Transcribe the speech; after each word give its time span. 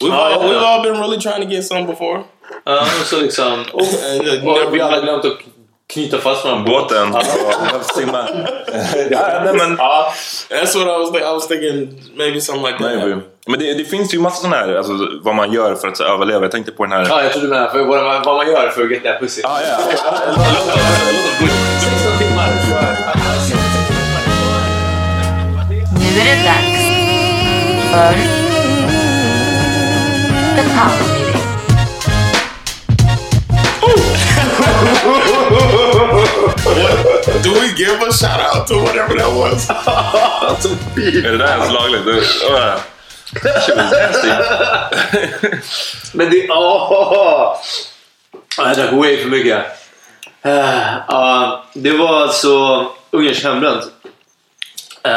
We've, 0.00 0.12
all, 0.12 0.48
we've 0.48 0.62
all 0.62 0.82
been 0.82 1.00
really 1.00 1.18
trying 1.18 1.40
to 1.42 1.46
get 1.48 1.64
some 1.64 1.86
before. 1.86 2.24
Ja, 2.64 2.80
och 2.80 3.06
så 3.06 3.20
liksom... 3.20 3.64
Och, 3.72 3.82
uh, 3.82 4.48
Och 4.48 4.74
vi 4.74 4.80
alla 4.80 5.00
glömt 5.00 5.24
att 5.24 5.38
knyta 5.92 6.18
fast 6.18 6.44
varandra. 6.44 6.70
Båten. 6.70 7.14
Simma. 7.94 8.18
ja, 9.10 9.42
nej, 9.44 9.54
men, 9.54 9.72
uh, 9.72 9.78
that's 10.50 10.74
what 10.76 10.86
I 10.86 10.98
was 10.98 11.10
thinking. 11.10 11.28
I 11.28 11.32
was 11.32 11.48
thinking 11.48 12.02
maybe 12.16 12.40
something 12.40 12.66
like 12.66 12.78
that. 12.78 12.96
maybe. 12.96 13.20
Men 13.46 13.58
det, 13.58 13.74
det 13.74 13.84
finns 13.84 14.14
ju 14.14 14.18
massa 14.18 14.42
sådana 14.42 14.56
här, 14.56 14.74
alltså, 14.74 14.92
vad 15.22 15.34
man 15.34 15.52
gör 15.52 15.74
för 15.74 15.88
att 15.88 15.96
så, 15.96 16.04
överleva. 16.04 16.42
Jag 16.42 16.50
tänkte 16.50 16.72
på 16.72 16.84
den 16.84 16.92
här... 16.92 17.06
Ja, 17.08 17.22
jag 17.22 17.32
trodde 17.32 17.46
du 17.46 17.50
menade 17.50 17.70
för 17.70 17.84
vad 17.84 18.04
man, 18.04 18.22
vad 18.22 18.36
man 18.36 18.46
gör 18.46 18.68
för 18.68 18.82
att 18.82 18.90
get 18.90 19.04
that 19.04 19.20
pussy. 19.20 19.40
Ja, 19.44 19.58
ja. 19.68 19.78
16 21.80 22.18
timmar. 22.18 22.48
Nu 25.98 26.20
är 26.20 26.24
det 26.24 26.44
dags 26.44 26.78
för 27.92 28.37
The 30.58 30.64
Power 30.74 31.02
Meeting. 31.12 32.48
Do 37.42 37.52
we 37.60 37.72
give 37.74 38.00
a 38.02 38.12
shout 38.12 38.40
out 38.40 38.66
to 38.66 38.74
whatever 38.82 39.14
that 39.18 39.32
was? 39.32 39.70
Är 40.96 41.22
det 41.32 41.38
där 41.38 41.52
ens 41.58 41.72
lagligt? 41.72 42.04
Det, 42.04 42.10
uh, 42.10 42.80
shit 43.66 43.76
was 43.76 43.92
nasty. 43.92 44.28
Men 46.12 46.30
det... 46.30 46.48
Åh! 46.50 47.56
Jag 48.56 48.76
drack 48.76 48.92
way 48.92 49.22
för 49.22 49.28
mycket. 49.28 49.64
Eh, 50.42 50.94
Ja, 51.08 51.64
det 51.72 51.92
var 51.92 52.22
alltså 52.22 52.86
Ungerns 53.10 53.42
hembränt. 53.44 53.84
Uh, 55.06 55.12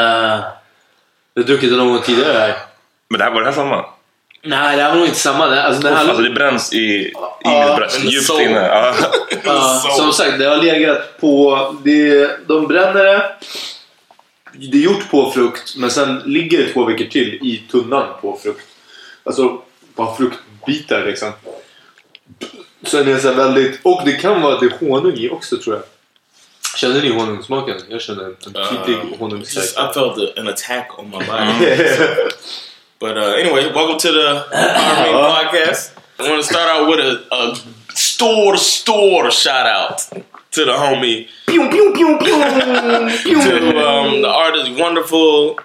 jag 1.33 1.41
har 1.41 1.43
druckit 1.43 1.69
det 1.69 1.75
någon 1.77 1.89
gång 1.93 2.01
tidigare 2.01 2.37
här. 2.37 2.57
Men 3.09 3.19
det 3.19 3.23
här 3.23 3.31
var 3.31 3.41
det 3.41 3.47
här 3.47 3.55
samma? 3.55 3.85
Nej, 4.43 4.77
det 4.77 4.83
här 4.83 4.89
var 4.89 4.95
nog 4.97 5.05
inte 5.05 5.19
samma. 5.19 5.47
Det- 5.47 5.63
Alltså, 5.63 5.81
det 5.81 5.89
här, 5.89 5.95
Alltså 6.09 6.23
det 6.23 6.29
bränns 6.29 6.73
i, 6.73 7.13
mitt 7.45 7.75
bröst, 7.75 8.03
djupt 8.03 8.25
soul. 8.25 8.41
inne. 8.41 8.67
Ja. 8.67 8.95
Ja, 9.43 9.81
Så- 9.85 9.97
som 10.03 10.13
sagt, 10.13 10.39
det 10.39 10.45
har 10.45 10.57
legat 10.57 11.17
på... 11.19 11.75
Det, 11.83 12.29
de 12.47 12.67
bränner 12.67 13.03
det. 13.05 13.35
Det 14.53 14.77
är 14.77 14.81
gjort 14.81 15.11
på 15.11 15.31
frukt, 15.31 15.75
men 15.77 15.91
sen 15.91 16.21
ligger 16.25 16.57
det 16.57 16.73
två 16.73 16.83
veckor 16.85 17.05
till 17.05 17.27
i 17.33 17.63
tunnan 17.71 18.07
på 18.21 18.39
frukt. 18.43 18.67
Alltså, 19.23 19.61
på 19.95 20.15
fruktbitar 20.17 21.05
liksom. 21.05 21.31
Sen 22.83 23.07
är 23.07 23.13
det 23.13 23.19
så 23.19 23.27
här 23.27 23.35
väldigt... 23.35 23.79
Och 23.83 24.01
det 24.05 24.11
kan 24.11 24.41
vara 24.41 24.53
att 24.53 24.59
det 24.59 24.65
är 24.65 24.87
honung 24.89 25.17
i 25.17 25.29
också 25.29 25.57
tror 25.57 25.75
jag. 25.75 25.83
Känner 26.75 27.01
ni 27.01 27.09
honungssmaken? 27.13 27.77
Jag 27.89 28.01
känner 28.01 28.23
en 28.23 28.35
tydlig 28.35 28.99
Just, 29.09 29.19
honungssmak. 29.19 29.65
I 29.65 29.93
felt 29.93 30.37
an 30.37 30.47
attack 30.47 30.99
on 30.99 31.09
my 31.09 31.17
body. 31.27 31.75
But 33.01 33.17
uh, 33.17 33.31
anyway, 33.31 33.73
welcome 33.73 33.97
to 33.97 34.11
the 34.11 34.45
Power 34.51 35.05
Meeting 35.05 35.15
Podcast. 35.15 35.91
I 36.19 36.29
want 36.29 36.43
to 36.43 36.47
start 36.47 36.69
out 36.69 36.87
with 36.87 36.99
a, 36.99 37.25
a 37.33 37.95
store 37.95 38.57
store 38.57 39.31
shout 39.31 39.65
out 39.65 39.97
to 40.51 40.65
the 40.65 40.73
homie 40.73 41.27
Pew, 41.47 41.67
pew, 41.71 41.93
pew, 41.95 42.19
pew, 42.19 42.27
to 43.41 43.77
um, 43.79 44.21
the 44.21 44.27
artist, 44.29 44.79
wonderful, 44.79 45.59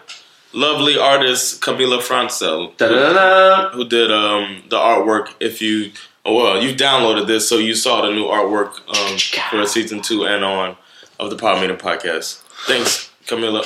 lovely 0.55 0.97
artist 0.97 1.61
Camila 1.61 2.01
Francel, 2.01 2.75
Ta-da-da-da. 2.79 3.69
who 3.73 3.87
did 3.87 4.11
um, 4.11 4.63
the 4.71 4.79
artwork. 4.79 5.35
If 5.39 5.61
you, 5.61 5.93
oh 6.25 6.37
well, 6.37 6.63
you 6.63 6.75
downloaded 6.75 7.27
this, 7.27 7.47
so 7.47 7.59
you 7.59 7.75
saw 7.75 8.01
the 8.01 8.13
new 8.13 8.25
artwork 8.25 8.79
um, 8.89 9.19
for 9.51 9.67
season 9.67 10.01
two 10.01 10.25
and 10.25 10.43
on 10.43 10.79
of 11.21 11.29
the 11.29 11.37
Power 11.37 11.61
Meeting 11.61 11.77
Podcast. 11.77 12.41
Thanks, 12.67 13.11
Camila. 13.27 13.63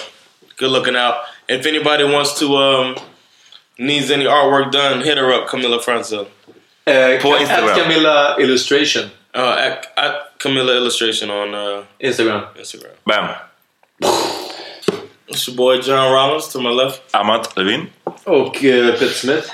Good 0.56 0.70
looking 0.73 0.96
out. 0.96 1.20
If 1.49 1.66
anybody 1.66 2.02
wants 2.02 2.37
to 2.40 2.56
um, 2.56 2.96
needs 3.81 4.11
any 4.11 4.25
artwork 4.27 4.71
done, 4.73 5.00
hit 5.05 5.19
her 5.19 5.32
up, 5.32 5.49
Camila 5.49 5.81
Francel. 5.81 6.27
På 7.23 7.37
Instagram. 7.37 7.71
At 7.71 7.82
Camilla 7.82 8.37
Illustration. 8.38 9.11
Uh, 9.35 9.56
at, 9.59 9.87
at 9.97 10.15
Camilla 10.38 10.77
Illustration 10.77 11.31
on 11.31 11.55
uh, 11.55 11.85
Instagram. 12.00 12.43
Instagram. 12.56 12.94
Bam. 13.06 13.35
It's 15.29 15.47
your 15.47 15.56
boy 15.56 15.81
John 15.81 16.12
Rollins 16.12 16.49
to 16.49 16.59
my 16.61 16.71
left. 16.71 17.00
Amat 17.15 17.56
Levin. 17.56 17.91
Och 18.25 18.65
eh, 18.65 18.93
Peter 18.99 19.09
Smith. 19.15 19.50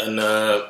And 0.00 0.20
uh, 0.20 0.60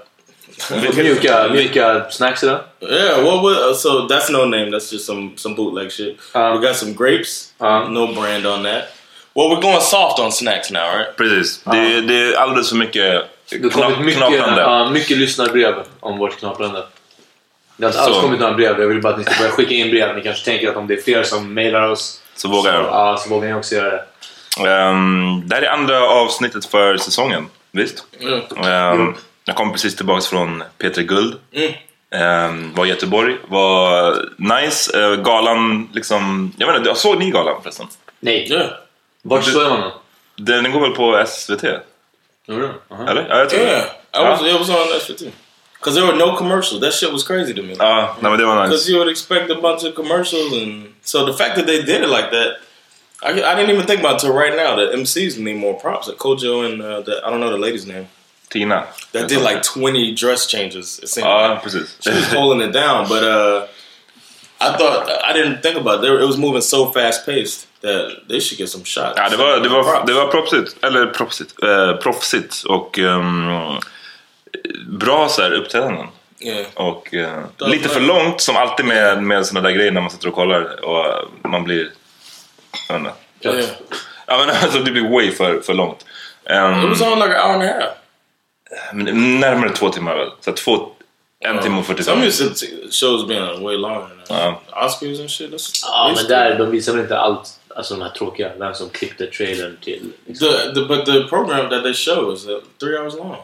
Mjuka, 0.71 1.49
mjuka 1.51 2.11
snacks 2.11 2.43
idag. 2.43 2.61
yeah, 2.81 3.23
what 3.23 3.43
was 3.43 3.57
uh, 3.57 3.75
so 3.75 4.07
that's 4.09 4.31
no 4.31 4.45
name. 4.49 4.71
That's 4.71 4.91
just 4.91 5.07
some 5.07 5.37
some 5.37 5.55
bootleg 5.55 5.91
shit. 5.91 6.19
Uh, 6.35 6.57
we 6.57 6.67
got 6.67 6.75
some 6.77 6.95
grapes. 6.95 7.53
uh. 7.61 7.89
no 7.89 8.13
brand 8.15 8.47
on 8.47 8.63
that. 8.65 8.89
Well, 9.39 9.51
we're 9.51 9.61
going 9.61 9.81
soft 9.81 10.19
on 10.19 10.33
snacks 10.33 10.71
now, 10.71 10.81
right? 10.99 11.17
Precis. 11.17 11.63
Det, 11.65 12.01
det 12.01 12.15
är 12.15 12.37
alldeles 12.37 12.69
för 12.69 12.77
mycket 12.77 13.25
Det 13.51 13.75
har 13.75 13.83
kommit 13.83 13.99
mycket, 14.01 14.17
knaprande. 14.17 14.61
ja, 14.63 14.91
mycket 14.91 15.19
lyssnarbrev 15.19 15.75
om 16.01 16.19
vårt 16.19 16.39
knaprande. 16.39 16.85
Det 17.77 17.85
har 17.85 17.91
inte 17.91 18.01
alls 18.01 18.17
Så. 18.17 18.21
kommit 18.23 18.41
några 18.41 18.55
brev. 18.55 18.81
Jag 18.81 18.89
vill 18.89 19.03
bara 19.03 19.13
att 19.13 19.19
ni 19.19 19.25
ska 19.25 19.35
börja 19.39 19.51
skicka 19.51 19.75
in 19.75 19.91
brev. 19.91 20.17
Ni 20.17 20.23
kanske 20.23 20.45
tänker 20.45 20.69
att 20.69 20.77
om 20.77 20.87
det 20.87 20.95
är 20.95 21.03
fler 21.03 21.23
som 21.23 21.55
mailar 21.55 21.89
oss 21.89 22.23
Så 22.37 22.49
vågar 22.49 22.75
jag. 22.75 22.85
Ja, 22.85 23.17
så 23.17 23.31
vågar 23.31 23.49
ni 23.49 23.55
också 23.55 23.75
göra 23.75 23.91
det. 23.91 24.89
Um, 24.89 25.43
det 25.49 25.55
här 25.55 25.63
är 25.63 25.71
andra 25.71 26.09
avsnittet 26.09 26.67
för 26.67 26.97
säsongen. 26.97 27.47
Visst? 27.71 28.05
Mm. 28.21 28.41
Ehm, 28.65 29.15
jag 29.45 29.57
kom 29.57 29.73
precis 29.73 29.97
tillbaka 29.97 30.21
från 30.21 30.63
P3 30.79 31.03
Guld. 31.03 31.37
Mm. 31.53 31.73
Ehm, 32.11 32.75
var 32.75 32.87
i 32.87 32.89
Göteborg. 32.89 33.37
Var 33.49 34.17
nice. 34.37 35.01
Eh, 35.03 35.17
galan 35.17 35.89
liksom... 35.93 36.53
Jag 36.57 36.67
vet 36.67 36.77
inte, 36.77 36.95
såg 36.95 37.19
ni 37.19 37.31
galan 37.31 37.63
förresten? 37.63 37.87
Nej. 38.21 38.53
Yeah. 38.53 38.67
Vart 39.29 39.45
Du- 39.45 39.51
står 39.51 39.69
man 39.69 39.81
då? 39.81 39.93
Den, 40.37 40.65
den 40.65 40.73
går 40.73 40.81
väl 40.81 40.91
på 40.91 41.25
SVT? 41.27 41.65
Gjorde 42.47 42.63
du? 42.63 42.73
Aha. 42.91 43.09
Eller? 43.11 43.27
Ja, 43.29 43.39
jag 43.39 43.51
tror 43.51 43.61
Yeah, 43.63 43.85
det. 44.13 44.21
I 44.21 44.25
was. 44.25 44.41
Ja. 44.41 44.47
It 44.49 44.59
was 44.61 44.69
on 44.69 45.01
SVT. 45.01 45.23
Because 45.79 45.95
there 46.01 46.07
were 46.07 46.17
no 46.27 46.37
commercials. 46.37 46.81
That 46.81 46.93
shit 46.95 47.13
was 47.13 47.23
crazy 47.23 47.55
to 47.55 47.63
me. 47.63 47.75
Ja, 47.79 48.17
nej, 48.21 48.31
men 48.31 48.39
det 48.41 48.47
var 48.47 48.55
Because 48.65 48.71
nice. 48.85 48.91
you 48.91 48.99
would 48.99 49.11
expect 49.13 49.51
a 49.51 49.55
bunch 49.63 49.85
of 49.85 49.95
commercials, 49.95 50.53
and 50.63 50.87
so 51.05 51.25
the 51.27 51.33
fact 51.45 51.55
that 51.57 51.67
they 51.67 51.83
did 51.83 52.03
it 52.03 52.09
like 52.09 52.31
that, 52.31 52.49
I, 53.23 53.31
I 53.31 53.55
didn't 53.57 53.71
even 53.71 53.87
think 53.87 54.01
about 54.01 54.15
it 54.17 54.21
till 54.21 54.33
right 54.33 54.57
now. 54.57 54.75
That 54.77 54.93
MCs 54.95 55.39
need 55.39 55.57
more 55.57 55.75
props. 55.81 56.09
Like 56.09 56.19
Kojo 56.19 56.65
and 56.67 56.83
uh, 56.83 57.01
the, 57.03 57.13
I 57.25 57.31
don't 57.31 57.39
know 57.41 57.51
the 57.51 57.59
lady's 57.67 57.87
name 57.87 58.07
Tina. 58.51 58.87
that 59.13 59.29
did 59.29 59.41
like 59.51 59.63
twenty 59.63 60.15
dress 60.15 60.47
changes. 60.47 60.99
It 61.03 61.09
seemed 61.09 61.27
Ja, 61.29 61.53
like. 61.53 61.63
precis. 61.63 61.97
she 62.01 62.11
was 62.11 62.27
holding 62.33 62.69
it 62.69 62.73
down, 62.73 63.09
but 63.09 63.23
uh, 63.23 63.67
I 64.61 64.77
thought 64.77 65.09
I 65.31 65.33
didn't 65.33 65.63
think 65.63 65.77
about 65.77 66.03
it. 66.05 66.11
It 66.23 66.27
was 66.27 66.37
moving 66.39 66.63
so 66.63 66.87
fast 66.91 67.25
paced 67.27 67.67
that 67.83 68.29
they 68.29 68.41
should 68.41 68.61
get 68.61 68.71
some 68.71 68.85
shots. 68.85 69.13
Ja, 69.17 69.29
det 69.29 69.37
var, 69.37 69.61
det 69.61 69.69
var, 69.69 70.07
det 70.07 70.13
var 70.13 70.27
proffsigt. 70.27 70.85
Eller 70.85 71.07
proffsigt. 71.07 71.63
Eh, 71.63 71.93
proffsigt 71.97 72.65
och 72.65 72.99
ehm, 72.99 73.77
bra 74.89 75.29
så 75.29 75.43
här 75.43 75.53
uppträdanden. 75.53 76.07
Yeah. 76.41 76.67
Och 76.75 77.15
eh, 77.15 77.45
lite 77.59 77.89
för 77.89 78.01
långt 78.01 78.41
som 78.41 78.57
alltid 78.57 78.87
med, 78.87 79.23
med 79.23 79.47
såna 79.47 79.61
där 79.61 79.71
grejer 79.71 79.93
när 79.93 80.01
man 80.01 80.11
sitter 80.11 80.29
och 80.29 80.35
kollar 80.35 80.85
och 80.85 81.29
man 81.43 81.65
blir... 81.65 81.91
Jag 82.89 82.99
vet 83.01 83.13
inte. 83.41 83.59
Yeah. 83.59 83.71
Ja 84.27 84.39
men 84.39 84.57
alltså 84.63 84.79
det 84.79 84.91
blir 84.91 85.11
way 85.11 85.31
för, 85.31 85.61
för 85.61 85.75
långt. 85.75 86.05
Ehm, 86.45 86.83
It 86.83 86.89
was 86.89 87.01
on 87.01 87.19
like 87.19 87.37
an 87.37 87.51
hour 87.51 87.63
and 87.63 87.63
a 87.63 87.75
half. 87.81 89.15
närmare 89.15 89.71
två 89.71 89.89
timmar 89.89 90.17
väl? 90.17 90.29
Så 90.41 90.53
två, 90.53 90.89
en 91.41 91.63
timme 91.63 91.79
och 91.79 91.87
45. 91.87 92.15
Some 92.15 92.27
used 92.27 92.57
to 92.57 92.67
shows 92.91 93.29
being 93.29 93.63
way 93.63 93.77
longer. 93.77 94.09
Ja. 94.29 94.61
Oscars 94.87 95.21
and 95.21 95.31
shit. 95.31 95.51
Ja, 95.83 96.13
men 96.17 96.27
där, 96.27 96.59
de 96.59 96.71
visar 96.71 96.93
väl 96.93 97.01
inte 97.03 97.19
allt, 97.19 97.58
alltså 97.79 97.95
de 97.95 98.03
här 98.03 98.11
tråkiga, 98.11 98.53
vem 98.59 98.75
som 98.75 98.91
klippte 98.91 99.27
trailern 99.27 99.79
till... 99.85 100.13
Liksom. 100.27 100.49
The, 100.49 100.75
the 100.75 100.87
but 100.89 101.07
the 101.07 101.29
program 101.29 101.71
that 101.71 101.83
they 101.83 101.95
show 101.95 102.33
is 102.33 102.47
uh, 102.47 102.61
three 102.81 102.99
hours 102.99 103.15
long. 103.15 103.37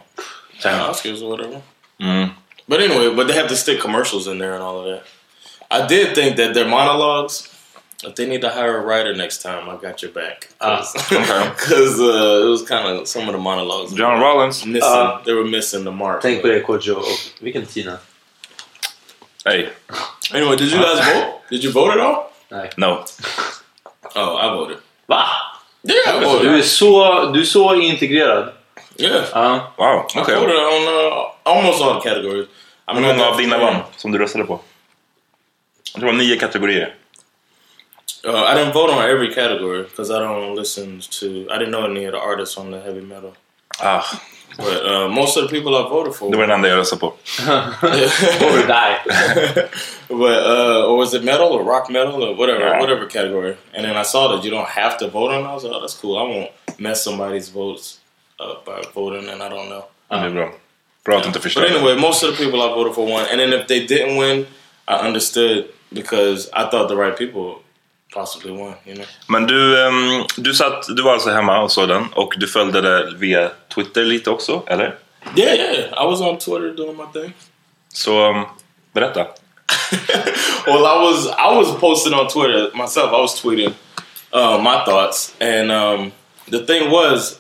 Damn. 0.63 0.91
Oscars 0.91 1.23
or 1.23 1.29
whatever. 1.31 1.61
Mm. 2.01 2.29
But 2.67 2.81
anyway, 2.81 3.15
but 3.15 3.29
they 3.29 3.35
have 3.35 3.49
to 3.49 3.57
stick 3.57 3.81
commercials 3.81 4.27
in 4.27 4.39
there 4.39 4.55
and 4.55 4.63
all 4.63 4.81
of 4.81 4.87
that. 4.87 5.03
I 5.71 5.87
did 5.87 6.15
think 6.15 6.37
that 6.37 6.55
their 6.55 6.69
monologues, 6.69 7.49
if 8.05 8.15
they 8.15 8.27
need 8.29 8.41
to 8.41 8.51
hire 8.51 8.77
a 8.79 8.81
writer 8.81 9.15
next 9.15 9.43
time, 9.43 9.69
I 9.69 9.77
got 9.77 10.03
your 10.03 10.13
back. 10.13 10.49
Because 10.61 12.01
okay. 12.01 12.19
uh, 12.19 12.47
it 12.47 12.51
was 12.51 12.63
kind 12.63 12.89
of 12.89 13.09
some 13.09 13.29
of 13.29 13.33
the 13.35 13.41
monologues. 13.41 13.93
John 13.93 14.21
Rollins. 14.21 14.67
missing. 14.67 14.83
Uh, 14.83 15.21
they 15.25 15.33
were 15.33 15.45
missing 15.45 15.85
the 15.85 15.93
mark. 15.93 16.23
Tänk 16.23 16.43
på 16.43 16.49
det 16.49 16.61
Kodjo 16.61 16.95
och 16.95 17.07
vilken 17.41 17.67
Tina? 17.67 17.99
Hey, 19.45 19.69
Anyway, 20.33 20.57
did 20.57 20.73
you 20.73 20.79
guys 20.79 20.99
vote? 21.15 21.41
Did 21.51 21.65
you 21.65 21.71
vote 21.73 21.93
at 21.93 22.01
all? 22.01 22.33
Nej. 22.51 22.71
no. 22.77 23.05
Oh, 24.15 24.37
I 24.37 24.57
voted. 24.57 24.77
Va? 25.07 25.25
Yeah, 25.83 26.17
I 26.23 26.43
Du 26.45 26.59
är 26.59 26.63
så, 26.63 27.25
du 27.25 27.41
är 27.41 27.45
så 27.45 27.75
integrerad. 27.75 28.53
Yeah. 28.97 29.25
Ja. 29.33 29.73
Wow, 29.77 30.07
I 30.17 30.21
okej. 30.21 30.35
voted 30.37 30.57
on 30.57 30.83
uh, 30.89 31.31
almost 31.43 31.83
all 31.83 32.01
the 32.01 32.09
categories. 32.09 32.47
I'm 32.87 32.95
Hur 32.95 33.01
not 33.03 33.17
många 33.17 33.29
av 33.29 33.37
dina 33.37 33.59
vann 33.59 33.77
som 33.97 34.13
du 34.13 34.19
röstade 34.19 34.45
på? 34.45 34.61
Jag 35.95 36.01
tror 36.01 36.13
det 36.13 36.19
var 36.19 36.25
nio 36.25 36.37
kategorier. 36.39 36.95
Uh, 38.27 38.31
I 38.35 38.55
didn't 38.55 38.73
vote 38.73 38.93
on 38.93 38.99
every 39.05 39.35
category 39.35 39.83
because 39.83 40.11
I 40.11 40.19
don't 40.19 40.55
listen 40.57 41.01
to. 41.21 41.27
I 41.27 41.59
didn't 41.59 41.71
know 41.73 41.85
any 41.85 42.07
of 42.07 42.13
the 42.13 42.19
artists 42.21 42.59
on 42.59 42.71
the 42.71 42.81
heavy 42.81 43.01
metal. 43.01 43.33
Ah, 43.79 44.05
But 44.57 44.87
uh, 44.87 45.09
most 45.09 45.37
of 45.37 45.43
the 45.43 45.49
people 45.57 45.75
I 45.77 45.83
voted 45.89 46.15
for. 46.15 46.31
det 46.31 46.37
var 46.37 46.47
den 46.47 46.51
enda 46.57 46.69
jag 46.69 46.79
röstade 46.79 47.01
på. 47.01 47.07
Or 48.47 48.67
die. 48.67 48.97
but 50.09 50.47
uh, 50.47 50.85
or 50.91 50.97
was 50.97 51.15
it 51.15 51.25
metal 51.25 51.53
or 51.53 51.65
rock 51.65 51.91
metal 51.91 52.23
or 52.23 52.35
whatever, 52.37 52.61
Yeah. 52.61 52.81
whatever 52.81 53.07
category? 53.07 53.57
And 53.75 53.85
then 53.85 53.97
I 53.97 54.05
saw 54.05 54.29
that 54.29 54.45
you 54.45 54.51
don't 54.51 54.69
have 54.69 54.99
to 54.99 55.09
vote 55.09 55.31
on. 55.35 55.41
it. 55.45 55.47
I 55.51 55.55
was 55.55 55.65
like, 55.65 55.73
oh, 55.77 55.81
that's 55.81 55.95
cool. 56.01 56.17
I 56.19 56.23
won't 56.23 56.51
mess 56.79 57.03
somebody's 57.05 57.49
votes 57.49 57.99
up 58.39 58.65
by 58.65 58.81
voting, 58.95 59.29
and 59.29 59.43
I 59.43 59.49
don't 59.49 59.69
know. 59.69 59.85
Det 60.09 60.17
är 60.17 60.31
bra. 60.31 60.51
Bra 61.05 61.17
att 61.17 61.23
du 61.23 61.29
inte 61.29 61.41
But 61.41 61.71
anyway, 61.71 61.97
most 61.97 62.23
of 62.25 62.31
the 62.37 62.45
people 62.45 62.61
I 62.63 62.69
voted 62.75 62.95
for 62.95 63.07
won. 63.07 63.21
And 63.31 63.41
then 63.41 63.53
if 63.53 63.67
they 63.67 63.87
didn't 63.87 64.17
win, 64.17 64.47
I 64.89 65.07
understood 65.09 65.65
because 65.93 66.49
I 66.53 66.65
thought 66.71 66.89
the 66.89 66.97
right 66.97 67.17
people 67.19 67.64
possibly 68.15 68.53
won. 68.53 68.75
You 68.87 68.95
know. 68.95 69.07
Men 69.29 69.47
du, 69.47 69.87
ehm, 69.87 70.25
du, 70.37 70.55
satt, 70.55 70.97
du 70.97 71.03
var 71.03 71.13
alltså 71.13 71.31
hemma 71.31 71.61
och 71.61 71.73
såg 71.73 71.89
den 71.89 72.07
och 72.13 72.35
du 72.37 72.47
följde 72.47 72.81
det 72.81 73.15
via 73.17 73.51
Twitter 73.75 74.05
lite 74.05 74.31
också, 74.31 74.63
eller? 74.67 74.99
Yeah, 75.37 75.55
yeah. 75.55 76.05
I 76.05 76.07
was 76.07 76.21
on 76.21 76.39
Twitter 76.39 76.75
doing 76.77 76.97
my 76.97 77.21
thing. 77.21 77.33
Så 77.93 78.31
um, 78.31 78.45
berätta. 78.93 79.21
well, 80.67 80.87
I 80.87 81.03
was 81.03 81.27
I 81.27 81.57
was 81.57 81.81
posting 81.81 82.15
on 82.15 82.29
Twitter 82.29 82.71
myself. 82.75 83.13
I 83.13 83.21
was 83.21 83.43
tweeting 83.43 83.75
uh, 84.33 84.59
my 84.59 84.85
thoughts, 84.85 85.35
and 85.41 85.71
um, 85.71 86.13
the 86.51 86.67
thing 86.67 86.91
was, 86.91 87.39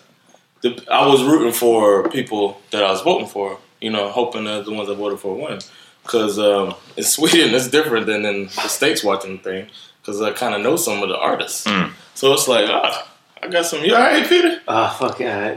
the, 0.62 0.82
I 0.90 1.06
was 1.06 1.22
rooting 1.22 1.52
for 1.52 2.08
people 2.08 2.56
that 2.70 2.82
I 2.82 2.90
was 2.90 3.02
voting 3.02 3.28
for. 3.28 3.58
You 3.80 3.90
know, 3.90 4.08
hoping 4.08 4.44
that 4.44 4.64
the 4.64 4.72
ones 4.72 4.88
I 4.88 4.94
voted 4.94 5.20
for 5.20 5.34
win. 5.34 5.58
Because 6.02 6.38
um, 6.38 6.74
in 6.96 7.04
Sweden, 7.04 7.54
it's 7.54 7.68
different 7.68 8.06
than 8.06 8.24
in 8.24 8.44
the 8.44 8.68
states 8.68 9.04
watching 9.04 9.36
the 9.36 9.42
thing. 9.42 9.66
Because 10.04 10.20
I 10.20 10.32
kind 10.32 10.54
of 10.54 10.60
know 10.60 10.76
some 10.76 11.02
of 11.02 11.08
the 11.08 11.16
artists, 11.16 11.66
so 12.14 12.34
it's 12.34 12.46
like, 12.46 12.68
ah, 12.68 13.08
I 13.42 13.48
got 13.48 13.64
some. 13.64 13.82
You 13.82 13.94
alright, 13.94 14.28
Peter? 14.28 14.60
Ah, 14.68 14.94
fuck. 14.98 15.18
yeah. 15.20 15.56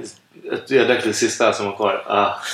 Jag 0.67 0.87
drack 0.87 1.03
det 1.03 1.13
sista 1.13 1.53
som 1.53 1.65
var 1.65 1.75
kvar. 1.75 2.03
Ah. 2.07 2.41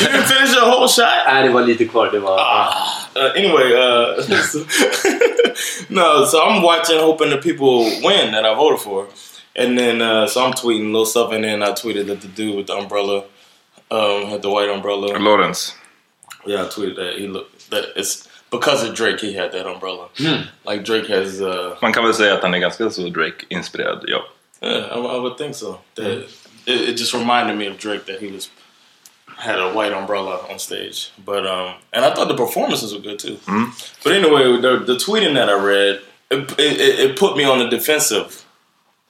You 0.00 0.08
didn't 0.08 0.26
finish 0.26 0.54
your 0.56 0.66
whole 0.66 0.88
shot. 0.88 1.24
Nej, 1.26 1.42
det 1.42 1.48
var 1.48 1.62
lite 1.62 1.84
kvar. 1.84 2.10
Det 2.12 2.18
var... 2.18 2.38
Ah. 2.38 2.96
Uh, 3.16 3.30
anyway, 3.36 3.72
uh, 3.72 4.16
no, 5.88 6.26
so 6.26 6.38
I'm 6.42 6.62
watching, 6.62 6.98
hoping 7.00 7.30
the 7.30 7.38
people 7.38 7.84
win 8.02 8.32
that 8.32 8.44
I 8.44 8.54
voted 8.54 8.80
for, 8.80 9.06
and 9.54 9.78
then 9.78 10.02
uh, 10.02 10.26
so 10.26 10.44
I'm 10.44 10.52
tweeting 10.52 10.92
little 10.92 11.06
stuff, 11.06 11.32
and 11.32 11.44
then 11.44 11.62
I 11.62 11.72
tweeted 11.72 12.06
that 12.08 12.20
the 12.20 12.28
dude 12.28 12.56
with 12.56 12.66
the 12.66 12.74
umbrella 12.74 13.24
um, 13.90 14.26
had 14.26 14.42
the 14.42 14.50
white 14.50 14.68
umbrella. 14.68 15.16
Lawrence. 15.18 15.74
Yeah, 16.44 16.64
I 16.64 16.66
tweeted 16.66 16.96
that 16.96 17.14
he 17.18 17.26
looked 17.26 17.70
that 17.70 17.84
it's 17.96 18.25
because 18.50 18.88
of 18.88 18.94
Drake 18.94 19.20
he 19.20 19.32
had 19.34 19.52
that 19.52 19.66
umbrella. 19.66 20.08
Like 20.64 20.84
Drake 20.84 21.08
has, 21.08 21.40
uh, 21.40 21.76
Man 21.82 21.92
kan 21.92 22.04
väl 22.04 22.14
säga 22.14 22.34
att 22.34 22.42
han 22.42 22.54
är 22.54 22.58
ganska 22.58 22.90
så 22.90 23.08
Drake-inspirerad, 23.08 24.04
ja. 24.06 24.24
yeah, 24.62 24.96
I, 24.96 24.98
I 24.98 25.18
would 25.18 25.36
think 25.38 25.54
so. 25.54 25.78
That 25.94 26.06
it, 26.66 26.88
it 26.88 26.98
just 26.98 27.14
reminded 27.14 27.56
me 27.58 27.66
of 27.70 27.78
Drake 27.78 28.06
that 28.06 28.20
he 28.20 28.32
was 28.32 28.50
had 29.36 29.58
a 29.58 29.72
white 29.72 29.92
umbrella 29.92 30.38
on 30.50 30.58
stage. 30.58 31.12
But 31.24 31.46
um, 31.46 31.74
and 31.92 32.04
I 32.04 32.14
thought 32.14 32.28
the 32.28 32.36
performances 32.36 32.92
were 32.94 33.00
good 33.02 33.18
too. 33.18 33.38
But 34.04 34.12
anyway, 34.12 34.60
the, 34.60 34.78
the 34.86 34.96
tweeting 34.96 35.34
that 35.34 35.48
I 35.48 35.52
read, 35.52 36.00
it, 36.30 36.58
it, 36.58 37.10
it 37.10 37.16
put 37.18 37.36
me 37.36 37.44
on 37.44 37.58
the 37.58 37.68
defensive 37.68 38.44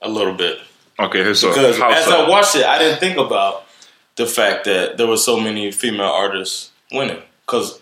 a 0.03 0.09
little 0.09 0.35
bit 0.35 0.59
Okay, 0.99 1.23
hur 1.23 1.35
så? 1.35 1.49
because 1.49 1.79
How 1.79 1.91
as 1.91 2.05
so? 2.05 2.25
I 2.25 2.29
watched 2.29 2.57
it, 2.57 2.65
I 2.65 2.79
didn't 2.79 3.01
think 3.01 3.19
about 3.19 3.65
the 4.17 4.27
fact 4.27 4.65
that 4.65 4.97
there 4.97 5.07
were 5.07 5.19
so 5.19 5.39
many 5.39 5.71
female 5.71 6.09
artists 6.09 6.71
winning 6.91 7.23
because 7.47 7.81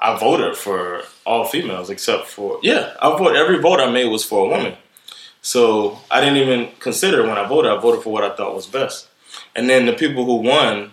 I 0.00 0.18
voted 0.18 0.56
for 0.56 1.02
all 1.26 1.44
females 1.44 1.90
except 1.90 2.26
for 2.26 2.58
yeah, 2.62 2.94
I 3.00 3.10
voted 3.10 3.36
every 3.36 3.58
vote 3.58 3.80
I 3.80 3.90
made 3.90 4.06
was 4.06 4.24
for 4.24 4.46
a 4.46 4.48
woman. 4.48 4.76
So 5.42 5.98
I 6.10 6.20
didn't 6.20 6.38
even 6.38 6.70
consider 6.80 7.22
when 7.22 7.38
I 7.38 7.46
voted. 7.46 7.70
I 7.70 7.80
voted 7.80 8.02
for 8.02 8.12
what 8.12 8.24
I 8.24 8.34
thought 8.34 8.54
was 8.54 8.66
best, 8.66 9.08
and 9.54 9.68
then 9.68 9.86
the 9.86 9.92
people 9.92 10.24
who 10.24 10.36
won, 10.36 10.92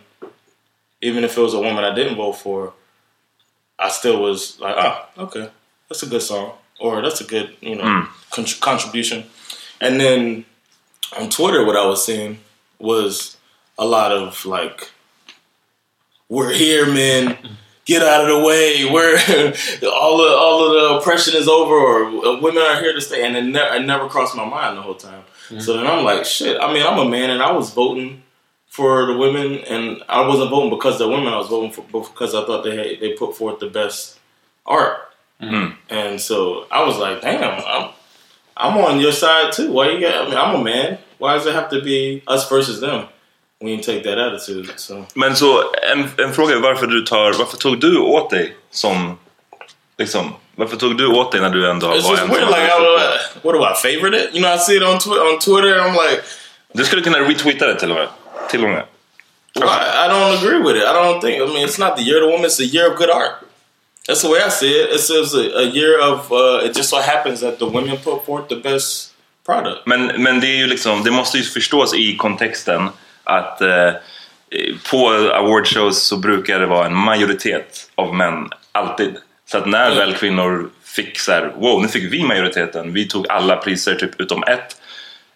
even 1.01 1.23
if 1.23 1.37
it 1.37 1.41
was 1.41 1.53
a 1.53 1.59
woman 1.59 1.83
I 1.83 1.93
didn't 1.93 2.15
vote 2.15 2.33
for, 2.33 2.73
I 3.77 3.89
still 3.89 4.21
was 4.21 4.59
like, 4.59 4.75
oh, 4.77 5.23
okay, 5.23 5.49
that's 5.89 6.03
a 6.03 6.07
good 6.07 6.21
song, 6.21 6.53
or 6.79 7.01
that's 7.01 7.21
a 7.21 7.25
good 7.25 7.55
you 7.61 7.75
know 7.75 7.83
mm. 7.83 8.07
con- 8.31 8.45
contribution. 8.61 9.25
And 9.81 9.99
then 9.99 10.45
on 11.19 11.29
Twitter, 11.29 11.65
what 11.65 11.75
I 11.75 11.85
was 11.85 12.05
seeing 12.05 12.39
was 12.79 13.37
a 13.77 13.85
lot 13.85 14.11
of 14.11 14.45
like 14.45 14.91
we're 16.29 16.53
here, 16.53 16.85
men. 16.85 17.37
Get 17.87 18.03
out 18.03 18.21
of 18.21 18.27
the 18.27 18.45
way. 18.45 18.85
We're 18.91 19.15
all 19.91 20.17
the 20.17 20.35
all 20.35 20.67
of 20.67 20.73
the 20.73 20.99
oppression 20.99 21.35
is 21.35 21.47
over, 21.47 21.73
or 21.73 22.05
uh, 22.05 22.39
women 22.41 22.61
are 22.61 22.79
here 22.81 22.93
to 22.93 23.01
stay. 23.01 23.25
And 23.25 23.35
it, 23.35 23.43
ne- 23.43 23.77
it 23.77 23.85
never 23.85 24.07
crossed 24.09 24.35
my 24.35 24.45
mind 24.45 24.77
the 24.77 24.81
whole 24.81 24.95
time. 24.95 25.23
So 25.59 25.77
then 25.77 25.87
I'm 25.87 26.03
like, 26.03 26.25
shit. 26.25 26.59
I 26.61 26.71
mean, 26.73 26.85
I'm 26.85 26.99
a 26.99 27.09
man, 27.09 27.29
and 27.29 27.41
I 27.41 27.53
was 27.53 27.71
voting 27.73 28.21
for 28.67 29.05
the 29.05 29.17
women, 29.17 29.59
and 29.59 30.03
I 30.09 30.27
wasn't 30.27 30.49
voting 30.49 30.69
because 30.69 30.99
they're 30.99 31.07
women. 31.07 31.29
I 31.29 31.37
was 31.37 31.47
voting 31.47 31.71
for 31.71 31.81
because 31.83 32.35
I 32.35 32.45
thought 32.45 32.63
they 32.63 32.75
had, 32.75 32.99
they 32.99 33.13
put 33.13 33.35
forth 33.35 33.59
the 33.59 33.67
best 33.69 34.19
art. 34.65 34.99
And 35.89 36.19
so 36.19 36.65
I 36.69 36.83
was 36.83 36.97
like, 36.97 37.21
damn, 37.21 37.61
I'm 37.65 37.91
I'm 38.57 38.77
on 38.77 38.99
your 38.99 39.11
side 39.13 39.53
too. 39.53 39.71
Why 39.71 39.91
you 39.91 40.01
got? 40.01 40.25
I 40.25 40.29
mean, 40.29 40.37
I'm 40.37 40.55
a 40.59 40.63
man. 40.63 40.97
Why 41.19 41.35
does 41.35 41.45
it 41.45 41.53
have 41.53 41.69
to 41.69 41.81
be 41.81 42.23
us 42.27 42.49
versus 42.49 42.81
them? 42.81 43.07
We 43.59 43.69
didn't 43.69 43.85
take 43.85 44.03
that 44.03 44.17
attitude. 44.17 44.69
So 44.75 45.05
Men 45.13 45.35
så 45.35 45.63
en, 45.91 46.09
en 46.17 46.33
fråga 46.33 46.55
är 46.55 46.59
varför 46.59 46.87
du 46.87 47.01
tar, 47.01 47.33
varför 47.33 47.57
tog 47.57 47.79
du 47.79 47.97
åt 47.97 48.29
dig 48.29 48.55
som, 48.71 49.17
liksom, 49.97 50.33
varför 50.55 50.77
tog 50.77 50.97
du 50.97 51.07
åt 51.07 51.31
dig 51.31 51.41
när 51.41 51.49
du 51.49 51.69
ändå 51.69 51.87
it's 51.87 52.01
var 52.01 52.11
just 52.11 52.23
en 52.23 52.29
weird. 52.29 52.41
som 52.41 52.49
Like, 52.49 52.67
I, 52.67 53.47
what 53.47 53.53
do 53.53 53.61
I 53.61 53.95
favorite 53.95 54.17
it? 54.23 54.29
You 54.33 54.41
know, 54.43 54.55
I 54.55 54.57
see 54.59 54.75
it 54.77 54.83
on 54.83 54.99
Twitter. 54.99 55.21
On 55.33 55.39
Twitter, 55.39 55.79
I'm 55.79 55.93
like, 55.93 56.21
Du 56.73 56.85
skulle 56.85 57.01
kunna 57.01 57.19
retweeta 57.19 57.67
det 57.67 57.79
till 57.79 57.91
och 57.91 57.97
med. 57.97 58.07
Till 58.49 58.63
och 58.63 58.69
med. 58.69 58.83
well, 59.55 59.69
I, 59.69 60.05
I 60.05 60.07
don't 60.07 60.37
agree 60.37 60.59
with 60.59 60.75
it. 60.75 60.83
I 60.83 60.93
don't 60.93 61.21
think. 61.21 61.41
I 61.41 61.45
mean, 61.53 61.67
it's 61.67 61.79
not 61.79 61.97
the 61.97 62.03
year 62.03 62.17
of 62.17 62.27
the 62.27 62.31
woman. 62.31 62.45
It's 62.45 62.57
the 62.57 62.65
year 62.65 62.91
of 62.91 62.97
good 62.97 63.09
art. 63.09 63.43
That's 64.07 64.21
the 64.21 64.29
way 64.29 64.39
I 64.47 64.49
see 64.49 64.71
it. 64.71 64.89
It's, 64.91 65.09
it's 65.09 65.33
a, 65.33 65.57
a 65.57 65.63
year 65.63 65.99
of. 65.99 66.31
Uh, 66.31 66.65
it 66.65 66.75
just 66.75 66.89
so 66.89 67.01
happens 67.01 67.39
that 67.41 67.57
the 67.59 67.65
women 67.65 67.97
put 67.97 68.25
forth 68.25 68.47
the 68.49 68.55
best 68.55 69.13
product. 69.45 69.85
Men, 69.85 70.23
men 70.23 70.39
det 70.39 70.47
är 70.47 70.57
ju 70.57 70.67
liksom, 70.67 71.03
det 71.03 71.11
måste 71.11 71.37
ju 71.37 71.43
förstås 71.43 71.93
i 71.93 72.17
kontexten 72.17 72.89
att 73.27 73.61
eh, 73.61 73.91
på 74.91 75.09
awardshows 75.09 76.03
så 76.03 76.17
brukar 76.17 76.59
det 76.59 76.65
vara 76.65 76.85
en 76.85 76.95
majoritet 76.95 77.91
av 77.95 78.15
män, 78.15 78.49
alltid. 78.71 79.15
Så 79.45 79.57
att 79.57 79.65
när 79.65 79.95
väl 79.95 80.13
kvinnor 80.13 80.69
fick 80.83 81.19
så 81.19 81.31
här, 81.31 81.53
wow, 81.57 81.81
nu 81.81 81.87
fick 81.87 82.13
vi 82.13 82.23
majoriteten, 82.23 82.93
vi 82.93 83.07
tog 83.07 83.27
alla 83.29 83.55
priser 83.55 83.95
typ 83.95 84.21
utom 84.21 84.43
ett. 84.43 84.77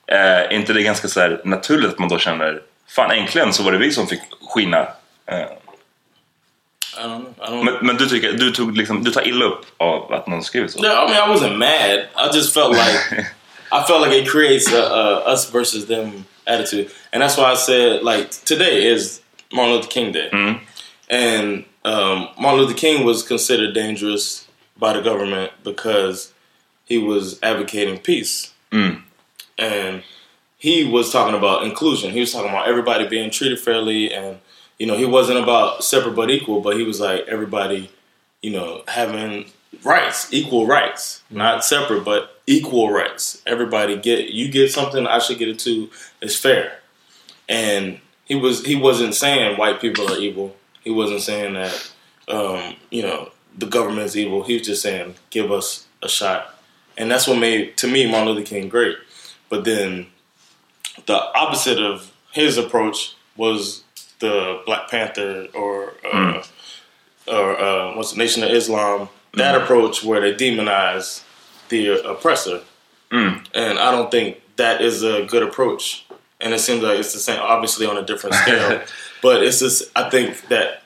Eh, 0.07 0.55
inte 0.55 0.74
det 0.74 0.83
ganska 0.83 1.07
så 1.07 1.19
här 1.19 1.41
naturligt 1.45 1.89
att 1.89 2.00
man 2.00 2.10
då 2.10 2.19
känner, 2.19 2.62
fan 2.88 3.12
äntligen 3.12 3.53
så 3.53 3.63
var 3.63 3.71
det 3.71 3.77
vi 3.77 3.91
som 3.91 4.07
fick 4.07 4.21
skina. 4.50 4.88
Eh, 5.25 5.38
I 6.98 7.03
don't. 7.03 7.25
I 7.39 7.51
don't. 7.51 7.63
men, 7.63 7.74
men 7.81 7.98
du 7.98 8.05
tycker, 8.05 8.33
du 8.33 8.51
tog 8.51 8.77
liksom, 8.77 9.03
du 9.03 9.12
tar 9.12 9.27
illa 9.27 9.45
upp 9.45 9.65
av 9.77 10.13
att 10.13 10.27
någon 10.27 10.43
skriver 10.43 10.67
så? 10.67 10.83
Yeah, 10.83 11.05
I 11.05 11.13
mean, 11.13 11.29
I 11.29 11.33
wasn't 11.33 11.57
mad. 11.57 12.00
I 12.00 12.36
just 12.36 12.53
felt 12.53 12.71
like 12.71 13.25
I 13.71 13.88
felt 13.88 14.07
like 14.07 14.17
it 14.17 14.31
creates 14.31 14.74
a, 14.74 14.81
a 14.93 15.31
us 15.31 15.53
versus 15.53 15.88
them 15.88 16.25
attitude, 16.51 16.91
and 17.12 17.22
that's 17.22 17.38
why 17.38 17.51
I 17.51 17.55
said 17.55 18.03
like 18.03 18.31
today 18.31 18.86
is 18.86 19.22
Martin 19.51 19.75
Luther 19.75 19.88
King 19.88 20.12
Day, 20.12 20.29
and 21.10 21.65
um, 21.86 22.29
Martin 22.39 22.62
Luther 22.62 22.74
King 22.74 23.05
was 23.05 23.24
considered 23.24 23.74
dangerous 23.74 24.48
by 24.77 24.93
the 24.93 25.01
government 25.01 25.51
because 25.63 26.34
he 26.86 26.98
was 26.98 27.39
advocating 27.41 28.00
peace, 28.00 28.53
and 29.58 30.03
he 30.58 30.84
was 30.84 31.12
talking 31.12 31.36
about 31.36 31.63
inclusion. 31.63 32.12
He 32.12 32.20
was 32.20 32.31
talking 32.31 32.50
about 32.50 32.67
everybody 32.67 33.08
being 33.08 33.31
treated 33.31 33.60
fairly, 33.60 34.13
and 34.13 34.39
you 34.77 34.88
know, 34.88 34.98
he 34.98 35.05
wasn't 35.05 35.39
about 35.39 35.84
separate 35.84 36.15
but 36.15 36.29
equal, 36.29 36.62
but 36.62 36.77
he 36.77 36.84
was 36.84 37.00
like 37.00 37.27
everybody 37.27 37.89
you 38.41 38.51
know, 38.51 38.84
having 38.88 39.46
rights, 39.83 40.31
equal 40.31 40.67
rights, 40.67 41.23
not 41.29 41.63
separate, 41.63 42.03
but 42.03 42.41
equal 42.47 42.91
rights. 42.91 43.41
Everybody 43.45 43.97
get 43.97 44.29
you 44.29 44.51
get 44.51 44.71
something, 44.71 45.07
I 45.07 45.19
should 45.19 45.39
get 45.39 45.49
it 45.49 45.59
too. 45.59 45.89
It's 46.21 46.35
fair. 46.35 46.79
And 47.47 47.99
he 48.25 48.35
was 48.35 48.65
he 48.65 48.75
wasn't 48.75 49.15
saying 49.15 49.57
white 49.57 49.81
people 49.81 50.11
are 50.11 50.17
evil. 50.17 50.55
He 50.83 50.89
wasn't 50.89 51.21
saying 51.21 51.53
that 51.53 51.91
um, 52.27 52.75
you 52.89 53.01
know 53.01 53.31
the 53.57 53.65
government 53.65 54.05
is 54.07 54.17
evil. 54.17 54.43
He 54.43 54.57
was 54.57 54.67
just 54.67 54.81
saying 54.81 55.15
give 55.29 55.51
us 55.51 55.87
a 56.01 56.09
shot, 56.09 56.55
and 56.97 57.11
that's 57.11 57.27
what 57.27 57.37
made 57.39 57.77
to 57.77 57.87
me 57.87 58.09
Martin 58.09 58.29
Luther 58.29 58.45
King 58.45 58.69
great. 58.69 58.97
But 59.49 59.65
then 59.65 60.07
the 61.05 61.17
opposite 61.37 61.79
of 61.79 62.11
his 62.31 62.57
approach 62.57 63.15
was 63.35 63.83
the 64.19 64.61
Black 64.65 64.89
Panther 64.89 65.47
or 65.53 65.93
uh, 66.11 66.43
or 67.27 67.59
uh, 67.59 67.95
what's 67.95 68.13
the 68.13 68.17
Nation 68.17 68.43
of 68.43 68.49
Islam, 68.49 69.09
that 69.33 69.55
approach 69.61 70.03
where 70.03 70.21
they 70.21 70.33
demonize 70.33 71.23
the 71.69 72.03
oppressor. 72.09 72.61
And 73.11 73.79
I 73.79 73.91
don't 73.91 74.09
think 74.11 74.38
that 74.55 74.81
is 74.81 75.03
a 75.03 75.23
good 75.25 75.43
approach. 75.43 76.05
And 76.39 76.53
it 76.53 76.59
seems 76.59 76.81
like 76.81 77.00
it's 77.00 77.13
the 77.13 77.19
same, 77.19 77.39
obviously 77.41 77.85
on 77.85 77.97
a 77.97 78.01
different 78.01 78.35
scale. 78.35 78.81
but 79.21 79.43
it's 79.43 79.59
just, 79.59 79.83
I 79.95 80.09
think 80.09 80.47
that 80.47 80.81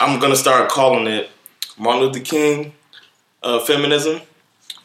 I'm 0.00 0.18
going 0.20 0.32
to 0.32 0.38
start 0.38 0.70
calling 0.70 1.06
it 1.06 1.30
Martin 1.76 2.02
Luther 2.04 2.20
King 2.20 2.72
uh, 3.42 3.58
feminism 3.60 4.20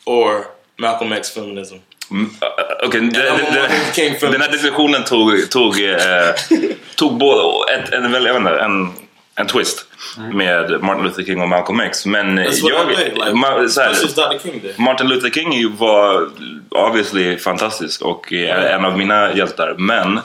or 0.06 0.50
Malcolm 0.78 1.14
X 1.14 1.30
feminism. 1.30 1.80
Mm, 2.12 2.26
uh, 2.42 2.86
Okej, 2.88 3.02
det- 3.12 3.30
I'm 3.30 3.36
a 3.36 3.52
det- 3.52 3.70
Martin 3.70 3.94
King 3.94 4.14
det- 4.14 4.20
fan. 4.20 4.32
den 4.32 4.42
här 4.42 4.52
diskussionen 4.52 5.04
tog, 5.04 5.50
tog, 5.52 5.80
eh, 5.84 6.34
tog 6.96 7.18
både 7.18 7.74
ett, 7.74 7.94
en, 7.94 8.14
jag 8.14 8.22
vet 8.22 8.36
inte, 8.36 8.60
en, 8.60 8.94
en 9.36 9.48
twist 9.48 9.86
med 10.34 10.84
Martin 10.84 11.04
Luther 11.04 11.24
King 11.24 11.42
och 11.42 11.50
Malcolm 11.50 11.80
X. 11.80 12.06
Men 12.06 12.38
jag. 12.38 12.90
Like, 12.90 13.34
ma, 13.34 13.68
så 13.68 13.82
här. 13.82 14.40
King. 14.40 14.62
Martin 14.78 15.08
Luther 15.08 15.30
King 15.30 15.76
var 15.76 16.30
obviously 16.70 17.38
fantastisk 17.38 18.02
och 18.02 18.34
är 18.34 18.56
en 18.56 18.86
av 18.86 18.98
mina 18.98 19.34
hjältar. 19.34 19.76
Men 19.78 20.20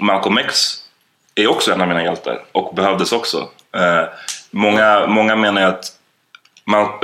Malcolm 0.00 0.38
X 0.38 0.76
är 1.34 1.46
också 1.46 1.72
en 1.72 1.80
av 1.80 1.88
mina 1.88 2.02
hjältar 2.02 2.42
och 2.52 2.74
behövdes 2.74 3.12
också. 3.12 3.48
Eh, 3.76 4.04
många, 4.50 5.06
många 5.06 5.36
menar 5.36 5.62
att 5.62 5.84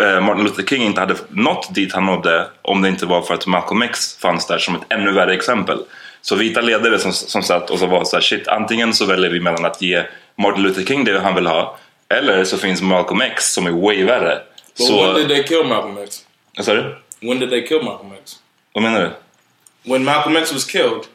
eh, 0.01 0.21
Martin 0.21 0.45
Luther 0.45 0.63
King 0.63 0.83
inte 0.83 1.01
hade 1.01 1.15
nått 1.29 1.75
dit 1.75 1.93
han 1.93 2.07
nådde 2.07 2.47
om 2.63 2.83
det 2.83 2.89
inte 2.89 3.07
var 3.07 3.23
för 3.23 3.35
att 3.35 3.47
Malcolm 3.47 3.83
X 3.83 4.17
fanns 4.19 4.47
där 4.47 4.59
som 4.59 4.75
ett 4.75 4.83
ännu 4.89 5.13
värre 5.13 5.35
exempel. 5.35 5.79
Så 6.23 6.35
vita 6.37 6.61
ledare 6.61 6.99
som, 6.99 7.13
som 7.13 7.43
satt 7.43 7.71
och 7.71 7.79
så 7.79 7.87
var 7.87 8.05
så 8.05 8.17
här, 8.17 8.23
shit, 8.23 8.49
antingen 8.49 8.95
så 8.95 9.05
väljer 9.05 9.31
vi 9.31 9.41
mellan 9.41 9.65
att 9.65 9.83
ge 9.83 10.03
Martin 10.39 10.63
Luther 10.63 10.83
King 10.83 11.05
det 11.05 11.21
han 11.21 11.35
vill 11.35 11.47
ha 11.47 11.79
eller 12.09 12.45
så 12.45 12.59
finns 12.59 12.83
Malcolm 12.83 13.21
X 13.21 13.53
som 13.53 13.67
är 13.67 13.71
way 13.71 14.05
värre. 14.05 14.43
But 14.79 14.87
Så, 14.87 14.97
when 15.01 15.15
did 15.15 15.29
they 15.29 15.43
kill 15.45 15.65
Malcolm 15.65 15.99
X? 15.99 16.25
vad 16.57 16.67
sa 16.67 16.73
du? 16.75 16.97
When 17.21 17.39
did 17.39 17.51
they 17.51 17.67
kill 17.67 17.83
Malcolm 17.83 18.13
X? 18.23 18.39
Vad 18.75 18.83
menar 18.83 19.01
du? 19.01 19.11
when 19.93 20.05
Malcolm 20.05 20.37
X 20.37 20.53
was 20.53 20.65
killed, 20.65 21.07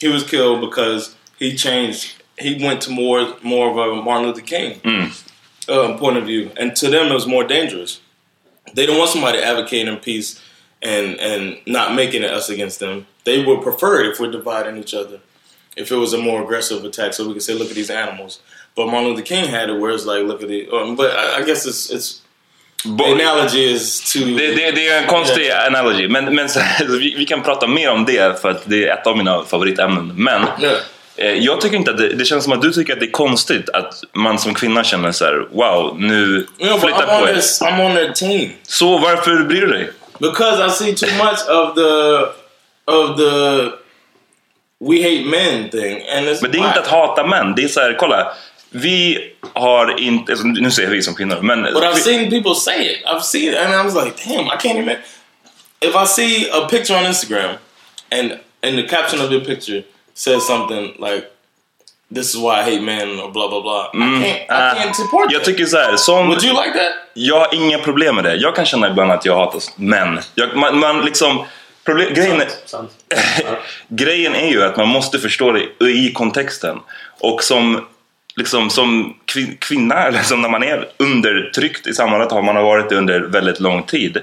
he 0.00 0.08
was 0.08 0.24
killed 0.24 0.60
because 0.60 1.14
he 1.38 1.56
changed. 1.56 2.14
He 2.38 2.58
went 2.66 2.80
to 2.82 2.90
more 2.90 3.36
more 3.42 3.70
of 3.70 3.76
a 3.98 4.02
Martin 4.02 4.26
Luther 4.26 4.42
King 4.42 4.80
um, 5.68 5.98
point 5.98 6.16
of 6.18 6.24
view, 6.26 6.50
and 6.60 6.74
to 6.76 6.88
them 6.90 7.06
it 7.06 7.14
was 7.14 7.26
more 7.26 7.44
dangerous. 7.44 8.00
They 8.74 8.86
don't 8.86 8.98
want 8.98 9.10
somebody 9.10 9.38
advocating 9.38 9.96
peace 9.98 10.40
and 10.82 11.20
and 11.20 11.58
not 11.66 11.94
making 11.94 12.22
it 12.24 12.30
us 12.30 12.50
against 12.50 12.78
them. 12.80 13.06
They 13.24 13.44
would 13.44 13.62
prefer 13.62 14.00
it 14.00 14.06
if 14.10 14.18
we're 14.20 14.32
dividing 14.32 14.76
each 14.78 14.94
other. 14.94 15.20
If 15.76 15.90
it 15.92 15.96
was 15.96 16.12
a 16.12 16.18
more 16.18 16.42
aggressive 16.42 16.84
attack, 16.84 17.14
so 17.14 17.26
we 17.28 17.32
could 17.34 17.42
say, 17.42 17.54
"Look 17.54 17.68
at 17.70 17.76
these 17.76 17.90
animals." 17.90 18.40
But 18.76 18.86
Martin 18.86 19.08
Luther 19.08 19.24
King 19.24 19.48
had 19.48 19.70
it 19.70 19.76
where 19.82 19.94
it's 19.94 20.06
like, 20.06 20.22
"Look 20.26 20.42
at 20.42 20.48
the." 20.48 20.68
Um, 20.70 20.96
but 20.96 21.06
I, 21.06 21.42
I 21.42 21.46
guess 21.46 21.66
it's 21.66 21.90
it's 21.90 22.20
the 22.98 23.04
analogy 23.04 23.72
is 23.74 24.12
to 24.12 24.18
Det, 24.18 24.54
det, 24.54 24.70
det 24.70 24.88
är 24.88 25.02
en 25.02 25.06
konstig 25.06 25.50
analogy, 25.50 26.08
men, 26.08 26.34
men 26.34 26.48
så, 26.48 26.60
här, 26.60 26.84
vi, 26.86 27.14
vi 27.16 27.26
kan 27.26 27.42
prata 27.42 27.66
mer 27.66 27.90
om 27.90 28.04
det 28.04 28.42
för 28.42 28.50
att 28.50 28.62
det 28.64 28.88
är 28.88 28.94
ett 28.94 29.06
av 29.06 29.16
mina 29.16 29.44
favoritämnen. 29.44 30.12
Men 30.16 30.46
Yeah. 30.60 30.76
eh, 31.16 31.44
jag 31.44 31.60
tycker 31.60 31.76
inte 31.76 31.90
att 31.90 31.98
det, 31.98 32.08
det 32.08 32.24
känns 32.24 32.44
som 32.44 32.52
att 32.52 32.62
du 32.62 32.72
tycker 32.72 32.92
att 32.92 33.00
det 33.00 33.06
är 33.06 33.10
konstigt 33.10 33.70
att 33.70 33.94
man 34.12 34.38
som 34.38 34.54
kvinna 34.54 34.84
känner 34.84 35.12
så 35.12 35.24
här: 35.24 35.48
wow, 35.52 35.96
nu 36.00 36.46
Yeah, 36.58 36.74
but 36.74 36.80
flytta 36.80 37.06
I'm 37.06 37.16
on, 37.16 37.22
på 37.22 37.28
er. 37.28 37.34
I'm 37.34 37.86
on 37.86 37.94
their 37.94 38.12
team. 38.12 38.50
Så 38.62 38.98
varför 38.98 39.44
bryr 39.44 39.60
du 39.60 39.66
dig? 39.66 39.90
Because 40.18 40.66
I 40.66 40.70
see 40.70 40.94
too 40.94 41.24
much 41.24 41.48
of 41.48 41.74
the 41.74 42.20
of 42.92 43.16
the 43.16 43.70
we 44.82 45.02
hate 45.02 45.24
men 45.24 45.70
thing, 45.70 46.02
and 46.16 46.26
it's 46.28 46.42
Men 46.42 46.50
det 46.50 46.58
är 46.58 46.66
inte 46.66 46.80
att 46.80 46.86
hata 46.86 47.26
män, 47.26 47.54
det 47.56 47.64
är 47.64 47.68
så 47.68 47.80
här, 47.80 47.96
kolla. 47.98 48.32
Vi 48.70 49.18
har 49.54 50.00
inte, 50.00 50.32
alltså, 50.32 50.46
nu 50.46 50.70
säger 50.70 50.90
vi 50.90 51.02
som 51.02 51.14
kvinnor, 51.14 51.40
men... 51.42 51.62
But 51.62 51.82
I've 51.82 51.94
vi- 51.94 52.00
seen 52.00 52.30
people 52.30 52.54
say 52.54 52.86
it. 52.92 53.04
I've 53.06 53.20
seen 53.22 53.52
it, 53.52 53.58
and 53.58 53.74
I 53.74 53.84
was 53.94 54.04
like, 54.04 54.16
damn, 54.28 54.46
I 54.46 54.56
can't 54.60 54.78
even. 54.78 54.96
If 55.80 55.94
I 55.94 56.06
see 56.06 56.50
a 56.52 56.60
picture 56.70 56.98
on 56.98 57.06
Instagram, 57.06 57.50
and 58.10 58.32
and 58.62 58.76
the 58.76 58.82
caption 58.88 59.20
of 59.20 59.30
the 59.30 59.40
picture 59.40 59.82
says 60.14 60.46
something 60.46 60.82
like, 60.98 61.24
"This 62.14 62.28
is 62.34 62.36
why 62.36 62.60
I 62.60 62.62
hate 62.62 62.80
men," 62.82 63.20
or 63.20 63.30
blah 63.32 63.48
blah 63.48 63.62
blah, 63.62 63.84
I 63.94 63.96
can't. 63.96 64.26
I 64.26 64.46
Ah, 64.48 64.74
can't 64.74 64.94
support 64.96 65.32
jag 65.32 65.40
that. 65.40 65.44
tycker 65.44 65.66
så 65.66 65.76
här, 65.76 65.96
som... 65.96 66.26
Would 66.28 66.44
you 66.44 66.52
like 66.64 66.78
that? 66.78 66.92
Jag 67.14 67.40
har 67.40 67.54
inga 67.54 67.78
problem 67.78 68.14
med 68.14 68.24
det. 68.24 68.34
Jag 68.34 68.56
kan 68.56 68.66
känna 68.66 68.90
ibland 68.90 69.12
att 69.12 69.24
jag 69.24 69.36
hatar 69.36 69.60
män. 69.76 70.20
Jag, 70.34 70.56
man, 70.56 70.78
man 70.78 71.04
liksom... 71.04 71.44
Problem, 71.84 72.14
grejen, 72.14 72.42
grejen 73.88 74.34
är 74.34 74.48
ju 74.48 74.62
att 74.64 74.76
man 74.76 74.88
måste 74.88 75.18
förstå 75.18 75.52
det 75.52 75.84
i 75.86 76.12
kontexten. 76.12 76.78
Och 77.20 77.42
som, 77.44 77.86
liksom, 78.40 78.70
som 78.70 79.14
kvinna, 79.58 79.94
eller 80.06 80.22
som 80.22 80.42
när 80.42 80.48
man 80.48 80.62
är 80.62 80.88
undertryckt 80.96 81.86
i 81.86 81.92
samhället, 81.92 82.32
har 82.32 82.42
man 82.42 82.56
har 82.56 82.62
varit 82.62 82.88
det 82.88 82.96
under 82.96 83.20
väldigt 83.20 83.60
lång 83.60 83.82
tid. 83.82 84.18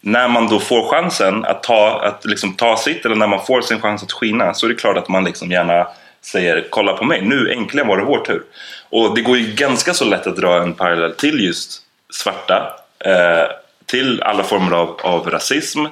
När 0.00 0.28
man 0.28 0.48
då 0.48 0.60
får 0.60 0.90
chansen 0.90 1.44
att 1.44 1.62
ta, 1.62 2.00
att 2.00 2.24
liksom 2.24 2.54
ta 2.54 2.76
sitt, 2.76 3.04
eller 3.04 3.16
när 3.16 3.26
man 3.26 3.46
får 3.46 3.60
sin 3.60 3.80
chans 3.80 4.02
att 4.02 4.12
skina, 4.12 4.54
så 4.54 4.66
är 4.66 4.68
det 4.68 4.74
klart 4.74 4.96
att 4.96 5.08
man 5.08 5.24
liksom 5.24 5.50
gärna 5.50 5.86
säger 6.22 6.66
kolla 6.70 6.92
på 6.92 7.04
mig, 7.04 7.22
nu 7.22 7.52
äntligen 7.52 7.88
var 7.88 7.96
det 7.96 8.04
vår 8.04 8.18
tur. 8.18 8.42
Och 8.90 9.14
det 9.14 9.22
går 9.22 9.36
ju 9.36 9.54
ganska 9.54 9.94
så 9.94 10.04
lätt 10.04 10.26
att 10.26 10.36
dra 10.36 10.62
en 10.62 10.74
parallell 10.74 11.14
till 11.14 11.44
just 11.44 11.82
svarta, 12.12 12.74
eh, 13.04 13.50
till 13.86 14.22
alla 14.22 14.42
former 14.42 14.76
av, 14.76 15.00
av 15.02 15.30
rasism. 15.30 15.84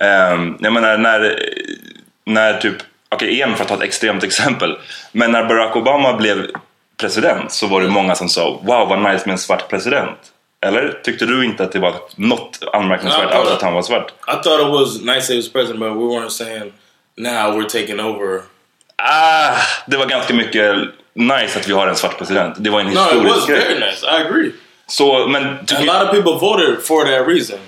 Eh, 0.00 0.38
jag 0.60 0.72
menar 0.72 0.98
när, 0.98 1.38
när 2.24 2.54
typ, 2.54 2.76
okej 3.08 3.30
igen 3.30 3.54
för 3.56 3.62
att 3.62 3.68
ta 3.68 3.74
ett 3.74 3.82
extremt 3.82 4.24
exempel, 4.24 4.78
men 5.12 5.32
när 5.32 5.44
Barack 5.44 5.76
Obama 5.76 6.16
blev 6.16 6.46
president 7.00 7.52
så 7.52 7.66
var 7.66 7.80
det 7.80 7.88
många 7.88 8.14
som 8.14 8.28
sa 8.28 8.50
wow 8.62 8.88
vad 8.88 8.98
nice 9.12 9.22
med 9.26 9.32
en 9.32 9.38
svart 9.38 9.68
president. 9.68 10.18
Eller 10.66 11.00
tyckte 11.04 11.26
du 11.26 11.44
inte 11.44 11.64
att 11.64 11.72
det 11.72 11.78
var 11.78 11.94
något 12.16 12.58
anmärkningsvärt 12.72 13.30
alls 13.34 13.50
att 13.50 13.62
han 13.62 13.72
var 13.74 13.82
svart? 13.82 14.10
I 14.28 14.42
thought 14.42 14.60
it 14.60 14.68
was 14.72 15.00
nice 15.00 15.20
that 15.20 15.30
he 15.30 15.36
was 15.36 15.52
president, 15.52 15.80
but 15.80 15.88
we 15.92 16.02
weren't 16.14 16.28
saying 16.30 16.72
now 17.16 17.58
we're 17.60 17.68
taking 17.80 18.00
over. 18.00 18.40
Ah, 19.02 19.56
det 19.86 19.96
var 19.96 20.06
ganska 20.06 20.34
mycket 20.34 20.76
nice 21.14 21.58
att 21.58 21.68
vi 21.68 21.72
har 21.72 21.86
en 21.86 21.96
svart 21.96 22.18
president. 22.18 22.54
Det 22.58 22.70
var 22.70 22.80
en 22.80 22.86
No, 22.86 22.90
it 22.92 22.98
historisk 22.98 23.34
was 23.36 23.46
grej. 23.46 23.58
very 23.58 23.74
nice. 23.90 24.06
I 24.06 24.26
agree. 24.26 24.52
Så, 24.86 25.26
men, 25.26 25.44
A 25.46 25.58
lot 25.80 26.02
of 26.02 26.10
people 26.10 26.32
voted 26.32 26.82
for 26.82 27.04
that 27.04 27.28
reason. 27.28 27.58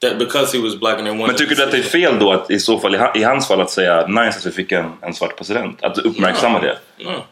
That 0.00 0.18
because 0.18 0.56
he 0.58 0.62
was 0.64 0.76
black 0.80 0.94
and 0.98 1.06
they 1.06 1.10
wanted 1.10 1.26
men 1.26 1.36
tycker 1.36 1.54
du 1.56 1.62
att 1.62 1.70
det 1.70 1.78
är 1.78 1.82
fel 1.82 2.18
då 2.18 2.32
att 2.32 2.50
i 2.50 2.58
så 2.60 2.78
fall 2.78 2.94
i 2.94 2.98
ha- 2.98 3.12
i 3.14 3.22
hans 3.22 3.48
fall 3.48 3.60
att 3.60 3.70
säga 3.70 4.06
nice 4.06 4.38
att 4.38 4.46
vi 4.46 4.50
fick 4.50 4.72
en, 4.72 4.92
en 5.00 5.14
svart 5.14 5.36
president? 5.36 5.84
Att 5.84 5.98
uppmärksamma 5.98 6.60
det? 6.60 6.78
No, 6.98 7.04
don't 7.10 7.14
think 7.14 7.24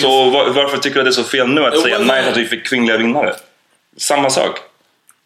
Så 0.00 0.30
var, 0.30 0.50
varför 0.50 0.78
tycker 0.78 0.94
du 0.94 1.00
att 1.00 1.06
det 1.06 1.20
är 1.20 1.24
så 1.24 1.30
fel 1.30 1.48
nu 1.48 1.64
att 1.64 1.80
säga 1.80 1.98
nice 1.98 2.30
att 2.30 2.36
vi 2.36 2.44
fick 2.44 2.66
kvinnliga 2.66 2.96
vinnare? 2.96 3.34
Samma 3.96 4.30
sak. 4.30 4.58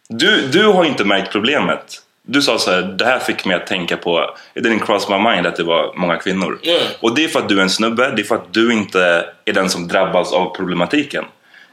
Du, 0.09 0.47
du 0.47 0.67
har 0.67 0.85
inte 0.85 1.05
märkt 1.05 1.33
problemet. 1.33 2.01
Du 2.27 2.43
sa 2.43 2.59
så 2.59 2.71
här, 2.71 2.83
det 2.83 3.05
här 3.05 3.19
fick 3.19 3.45
mig 3.45 3.57
att 3.57 3.67
tänka 3.67 3.97
på, 3.97 4.37
it 4.55 4.65
didn't 4.65 4.87
cross 4.87 5.09
my 5.09 5.19
mind 5.19 5.47
att 5.47 5.57
det 5.57 5.63
var 5.63 5.93
många 5.97 6.17
kvinnor. 6.17 6.59
Yeah. 6.63 6.83
Och 7.01 7.15
det 7.15 7.25
är 7.25 7.29
för 7.29 7.41
att 7.41 7.49
du 7.49 7.59
är 7.59 7.63
en 7.63 7.71
snubbe, 7.71 8.11
det 8.17 8.23
är 8.23 8.25
för 8.25 8.35
att 8.35 8.53
du 8.53 8.73
inte 8.73 9.27
är 9.45 9.53
den 9.53 9.71
som 9.71 9.89
drabbas 9.89 10.33
av 10.33 10.57
problematiken. 10.57 11.25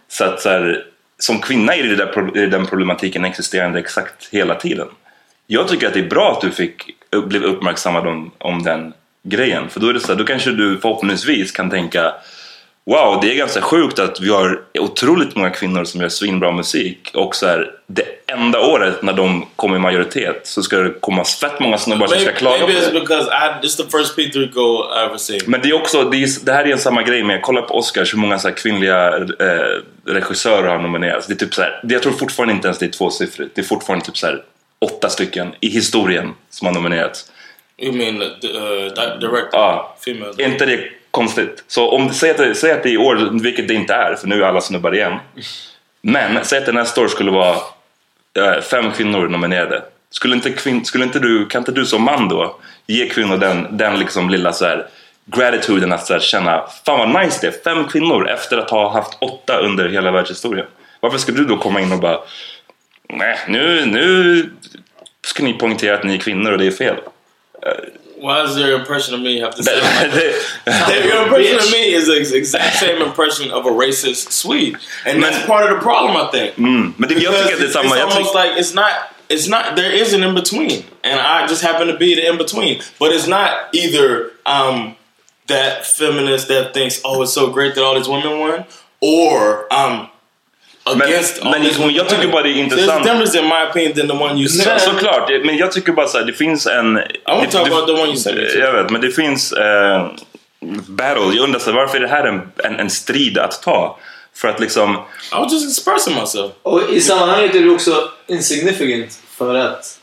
Så 0.07 0.23
att 0.23 0.41
så 0.41 0.49
här, 0.49 0.85
som 1.19 1.39
kvinna 1.39 1.75
är, 1.75 1.83
det 1.83 1.95
där, 1.95 2.37
är 2.37 2.47
den 2.47 2.65
problematiken 2.65 3.25
existerande 3.25 3.79
exakt 3.79 4.29
hela 4.31 4.55
tiden. 4.55 4.87
Jag 5.47 5.67
tycker 5.67 5.87
att 5.87 5.93
det 5.93 5.99
är 5.99 6.09
bra 6.09 6.31
att 6.31 6.41
du 6.41 6.51
fick, 6.51 6.85
blev 7.25 7.43
uppmärksammad 7.43 8.07
om, 8.07 8.31
om 8.37 8.63
den 8.63 8.93
grejen. 9.23 9.69
För 9.69 9.79
då 9.79 9.87
är 9.87 9.93
det 9.93 9.99
så 9.99 10.07
här, 10.07 10.15
då 10.15 10.23
kanske 10.23 10.51
du 10.51 10.77
förhoppningsvis 10.77 11.51
kan 11.51 11.69
tänka 11.69 12.13
Wow, 12.85 13.19
det 13.21 13.31
är 13.31 13.35
ganska 13.35 13.61
sjukt 13.61 13.99
att 13.99 14.19
vi 14.21 14.29
har 14.29 14.61
otroligt 14.79 15.35
många 15.35 15.49
kvinnor 15.49 15.83
som 15.83 16.01
gör 16.01 16.09
svinbra 16.09 16.51
musik 16.51 17.11
och 17.13 17.35
så 17.35 17.47
här, 17.47 17.71
det 17.87 18.03
enda 18.27 18.59
året 18.59 19.01
när 19.01 19.13
de 19.13 19.45
kommer 19.55 19.75
i 19.75 19.79
majoritet 19.79 20.41
så 20.43 20.63
ska 20.63 20.77
det 20.77 20.93
komma 20.99 21.23
fett 21.23 21.59
många 21.59 21.77
snubbar 21.77 22.07
som 22.07 22.19
ska 22.19 22.31
klaga 22.31 22.67
maybe 22.67 22.81
it's 22.81 22.93
because 22.93 23.29
I, 23.31 23.65
is 23.65 23.77
the 23.77 23.83
first 23.83 24.17
P3 24.17 24.53
go 24.53 24.85
I 24.95 25.05
ever 25.05 25.17
seen. 25.17 25.39
Men 25.47 25.61
det 25.61 25.69
är 25.69 25.73
också, 25.73 26.03
det, 26.03 26.17
är, 26.17 26.45
det 26.45 26.51
här 26.53 26.65
är 26.65 26.71
en 26.71 26.79
samma 26.79 27.03
grej 27.03 27.23
med, 27.23 27.41
kolla 27.41 27.61
på 27.61 27.77
Oscars 27.77 28.13
hur 28.13 28.19
många 28.19 28.39
så 28.39 28.51
kvinnliga 28.51 29.17
eh, 29.17 29.81
regissörer 30.05 30.67
har 30.67 30.79
nominerats. 30.79 31.27
Det 31.27 31.33
är 31.33 31.45
typ 31.45 31.53
så 31.53 31.61
här, 31.61 31.79
jag 31.83 32.03
tror 32.03 32.13
fortfarande 32.13 32.53
inte 32.53 32.67
ens 32.67 32.77
det 32.77 32.85
är 32.85 32.91
tvåsiffrigt. 32.91 33.55
Det 33.55 33.61
är 33.61 33.65
fortfarande 33.65 34.05
typ 34.05 34.17
så 34.17 34.27
här, 34.27 34.43
åtta 34.79 35.09
stycken 35.09 35.55
i 35.59 35.69
historien 35.69 36.33
som 36.49 36.67
har 36.67 36.73
nominerats. 36.73 37.31
You 37.77 37.93
mean 37.93 38.21
uh, 38.21 38.27
di- 38.39 39.19
director? 39.19 39.49
Ja. 39.51 39.97
Female. 40.05 40.43
Inte 40.45 40.65
det 40.65 40.79
konstigt? 41.11 41.63
Så 41.67 41.89
om, 41.89 42.13
säg, 42.13 42.31
att 42.31 42.37
det, 42.37 42.55
säg 42.55 42.71
att 42.71 42.83
det 42.83 42.89
är 42.89 42.93
i 42.93 42.97
år, 42.97 43.41
vilket 43.41 43.67
det 43.67 43.73
inte 43.73 43.93
är 43.93 44.15
för 44.15 44.27
nu 44.27 44.43
är 44.43 44.47
alla 44.47 44.61
snubbar 44.61 44.95
igen. 44.95 45.13
Men 46.01 46.45
säg 46.45 46.59
att 46.59 46.65
det 46.65 46.71
nästa 46.71 47.01
år 47.01 47.07
skulle 47.07 47.31
vara 47.31 47.55
eh, 48.37 48.61
fem 48.61 48.91
kvinnor 48.91 49.27
nominerade. 49.27 49.83
Skulle 50.09 50.35
inte, 50.35 50.51
kvin, 50.51 50.85
skulle 50.85 51.03
inte 51.03 51.19
du, 51.19 51.45
kan 51.45 51.61
inte 51.61 51.71
du 51.71 51.85
som 51.85 52.03
man 52.03 52.27
då 52.27 52.55
ge 52.87 53.09
kvinnor 53.09 53.37
den, 53.37 53.77
den 53.77 53.99
liksom 53.99 54.29
lilla 54.29 54.53
så 54.53 54.65
här 54.65 54.87
gratituden 55.25 55.91
att 55.91 56.05
så 56.05 56.13
här 56.13 56.19
känna 56.19 56.63
fan 56.85 57.11
vad 57.11 57.23
nice 57.23 57.39
det 57.41 57.47
är, 57.47 57.63
fem 57.63 57.87
kvinnor 57.87 58.29
efter 58.29 58.57
att 58.57 58.69
ha 58.69 58.93
haft 58.93 59.17
åtta 59.19 59.57
under 59.57 59.89
hela 59.89 60.11
världshistorien. 60.11 60.65
Varför 60.99 61.17
ska 61.17 61.31
du 61.31 61.45
då 61.45 61.57
komma 61.57 61.81
in 61.81 61.91
och 61.91 61.99
bara 61.99 62.19
nej 63.09 63.37
nu, 63.47 63.85
nu 63.85 64.49
ska 65.27 65.43
ni 65.43 65.53
poängtera 65.53 65.95
att 65.95 66.03
ni 66.03 66.15
är 66.15 66.19
kvinnor 66.19 66.51
och 66.51 66.57
det 66.57 66.67
är 66.67 66.71
fel. 66.71 66.95
Eh, 67.61 67.71
Why 68.21 68.43
does 68.43 68.55
your 68.55 68.79
impression 68.79 69.15
of 69.15 69.21
me 69.21 69.39
have 69.39 69.55
to 69.55 69.63
say 69.63 69.73
like 69.73 70.11
that? 70.11 71.03
Your 71.05 71.23
impression 71.23 71.57
of 71.57 71.71
me 71.71 71.91
is 71.91 72.05
the 72.05 72.37
exact 72.37 72.75
same 72.75 73.01
impression 73.01 73.49
of 73.49 73.65
a 73.65 73.69
racist 73.69 74.31
Swede, 74.31 74.77
and 75.07 75.23
that's 75.23 75.43
part 75.47 75.63
of 75.63 75.75
the 75.75 75.81
problem, 75.81 76.15
I 76.15 76.29
think. 76.29 76.55
Mm, 76.55 76.93
men 76.97 77.09
det, 77.09 77.15
jag 77.15 77.33
tycker 77.33 77.53
att 77.53 77.59
det 77.59 77.65
är 77.65 77.69
it's, 77.69 77.75
it's 77.75 78.15
almost 78.15 78.35
like 78.35 78.51
it's 78.59 78.75
not. 78.75 78.93
It's 79.27 79.47
not. 79.47 79.75
There 79.75 79.91
is 79.91 80.13
an 80.13 80.23
in 80.23 80.35
between, 80.35 80.83
and 81.03 81.19
I 81.19 81.47
just 81.47 81.63
happen 81.63 81.87
to 81.87 81.97
be 81.97 82.13
the 82.13 82.29
in 82.29 82.37
between. 82.37 82.81
But 82.99 83.11
it's 83.11 83.27
not 83.27 83.51
either 83.73 84.29
um, 84.45 84.95
that 85.47 85.87
feminist 85.87 86.47
that 86.49 86.75
thinks, 86.75 87.01
"Oh, 87.03 87.23
it's 87.23 87.33
so 87.33 87.49
great 87.49 87.73
that 87.73 87.83
all 87.83 87.95
these 87.95 88.07
women 88.09 88.39
won," 88.39 88.65
or 88.99 89.65
um, 89.73 90.10
against 90.85 91.43
men 91.43 91.61
these 91.63 91.79
women. 91.79 91.95
jag 91.95 92.09
tycker 92.09 92.27
bara 92.27 92.43
det 92.43 92.49
är 92.49 92.53
intressant. 92.55 93.03
difference 93.03 93.39
in 93.39 93.45
my 93.47 93.63
opinion 93.69 93.93
than 93.97 94.07
the 94.07 94.23
one 94.23 94.39
you 94.39 94.49
Så, 94.49 94.63
said. 94.63 94.81
såklart, 94.81 95.29
men 95.45 95.57
jag 95.57 95.71
tycker 95.71 95.91
bara 95.91 96.07
så 96.07 96.17
här, 96.17 96.25
det 96.25 96.33
finns 96.33 96.67
en... 96.67 96.97
I 96.97 97.03
want 97.27 97.51
to 97.51 97.57
talk 97.57 97.67
about 97.67 97.87
the 97.87 97.93
one 97.93 98.05
you 98.05 98.15
said. 98.15 98.37
Jag 98.59 98.73
vet, 98.73 98.89
men 98.89 99.01
det 99.01 99.11
finns 99.11 99.51
eh, 99.53 100.07
battle. 100.87 101.35
Jag 101.35 101.43
undrar 101.43 101.59
så 101.59 101.71
varför 101.71 101.97
är 101.97 102.01
det 102.01 102.07
här 102.07 102.23
en, 102.27 102.41
en, 102.63 102.79
en 102.79 102.89
strid 102.89 103.37
att 103.37 103.61
ta? 103.61 103.99
För 104.35 104.47
att 104.47 104.59
liksom... 104.59 104.91
I 105.31 105.35
was 105.35 105.53
just 105.53 105.79
expressing 105.79 106.15
myself. 106.21 106.51
Och 106.61 106.81
i 106.89 107.01
sammanhanget 107.01 107.55
är 107.55 107.59
det 107.59 107.69
också 107.69 108.09
insignificant 108.27 109.19
för 109.37 109.55
att 109.55 109.97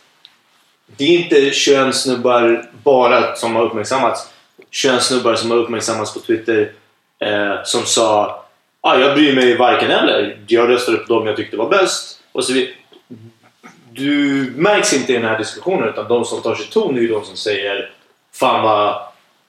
det 0.97 1.05
är 1.05 1.09
inte 1.09 1.51
könssnubbar 1.51 2.65
bara 2.85 3.35
som 3.37 3.57
har 3.57 3.63
uppmärksammats. 3.65 4.29
Könssnubbar 4.71 5.35
som 5.35 5.51
har 5.51 5.59
uppmärksammats 5.59 6.15
på 6.15 6.21
Twitter 6.21 6.73
eh, 7.25 7.63
som 7.65 7.85
sa 7.87 8.45
ah, 8.81 8.97
jag 8.99 9.15
bryr 9.15 9.35
mig 9.35 9.57
varken 9.57 9.91
eller. 9.91 10.39
Jag 10.47 10.69
röstade 10.69 10.99
på 10.99 11.15
dem 11.15 11.27
jag 11.27 11.37
tyckte 11.37 11.57
var 11.57 11.69
bäst. 11.69 12.21
Och 12.33 12.45
så. 12.45 12.53
Du 13.93 14.53
märks 14.57 14.93
inte 14.93 15.13
i 15.13 15.17
den 15.17 15.25
här 15.25 15.39
diskussionen 15.39 15.89
utan 15.89 16.09
de 16.09 16.25
som 16.25 16.43
tar 16.43 16.55
sig 16.55 16.67
ton 16.67 16.97
är 16.97 17.01
ju 17.01 17.09
de 17.09 17.25
som 17.25 17.37
säger 17.37 17.91
Fan 18.35 18.63
vad, 18.63 19.03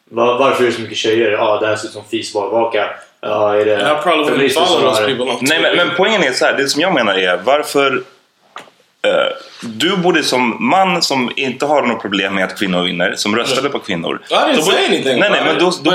vad 0.09 0.39
varför 0.39 0.63
är 0.63 0.67
det 0.67 0.73
så 0.73 0.81
mycket 0.81 0.97
tjejer? 0.97 1.31
Ja, 1.31 1.41
ah, 1.41 1.59
det 1.59 1.67
här 1.67 1.75
ser 1.75 1.87
ut 1.87 1.93
som 1.93 2.03
fisvalvaka. 2.03 2.89
Ja, 3.21 3.55
är 3.55 3.65
det 3.65 3.77
feminister 4.25 4.65
som 4.65 4.83
har- 4.83 5.37
Nej, 5.41 5.61
men, 5.61 5.75
men 5.87 5.95
poängen 5.97 6.23
är 6.23 6.31
så 6.31 6.45
här, 6.45 6.57
det 6.57 6.67
som 6.67 6.81
jag 6.81 6.93
menar 6.93 7.13
är 7.17 7.37
varför... 7.37 8.03
eh, 9.05 9.35
du 9.61 9.97
borde 9.97 10.23
som 10.23 10.57
man 10.69 11.01
som 11.01 11.31
inte 11.35 11.65
har 11.65 11.81
något 11.81 12.01
problem 12.01 12.35
med 12.35 12.43
att 12.43 12.59
kvinnor 12.59 12.83
vinner, 12.83 13.13
som 13.15 13.35
röstade 13.35 13.69
på 13.69 13.79
kvinnor. 13.79 14.21
I 14.29 14.33
didn't 14.33 14.55
då 14.55 14.61
borde- 14.61 14.63
say 14.77 14.85
anything. 14.85 15.19
Nej, 15.19 15.29
nej, 15.29 15.41
men 15.45 15.59
då, 15.59 15.71
då 15.83 15.91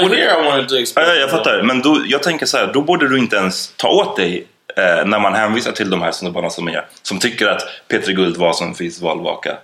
Ja, 0.97 1.15
jag 1.15 1.31
fattar. 1.31 1.63
Men 1.63 1.83
då, 1.83 2.03
jag 2.07 2.23
tänker 2.23 2.47
så 2.47 2.57
här, 2.57 2.71
då 2.73 2.83
borde 2.83 3.09
du 3.09 3.19
inte 3.19 3.37
ens 3.37 3.73
ta 3.77 3.89
åt 3.89 4.17
dig 4.17 4.47
eh, 4.77 5.07
när 5.07 5.19
man 5.19 5.35
hänvisar 5.35 5.73
till 5.73 5.91
de 5.91 6.03
här 6.03 6.13
snubbarna 6.13 6.51
som 6.51 6.69
är 6.69 6.87
som 7.03 7.19
tycker 7.19 7.47
att 7.49 7.63
Peter 7.89 8.13
Guld 8.13 8.37
var 8.37 8.53
som 8.53 8.75
finns 8.75 9.01
valvaka. 9.01 9.57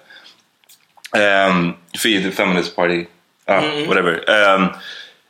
Um, 1.48 1.74
för 1.98 2.31
Feminist 2.31 2.76
Party, 2.76 3.07
ja, 3.46 3.62
whatever. 3.88 4.31
Ehm, 4.31 4.66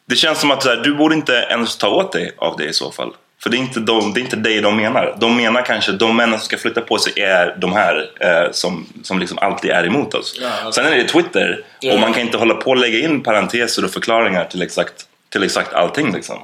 det 0.09 0.17
känns 0.17 0.39
som 0.39 0.51
att 0.51 0.65
här, 0.65 0.77
du 0.77 0.95
borde 0.95 1.15
inte 1.15 1.33
ens 1.51 1.77
ta 1.77 1.89
åt 1.89 2.13
dig 2.13 2.33
av 2.39 2.57
det 2.57 2.65
i 2.65 2.73
så 2.73 2.91
fall. 2.91 3.13
För 3.43 3.51
det 3.51 3.57
är 3.57 3.59
inte, 3.59 3.81
de, 3.81 4.13
det 4.15 4.21
är 4.21 4.23
inte 4.23 4.37
dig 4.37 4.61
de 4.61 4.77
menar. 4.77 5.17
De 5.21 5.37
menar 5.37 5.63
kanske 5.63 5.93
de 5.93 6.17
männen 6.17 6.39
som 6.39 6.45
ska 6.47 6.59
flytta 6.59 6.81
på 6.81 6.99
sig 6.99 7.23
är 7.23 7.57
de 7.59 7.73
här 7.73 8.11
eh, 8.21 8.51
som, 8.53 8.87
som 9.03 9.19
liksom 9.19 9.39
alltid 9.39 9.71
är 9.71 9.87
emot 9.87 10.15
oss. 10.15 10.39
Ja, 10.43 10.49
okej. 10.61 10.73
Sen 10.73 10.87
är 10.87 10.97
det 10.97 11.05
Twitter 11.09 11.65
Ja. 11.81 11.93
och 11.95 12.01
man 12.01 12.13
kan 12.13 12.23
inte 12.23 12.37
hålla 12.39 12.55
på 12.55 12.71
och 12.71 12.77
lägga 12.77 12.99
in 12.99 13.23
parenteser 13.23 13.85
och 13.85 13.91
förklaringar 13.91 14.45
till 14.45 14.63
exakt, 14.63 14.95
till 15.33 15.43
exakt 15.43 15.73
allting. 15.75 16.13
Liksom. 16.13 16.39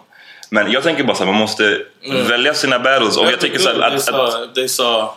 Men 0.50 0.72
jag 0.72 0.82
tänker 0.82 1.04
bara 1.04 1.16
här, 1.18 1.26
man 1.26 1.34
måste 1.34 1.82
Mm. 2.10 2.26
välja 2.28 2.54
sina 2.54 2.78
battles. 2.78 3.16
Och 3.16 3.26
jag 3.26 3.40
tycker 3.40 3.58
så 3.58 3.70
att, 3.70 4.08
att, 4.08 4.48
if 4.48 4.54
they 4.54 4.68
saw 4.68 5.08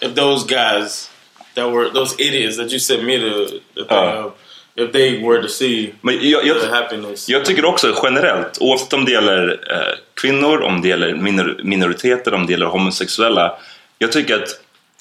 if 0.00 0.14
those 0.14 0.46
guys 0.48 1.10
that 1.54 1.72
were 1.72 1.90
those 1.90 2.22
idiots 2.22 2.56
that 2.56 2.70
you 2.70 2.78
sent 2.80 3.02
me 3.04 3.18
the, 3.18 3.46
the 3.74 3.84
thing 3.88 3.98
Uh. 3.98 4.26
of, 4.26 4.32
if 4.74 4.92
they 4.92 5.22
were 5.22 5.42
to 5.42 5.48
see 5.48 5.94
men 6.00 6.18
jag, 6.30 6.46
jag, 6.46 6.60
the 6.60 6.66
happiness. 6.66 7.28
Jag 7.28 7.44
tycker 7.44 7.64
också 7.64 8.00
generellt, 8.02 8.58
oavsett 8.60 8.92
om 8.92 9.04
det 9.04 9.12
gäller 9.12 9.60
eh, 9.70 9.94
kvinnor, 10.20 10.62
om 10.62 10.80
det 10.80 10.88
gäller 10.88 11.14
minor 11.14 11.60
minoriteter, 11.64 12.34
om 12.34 12.46
det 12.46 12.52
gäller 12.52 12.66
homosexuella. 12.66 13.56
Jag 13.98 14.12
tycker 14.12 14.42
att 14.42 14.48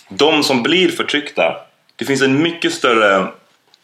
de 0.10 0.44
som 0.44 0.64
blir 0.64 0.90
förtryckta, 0.90 1.56
det 1.96 2.06
finns 2.06 2.22
en 2.22 2.42
mycket 2.42 2.74
större... 2.74 3.28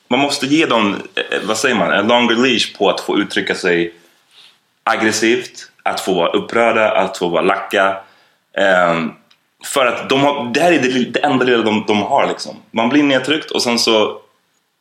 Man 0.10 0.20
måste 0.20 0.46
ge 0.46 0.66
dem, 0.66 0.96
eh, 1.16 1.40
vad 1.44 1.58
säger 1.58 1.76
man, 1.76 1.92
en 1.92 2.08
longer 2.08 2.36
leash 2.36 2.78
på 2.78 2.90
att 2.90 3.00
få 3.00 3.20
uttrycka 3.20 3.56
sig 3.56 3.94
aggressivt, 4.84 5.72
att 5.84 6.00
få 6.00 6.14
vara 6.14 6.30
upprörda, 6.30 6.92
att 6.92 7.18
få 7.18 7.28
vara 7.28 7.42
lacka. 7.42 7.98
Ehm, 8.58 9.12
för 9.66 9.86
att 9.86 10.10
de 10.10 10.20
har, 10.22 10.54
det 10.54 10.60
här 10.60 10.72
är 10.72 10.80
det, 10.80 11.12
det 11.12 11.20
enda 11.20 11.46
lilla 11.46 11.64
de, 11.64 11.84
de 11.88 12.02
har. 12.02 12.28
Liksom. 12.28 12.56
Man 12.72 12.90
blir 12.90 13.04
nedtryckt 13.04 13.52
och 13.52 13.62
sen 13.62 13.80
så 13.80 14.22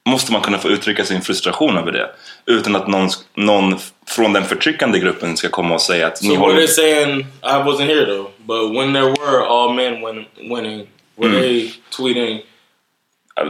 måste 0.07 0.33
man 0.33 0.41
kunna 0.41 0.59
få 0.59 0.69
uttrycka 0.69 1.05
sin 1.05 1.23
frustration 1.23 1.79
över 1.79 1.93
det 1.93 2.11
utan 2.47 2.77
att 2.77 2.87
någon, 2.89 3.09
någon 3.35 3.79
från 4.09 4.33
den 4.33 4.45
förtryckande 4.45 4.99
gruppen 4.99 5.37
ska 5.37 5.49
komma 5.49 5.75
och 5.75 5.81
säga 5.83 6.07
att 6.07 6.19
So 6.19 6.25
ni 6.25 6.31
were 6.31 6.39
håller... 6.41 6.57
they 6.57 6.67
saying 6.69 7.21
I 7.43 7.47
wasn't 7.65 7.87
here 7.87 8.07
though, 8.07 8.31
but 8.39 8.77
when 8.79 8.93
there 8.93 9.05
were 9.11 9.47
all 9.47 9.75
men 9.75 9.93
win, 10.07 10.25
winning, 10.37 10.87
were 11.17 11.29
Mm. 11.29 11.41
they 11.41 11.71
tweeting 11.97 12.41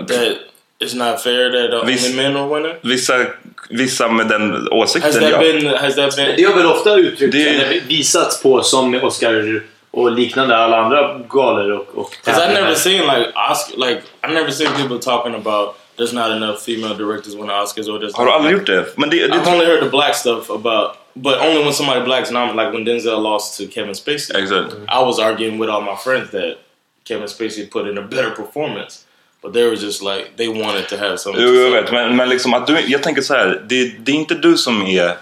that 0.09 0.37
it's 0.81 0.95
not 0.95 1.21
fair 1.23 1.51
that 1.51 1.75
uh, 1.75 1.85
Vis- 1.87 2.05
only 2.11 2.17
men 2.17 2.37
are 2.37 2.49
winning? 2.55 2.77
Vissa 2.83 3.27
vissa 3.71 4.09
med 4.09 4.29
den 4.29 4.69
åsikten. 4.69 5.13
Has 5.13 5.21
that 5.21 5.31
ja. 5.31 5.39
been? 5.39 5.67
Has 5.67 5.95
that 5.95 6.17
been? 6.17 6.37
Det 6.37 6.43
har 6.45 6.55
väl 6.55 6.67
ofta 6.67 6.95
uttryckts 6.97 7.37
Det- 7.37 7.49
eller 7.49 7.81
visats 7.89 8.43
på 8.43 8.63
som 8.63 8.95
Oscar 8.95 9.63
och 9.91 10.13
liknande 10.13 10.57
alla 10.57 10.77
andra 10.77 11.19
galor 11.29 11.71
och, 11.73 11.99
och 11.99 12.11
Because 12.25 12.51
I 12.51 12.55
never 12.55 12.75
seen 12.75 13.01
like 13.07 13.31
Oscar. 13.51 13.87
Like 13.87 14.03
I 14.29 14.33
never 14.35 14.51
seen 14.51 14.69
people 14.77 14.99
talking 14.99 15.35
about 15.35 15.77
there's 15.97 16.13
not 16.13 16.31
enough 16.31 16.63
female 16.63 16.95
directors 16.95 17.35
win 17.37 17.47
the 17.47 17.53
Oscars 17.53 17.89
or 17.89 17.99
there's. 17.99 18.15
Har 18.17 18.27
du 18.27 18.33
aldrig 18.33 18.53
gjort 18.53 18.67
det? 18.67 18.99
Men 18.99 19.11
det, 19.11 19.27
det 19.29 19.35
I've 19.35 19.49
only 19.49 19.67
heard 19.67 19.83
the 19.83 19.91
black 19.91 20.15
stuff 20.15 20.51
about, 20.51 20.97
but 21.15 21.39
only 21.41 21.63
when 21.65 21.73
somebody 21.73 22.01
black's 22.01 22.31
nominated. 22.31 22.57
Like 22.57 22.73
when 22.73 22.85
Denzel 22.85 23.23
lost 23.23 23.59
to 23.59 23.67
Kevin 23.67 23.95
Spacey, 23.95 24.35
Exakt. 24.35 24.75
I 24.89 25.03
was 25.03 25.19
arguing 25.19 25.59
with 25.59 25.71
all 25.71 25.81
my 25.81 25.97
friends 25.97 26.31
that 26.31 26.59
Kevin 27.05 27.29
Spacey 27.29 27.71
put 27.71 27.89
in 27.89 27.99
a 27.99 28.03
better 28.03 28.31
performance, 28.31 29.05
but 29.43 29.53
they 29.53 29.65
were 29.65 29.77
just 29.77 30.03
like 30.03 30.37
they 30.37 30.49
wanted 30.49 30.89
to 30.89 30.97
have 30.97 31.17
something. 31.19 31.43
Jo, 31.43 31.55
jag 31.55 31.71
vet. 31.71 31.93
Men, 31.93 32.17
men 32.17 32.29
liksom 32.29 32.55
att 32.55 32.67
du, 32.67 32.81
jag 32.81 33.03
tänker 33.03 33.23
så 33.23 33.35
här. 33.35 33.63
Det, 33.69 34.05
det 34.05 34.13
är 34.13 34.17
inte 34.17 34.35
du 34.35 34.57
som 34.57 34.83
är 34.83 35.17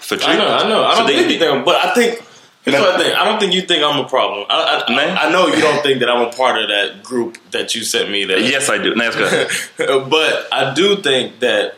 förtryckt. 0.00 0.34
I 0.34 0.36
know, 0.36 0.48
I 0.48 0.64
know. 0.64 0.82
I 0.82 0.94
don't 0.94 1.06
think 1.06 1.30
you 1.30 1.38
think, 1.38 1.64
but 1.64 1.74
I 1.74 1.94
think. 1.94 2.22
Here's 2.64 2.74
Man- 2.74 2.82
what 2.82 2.94
I 2.94 3.02
think. 3.02 3.16
I 3.16 3.24
don't 3.24 3.40
think 3.40 3.54
you 3.54 3.62
think 3.62 3.82
I'm 3.82 4.04
a 4.04 4.08
problem. 4.08 4.46
I, 4.48 4.84
I, 4.86 4.94
Man. 4.94 5.18
I, 5.18 5.30
know 5.30 5.48
you 5.48 5.60
don't 5.60 5.82
think 5.82 6.00
that 6.00 6.08
I'm 6.08 6.22
a 6.28 6.32
part 6.32 6.62
of 6.62 6.68
that 6.68 7.02
group 7.02 7.38
that 7.50 7.74
you 7.74 7.82
sent 7.82 8.10
me. 8.10 8.24
That 8.24 8.40
yes 8.40 8.68
I 8.68 8.78
do. 8.78 8.94
Jag 8.94 9.12
ska. 9.12 10.04
but 10.08 10.48
I 10.52 10.72
do 10.74 10.96
think 10.96 11.40
that 11.40 11.74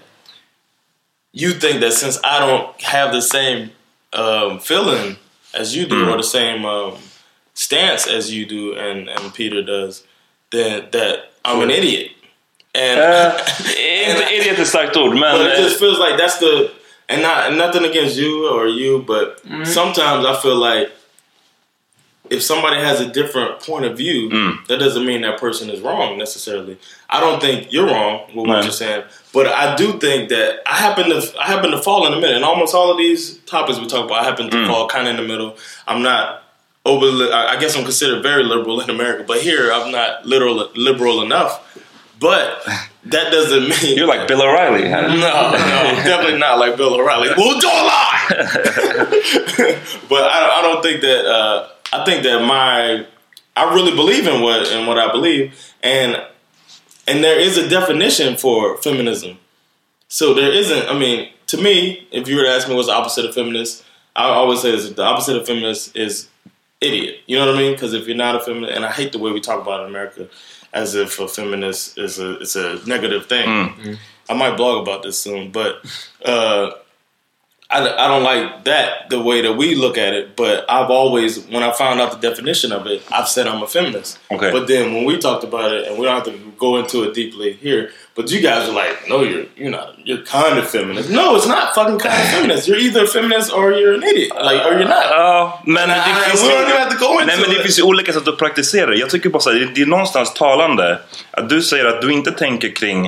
you 1.33 1.53
think 1.53 1.81
that 1.81 1.93
since 1.93 2.19
I 2.23 2.39
don't 2.39 2.81
have 2.83 3.13
the 3.13 3.23
same 3.23 3.71
um, 4.13 4.59
feeling 4.61 5.17
as 5.55 5.75
you 5.77 5.87
do, 5.87 6.09
or 6.11 6.17
the 6.17 6.23
same 6.23 6.65
um, 6.65 6.99
stance 7.55 8.07
as 8.07 8.33
you 8.33 8.45
do, 8.47 8.75
and, 8.75 9.09
and 9.09 9.33
Peter 9.35 9.63
does, 9.63 10.05
then 10.51 10.89
that 10.93 11.33
I'm 11.45 11.63
an 11.63 11.71
idiot. 11.71 12.11
And, 12.75 13.01
Eh, 13.77 14.11
inte 14.11 14.35
idiot 14.35 14.59
är 14.59 14.63
ett 14.63 14.69
starkt 14.69 14.97
ord 14.97 15.15
men... 15.15 15.39
but 15.39 15.47
it 15.47 15.59
just 15.59 15.79
feels 15.79 15.99
like 15.99 16.17
that's 16.19 16.39
the 16.39 16.71
and 17.09 17.23
not 17.23 17.49
and 17.49 17.59
nothing 17.59 17.85
against 17.85 18.17
you 18.17 18.49
or 18.49 18.67
you, 18.67 19.05
but 19.07 19.43
mm-hmm. 19.45 19.65
sometimes 19.65 20.25
I 20.27 20.35
feel 20.37 20.57
like 20.57 20.91
if 22.31 22.43
somebody 22.43 22.81
has 22.81 23.01
a 23.01 23.09
different 23.09 23.61
point 23.61 23.85
of 23.85 23.97
view, 23.97 24.31
mm. 24.31 24.67
that 24.67 24.79
doesn't 24.79 25.05
mean 25.05 25.21
that 25.23 25.39
person 25.39 25.69
is 25.69 25.81
wrong 25.81 26.17
necessarily. 26.17 26.79
I 27.11 27.21
don't 27.21 27.41
think 27.41 27.71
you're 27.71 27.87
wrong 27.87 28.27
with 28.29 28.47
what 28.47 28.49
Right. 28.49 28.65
you're 28.65 28.73
saying, 28.73 29.05
but 29.33 29.47
I 29.47 29.77
do 29.77 29.99
think 29.99 30.31
that 30.31 30.63
I 30.67 30.77
happen 30.77 31.11
to 31.11 31.35
I 31.39 31.47
happen 31.47 31.71
to 31.73 31.83
fall 31.83 32.07
in 32.07 32.13
the 32.13 32.21
middle. 32.21 32.37
And 32.37 32.45
almost 32.45 32.75
all 32.75 32.91
of 32.91 32.97
these 32.97 33.39
topics 33.41 33.79
we 33.79 33.87
talk 33.87 34.07
about, 34.07 34.23
I 34.23 34.25
happen 34.25 34.49
to 34.51 34.57
mm. 34.57 34.67
fall 34.67 34.89
kind 34.89 35.07
of 35.07 35.17
in 35.17 35.21
the 35.21 35.29
middle. 35.29 35.57
I'm 35.87 36.03
not 36.03 36.45
over. 36.87 37.07
I 37.33 37.57
I 37.57 37.61
guess 37.61 37.77
I'm 37.77 37.85
considered 37.85 38.23
very 38.23 38.43
liberal 38.43 38.81
in 38.81 38.89
America, 38.89 39.25
but 39.27 39.41
here 39.43 39.71
I'm 39.71 39.93
not 39.93 40.25
literal 40.25 40.71
liberal 40.75 41.23
enough. 41.23 41.61
But 42.19 42.67
that 43.07 43.31
doesn't 43.31 43.69
mean 43.69 43.97
You're 43.99 44.07
like 44.07 44.27
Bill 44.27 44.43
O'Reilly 44.43 44.89
no, 44.89 45.09
no, 45.09 45.53
definitely 46.05 46.39
not 46.39 46.59
like 46.59 46.77
Bill 46.77 46.95
O'Reilly. 46.95 47.29
Well, 47.37 47.61
don't 47.61 47.87
lie. 47.87 48.27
but 50.09 50.23
I, 50.23 50.59
I 50.59 50.63
don't 50.63 50.83
think 50.83 51.01
that. 51.03 51.25
Uh, 51.27 51.69
I 51.93 52.05
think 52.05 52.25
that 52.25 52.41
my 52.43 53.07
I 53.57 53.75
really 53.75 53.95
believe 53.95 54.27
in 54.27 54.41
what 54.41 54.71
in 54.73 54.87
what 54.87 54.99
I 54.99 55.13
believe, 55.13 55.73
and 55.83 56.17
and 57.07 57.23
there 57.23 57.39
is 57.39 57.57
a 57.57 57.69
definition 57.69 58.37
for 58.37 58.77
feminism. 58.79 59.39
So 60.09 60.35
there 60.35 60.53
isn't. 60.53 60.89
I 60.89 60.99
mean, 60.99 61.31
to 61.49 61.57
me, 61.57 62.09
if 62.11 62.29
you 62.29 62.37
were 62.37 62.43
to 62.43 62.51
ask 62.51 62.69
me 62.69 62.75
what's 62.75 62.89
the 62.89 62.95
opposite 62.95 63.25
of 63.27 63.35
feminist, 63.35 63.85
I 64.17 64.25
always 64.25 64.63
say 64.63 64.73
is 64.73 64.93
the 64.95 65.05
opposite 65.05 65.37
of 65.37 65.47
feminist 65.47 65.97
is 65.97 66.29
idiot. 66.81 67.19
You 67.27 67.39
know 67.39 67.47
what 67.47 67.55
I 67.55 67.59
mean? 67.59 67.73
Because 67.73 67.95
if 67.95 68.07
you're 68.07 68.17
not 68.17 68.35
a 68.35 68.41
feminist, 68.41 68.75
and 68.75 68.85
I 68.85 68.91
hate 68.91 69.13
the 69.13 69.19
way 69.19 69.31
we 69.31 69.41
talk 69.41 69.63
about 69.63 69.81
it 69.81 69.83
in 69.85 69.91
America, 69.91 70.29
as 70.75 70.95
if 70.97 71.19
a 71.21 71.29
feminist 71.29 71.97
is 71.97 72.19
a 72.19 72.41
it's 72.41 72.57
a 72.57 72.81
negative 72.87 73.27
thing. 73.27 73.49
I 74.29 74.35
might 74.35 74.57
blog 74.57 74.83
about 74.83 75.03
this 75.03 75.19
soon, 75.19 75.51
but 75.53 75.77
uh, 76.25 76.71
I, 77.71 77.81
I 77.81 78.09
don't 78.09 78.23
like 78.23 78.65
that 78.65 79.09
the 79.11 79.21
way 79.23 79.43
that 79.43 79.55
we 79.55 79.75
look 79.75 79.97
at 79.99 80.13
it. 80.15 80.37
But 80.37 80.65
I've 80.71 80.91
always, 80.91 81.45
when 81.47 81.63
I 81.63 81.73
found 81.73 82.01
out 82.01 82.13
the 82.21 82.29
definition 82.31 82.73
of 82.73 82.87
it, 82.87 83.03
I've 83.11 83.29
said 83.29 83.47
I'm 83.47 83.63
a 83.63 83.67
feminist. 83.67 84.19
Okay. 84.31 84.51
But 84.51 84.67
then 84.67 84.95
when 84.95 85.05
we 85.05 85.19
talked 85.19 85.45
about 85.45 85.73
it, 85.73 85.89
and 85.89 85.99
we 85.99 86.07
don't 86.07 86.15
have 86.15 86.35
to 86.35 86.53
go 86.59 86.77
into 86.77 87.03
it 87.05 87.15
deeply 87.15 87.53
here, 87.55 87.91
but 88.17 88.31
you 88.31 88.41
guys 88.41 88.69
are 88.69 88.73
like, 88.83 88.95
no, 89.09 89.23
you're 89.25 89.45
you're 89.57 89.71
not. 89.71 89.89
You're 90.05 90.25
kind 90.25 90.59
of 90.59 90.67
feminist. 90.71 91.11
No, 91.11 91.37
it's 91.37 91.47
not 91.49 91.75
fucking 91.75 91.99
kind 91.99 92.15
of 92.23 92.29
feminist. 92.29 92.69
You're 92.69 92.79
either 92.87 93.05
a 93.05 93.07
feminist 93.07 93.53
or 93.53 93.73
you're 93.73 93.95
an 93.95 94.03
idiot. 94.03 94.31
Like, 94.51 94.61
or 94.67 94.73
you're 94.79 94.89
not. 94.89 95.05
Ja, 95.11 95.63
men 95.67 95.89
det 95.89 95.95
I- 95.95 96.31
finns 96.31 96.43
we 96.43 96.49
don't 96.49 96.63
even 96.69 96.77
have 96.83 96.91
to 96.91 96.99
go 97.07 97.13
into 97.21 97.27
Nej, 97.27 97.37
men 97.41 97.51
det 97.51 97.57
it. 97.57 97.63
finns 97.63 97.79
ju 97.79 97.83
olika 97.83 98.13
sätt 98.13 98.29
att 98.29 98.39
praktisera 98.39 98.87
det. 98.91 98.97
Jag 98.97 99.11
tycker 99.11 99.29
bara 99.29 99.41
så 99.43 99.51
här, 99.53 99.59
det- 99.61 99.75
det 99.75 99.83
är 99.83 99.87
någonstans 99.87 100.35
talande 100.35 100.99
att 101.31 101.49
du 101.49 101.63
säger 101.63 101.85
att 101.85 102.03
du 102.03 102.13
inte 102.13 102.31
tänker 102.33 102.77
kring 102.77 103.07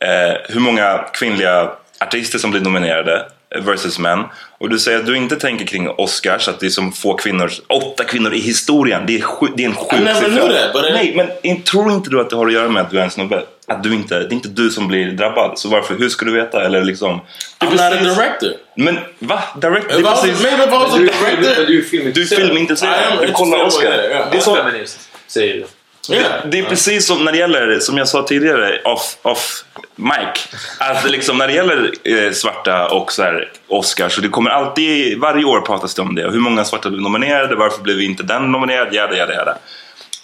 eh, 0.00 0.36
hur 0.48 0.60
många 0.60 1.04
kvinnliga 1.14 1.70
artister 2.00 2.38
som 2.38 2.50
blir 2.50 2.60
nominerade 2.60 3.26
versus 3.58 3.98
män. 3.98 4.24
Och 4.58 4.68
du 4.68 4.78
säger 4.78 4.98
att 4.98 5.06
du 5.06 5.16
inte 5.16 5.36
tänker 5.36 5.66
kring 5.66 5.88
Oscars, 5.88 6.48
att 6.48 6.60
det 6.60 6.66
är 6.66 6.70
som 6.70 6.92
få 6.92 7.14
kvinnor, 7.14 7.50
åtta 7.68 8.04
kvinnor 8.04 8.34
i 8.34 8.38
historien. 8.38 9.02
Det 9.06 9.18
är, 9.18 9.22
sju, 9.22 9.46
det 9.56 9.62
är 9.62 9.68
en 9.68 9.74
sjuk 9.74 10.16
siffra. 10.16 10.82
Nej, 10.92 11.12
men 11.16 11.28
in, 11.42 11.62
tror 11.62 11.92
inte 11.92 12.10
du 12.10 12.20
att 12.20 12.30
det 12.30 12.36
har 12.36 12.46
att 12.46 12.52
göra 12.52 12.68
med 12.68 12.82
att 12.82 12.90
du 12.90 12.98
är 12.98 13.04
en 13.04 13.10
snubbe? 13.10 13.42
Att 13.66 13.82
du 13.82 13.94
inte, 13.94 14.18
det 14.18 14.24
är 14.24 14.32
inte 14.32 14.48
du 14.48 14.70
som 14.70 14.88
blir 14.88 15.12
drabbad. 15.12 15.58
Så 15.58 15.68
varför, 15.68 15.98
hur 15.98 16.08
ska 16.08 16.24
du 16.24 16.32
veta? 16.32 16.64
Eller 16.64 16.84
liksom... 16.84 17.20
I'm 17.58 17.70
not 17.70 17.80
a 17.80 17.90
director. 17.90 18.50
Men 18.74 18.98
va? 19.18 19.42
Direct, 19.60 19.88
det 19.88 19.94
är 19.94 20.02
precis... 20.02 20.42
maybe 20.42 20.64
I 20.64 20.66
was 20.66 20.94
a 20.94 20.96
Du 20.98 21.08
är, 21.08 21.36
director, 21.36 21.64
du 21.66 21.78
är 21.78 22.26
filmintresserad. 22.26 23.26
Du 23.26 23.32
kollar 23.32 23.64
Oscar. 23.64 23.90
Det 24.30 24.36
är 24.36 24.40
som, 24.40 24.56
feminist, 24.56 25.00
säger 25.26 25.54
du. 25.54 25.64
Yeah. 26.08 26.46
det 26.46 26.58
är 26.58 26.64
precis 26.64 27.06
som 27.06 27.24
när 27.24 27.32
det 27.32 27.38
gäller, 27.38 27.78
som 27.78 27.98
jag 27.98 28.08
sa 28.08 28.22
tidigare, 28.22 28.80
off, 28.84 29.16
off 29.22 29.64
mic. 29.96 30.48
Att 30.78 31.10
liksom 31.10 31.38
när 31.38 31.46
det 31.46 31.52
gäller 31.52 31.92
eh, 32.04 32.32
svarta 32.32 32.88
och 32.88 33.12
så 33.12 33.22
här, 33.22 33.52
Oscar 33.68 34.08
så 34.08 34.20
det 34.20 34.28
kommer 34.28 34.50
alltid, 34.50 35.18
varje 35.18 35.44
år 35.44 35.60
pratas 35.60 35.94
det 35.94 36.02
om 36.02 36.14
det. 36.14 36.30
Hur 36.30 36.40
många 36.40 36.64
svarta 36.64 36.90
blev 36.90 37.02
nominerade? 37.02 37.54
Varför 37.54 37.82
blev 37.82 38.00
inte 38.00 38.22
den 38.22 38.52
nominerad? 38.52 38.94
Jada, 38.94 39.16
jada, 39.16 39.34
jada. 39.34 39.58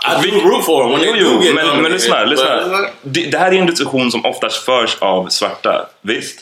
I 0.05 0.31
do 0.31 0.49
root 0.49 0.65
for 0.65 0.83
them 0.83 0.93
when 0.93 1.19
Jo, 1.21 1.41
jo, 1.43 1.55
men, 1.55 1.55
men 1.55 1.67
nominated, 1.67 1.93
lyssna, 1.93 2.25
lyssna. 2.25 2.89
Det, 3.03 3.31
det 3.31 3.39
här 3.39 3.53
är 3.53 3.59
en 3.59 3.67
diskussion 3.67 4.11
som 4.11 4.25
oftast 4.25 4.65
förs 4.65 4.97
av 4.99 5.29
svarta, 5.29 5.87
visst? 6.03 6.41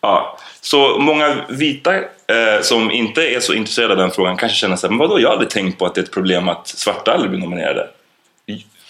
Ja, 0.00 0.38
så 0.60 0.98
många 0.98 1.36
vita 1.48 1.94
eh, 1.96 2.62
som 2.62 2.90
inte 2.90 3.34
är 3.34 3.40
så 3.40 3.52
intresserade 3.52 3.92
av 3.92 3.98
den 3.98 4.10
frågan 4.10 4.36
kanske 4.36 4.58
känner 4.58 4.76
sig 4.76 4.90
men 4.90 4.98
vadå, 4.98 5.20
jag 5.20 5.28
har 5.28 5.32
aldrig 5.32 5.50
tänkt 5.50 5.78
på 5.78 5.86
att 5.86 5.94
det 5.94 6.00
är 6.00 6.02
ett 6.02 6.12
problem 6.12 6.48
att 6.48 6.68
svarta 6.68 7.12
aldrig 7.12 7.30
blir 7.30 7.40
nominerade. 7.40 7.88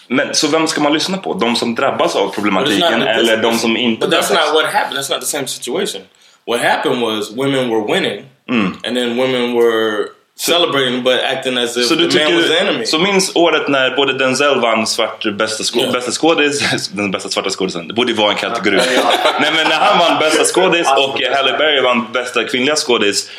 Men 0.09 0.35
så 0.35 0.47
vem 0.47 0.67
ska 0.67 0.81
man 0.81 0.93
lyssna 0.93 1.17
på? 1.17 1.33
De 1.33 1.55
som 1.55 1.75
drabbas 1.75 2.15
av 2.15 2.29
problematiken 2.29 3.01
eller 3.01 3.37
de 3.37 3.57
som 3.57 3.77
inte 3.77 4.07
But 4.07 4.15
that's 4.15 4.27
drabbas? 4.31 4.53
not 4.53 4.63
what 4.63 4.73
happened. 4.73 4.99
That's 4.99 5.11
not 5.11 5.19
the 5.21 5.27
same 5.27 5.47
situation. 5.47 6.01
What 6.47 6.61
happened 6.61 7.01
was 7.01 7.31
women 7.31 7.69
were 7.69 7.93
winning, 7.93 8.25
Mm. 8.49 8.65
and 8.83 8.95
then 8.97 9.17
women 9.17 9.53
were 9.53 10.05
celebrating 10.39 11.03
but 11.03 11.19
acting 11.23 11.57
as 11.57 11.77
if 11.77 11.87
Så, 11.87 11.95
the 11.95 12.01
man 12.25 12.35
was 12.35 12.47
the 12.47 12.59
enemy. 12.59 12.85
så 12.85 12.99
minns 12.99 13.35
året 13.35 13.67
när 13.67 13.95
både 13.95 14.13
Denzel 14.17 14.59
vann 14.59 14.87
svart 14.87 15.25
bästa, 15.37 15.63
skå, 15.63 15.79
Ja. 15.85 15.91
bästa 15.91 16.11
skådis, 16.11 16.87
den 16.93 17.11
bästa 17.11 17.29
svarta 17.29 17.49
skådisen, 17.49 17.87
det 17.87 17.93
borde 17.93 18.11
ju 18.11 18.17
vara 18.17 18.31
en 18.31 18.37
kategori. 18.37 18.77
Nej 19.41 19.51
men 19.55 19.67
när 19.67 19.75
han 19.75 19.99
vann 19.99 20.19
bästa 20.19 20.43
skådis 20.43 20.87
och 20.87 21.21
Halle 21.35 21.57
Berry 21.57 21.81
vann 21.81 22.11
bästa 22.13 22.43
kvinnliga 22.43 22.75
skådis. 22.75 23.29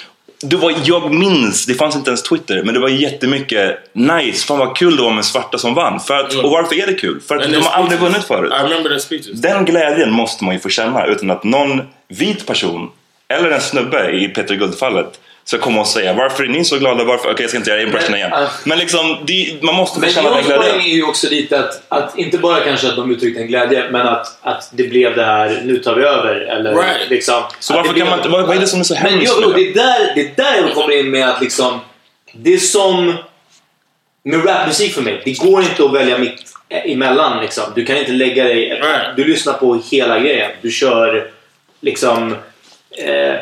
Det 0.42 0.57
var, 0.57 0.74
jag 0.85 1.14
minns, 1.14 1.66
det 1.66 1.74
fanns 1.74 1.96
inte 1.96 2.11
ens 2.11 2.22
Twitter, 2.22 2.62
men 2.64 2.74
det 2.74 2.81
var 2.81 2.88
jättemycket 2.88 3.79
nice. 3.92 4.46
Fan 4.46 4.59
vad 4.59 4.76
kul 4.76 4.96
det 4.96 5.03
var 5.03 5.12
med 5.12 5.24
svarta 5.24 5.59
som 5.59 5.74
vann. 5.74 6.00
För 6.00 6.14
att, 6.14 6.33
Mm. 6.33 6.44
Och 6.44 6.50
varför 6.50 6.74
är 6.83 6.87
det 6.87 6.94
kul? 6.94 7.20
För 7.29 7.37
att 7.37 7.44
And 7.44 7.53
de 7.53 7.59
har 7.61 7.72
aldrig 7.72 8.00
vunnit 8.00 8.24
förut. 8.24 8.53
Den 9.42 9.64
glädjen 9.64 10.11
måste 10.11 10.44
man 10.44 10.55
ju 10.55 10.61
få 10.61 10.68
känna 10.68 11.07
utan 11.07 11.31
att 11.31 11.44
någon 11.44 11.83
vit 12.09 12.46
person 12.46 12.90
eller 13.29 13.50
en 13.50 13.61
snubbe 13.61 14.11
i 14.11 14.29
Peter 14.29 14.55
Guld-fallet 14.55 15.20
ska 15.44 15.59
komma 15.59 15.81
och 15.81 15.87
säga 15.87 16.12
varför 16.12 16.44
är 16.44 16.48
ni 16.48 16.64
så 16.64 16.79
glada? 16.79 17.05
Varför? 17.05 17.31
Okej, 17.31 17.42
jag 17.42 17.48
ska 17.50 17.59
inte 17.59 17.70
göra 17.70 17.83
impression 17.83 18.14
igen. 18.14 18.33
äh. 18.33 18.48
Men 18.64 18.79
liksom, 18.79 19.16
det, 19.26 19.62
man 19.62 19.74
måste 19.74 19.94
få 19.94 20.00
Men 20.00 20.11
känna 20.11 20.31
den 20.35 20.44
glädjen. 20.44 20.76
är 20.81 20.94
ju 20.94 21.03
också 21.03 21.29
lite 21.31 21.59
att, 21.59 21.83
att 21.88 22.18
inte 22.18 22.38
bara 22.38 22.61
kanske 22.61 22.88
att 22.88 22.96
de 22.96 23.11
uttryckte 23.14 23.40
en 23.40 23.46
glädje, 23.46 23.90
men 23.90 24.07
att, 24.09 24.26
att 24.42 24.70
det 24.72 24.83
blev 24.88 25.16
det 25.16 25.24
här, 25.24 25.61
nu 25.64 25.76
tar 25.79 25.94
vi 25.94 26.03
över. 26.05 26.35
Eller 26.35 26.74
Right. 26.74 27.11
liksom, 27.11 27.42
Så 27.61 27.74
varför 27.74 27.92
det 27.94 28.00
kan 28.00 28.09
man 28.11 28.18
inte- 28.18 28.29
vad- 28.29 28.46
vad 28.46 28.57
är 28.57 28.61
det 28.61 28.66
som 28.66 28.81
är 28.81 28.85
så 28.85 28.94
Men 28.94 29.03
hemskt 29.12 29.33
jo, 29.42 29.48
med 29.48 29.57
det? 29.59 29.70
är 29.70 29.74
där, 29.74 30.14
det 30.14 30.20
är 30.20 30.33
där 30.37 30.66
jag 30.66 30.74
kommer 30.74 30.98
in 30.98 31.11
med 31.11 31.29
att 31.29 31.40
liksom, 31.42 31.81
det 32.33 32.55
är 32.55 32.59
som 32.59 33.14
med 34.22 34.46
rapmusik 34.48 34.94
för 34.94 35.03
mig. 35.03 35.22
Det 35.24 35.33
går 35.38 35.62
inte 35.62 35.85
att 35.85 35.92
välja 35.92 36.18
mitt 36.18 36.42
emellan. 36.68 37.42
Liksom. 37.42 37.64
Du 37.74 37.85
kan 37.85 37.96
inte 37.96 38.12
lägga 38.12 38.44
dig... 38.44 38.68
Right. 38.68 39.16
Du 39.16 39.24
lyssnar 39.24 39.53
på 39.53 39.83
hela 39.90 40.18
grejen. 40.18 40.50
Du 40.62 40.70
kör 40.70 41.31
liksom... 41.81 42.37
Eh, 42.98 43.35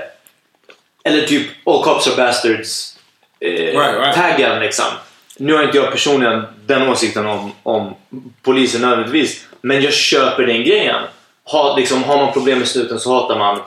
eller 1.08 1.26
typ 1.26 1.46
All 1.66 1.84
Cops 1.84 2.06
Are 2.06 2.16
Bastards 2.16 2.96
eh, 3.40 3.50
Right, 3.50 3.76
right. 3.76 4.14
taggen 4.14 4.60
liksom. 4.60 4.84
Nu 5.36 5.54
har 5.54 5.62
inte 5.62 5.76
jag 5.78 5.90
personligen 5.90 6.42
den 6.66 6.88
åsikten 6.88 7.26
om, 7.26 7.52
om 7.62 7.94
polisen 8.42 8.80
nödvändigtvis. 8.80 9.46
Men 9.60 9.82
jag 9.82 9.92
köper 9.92 10.46
den 10.46 10.64
grejen. 10.64 11.02
Ha, 11.44 11.76
liksom, 11.76 12.04
har 12.04 12.16
man 12.16 12.32
problem 12.32 12.58
med 12.58 12.68
snuten 12.68 13.00
så 13.00 13.14
hatar 13.14 13.38
man 13.38 13.60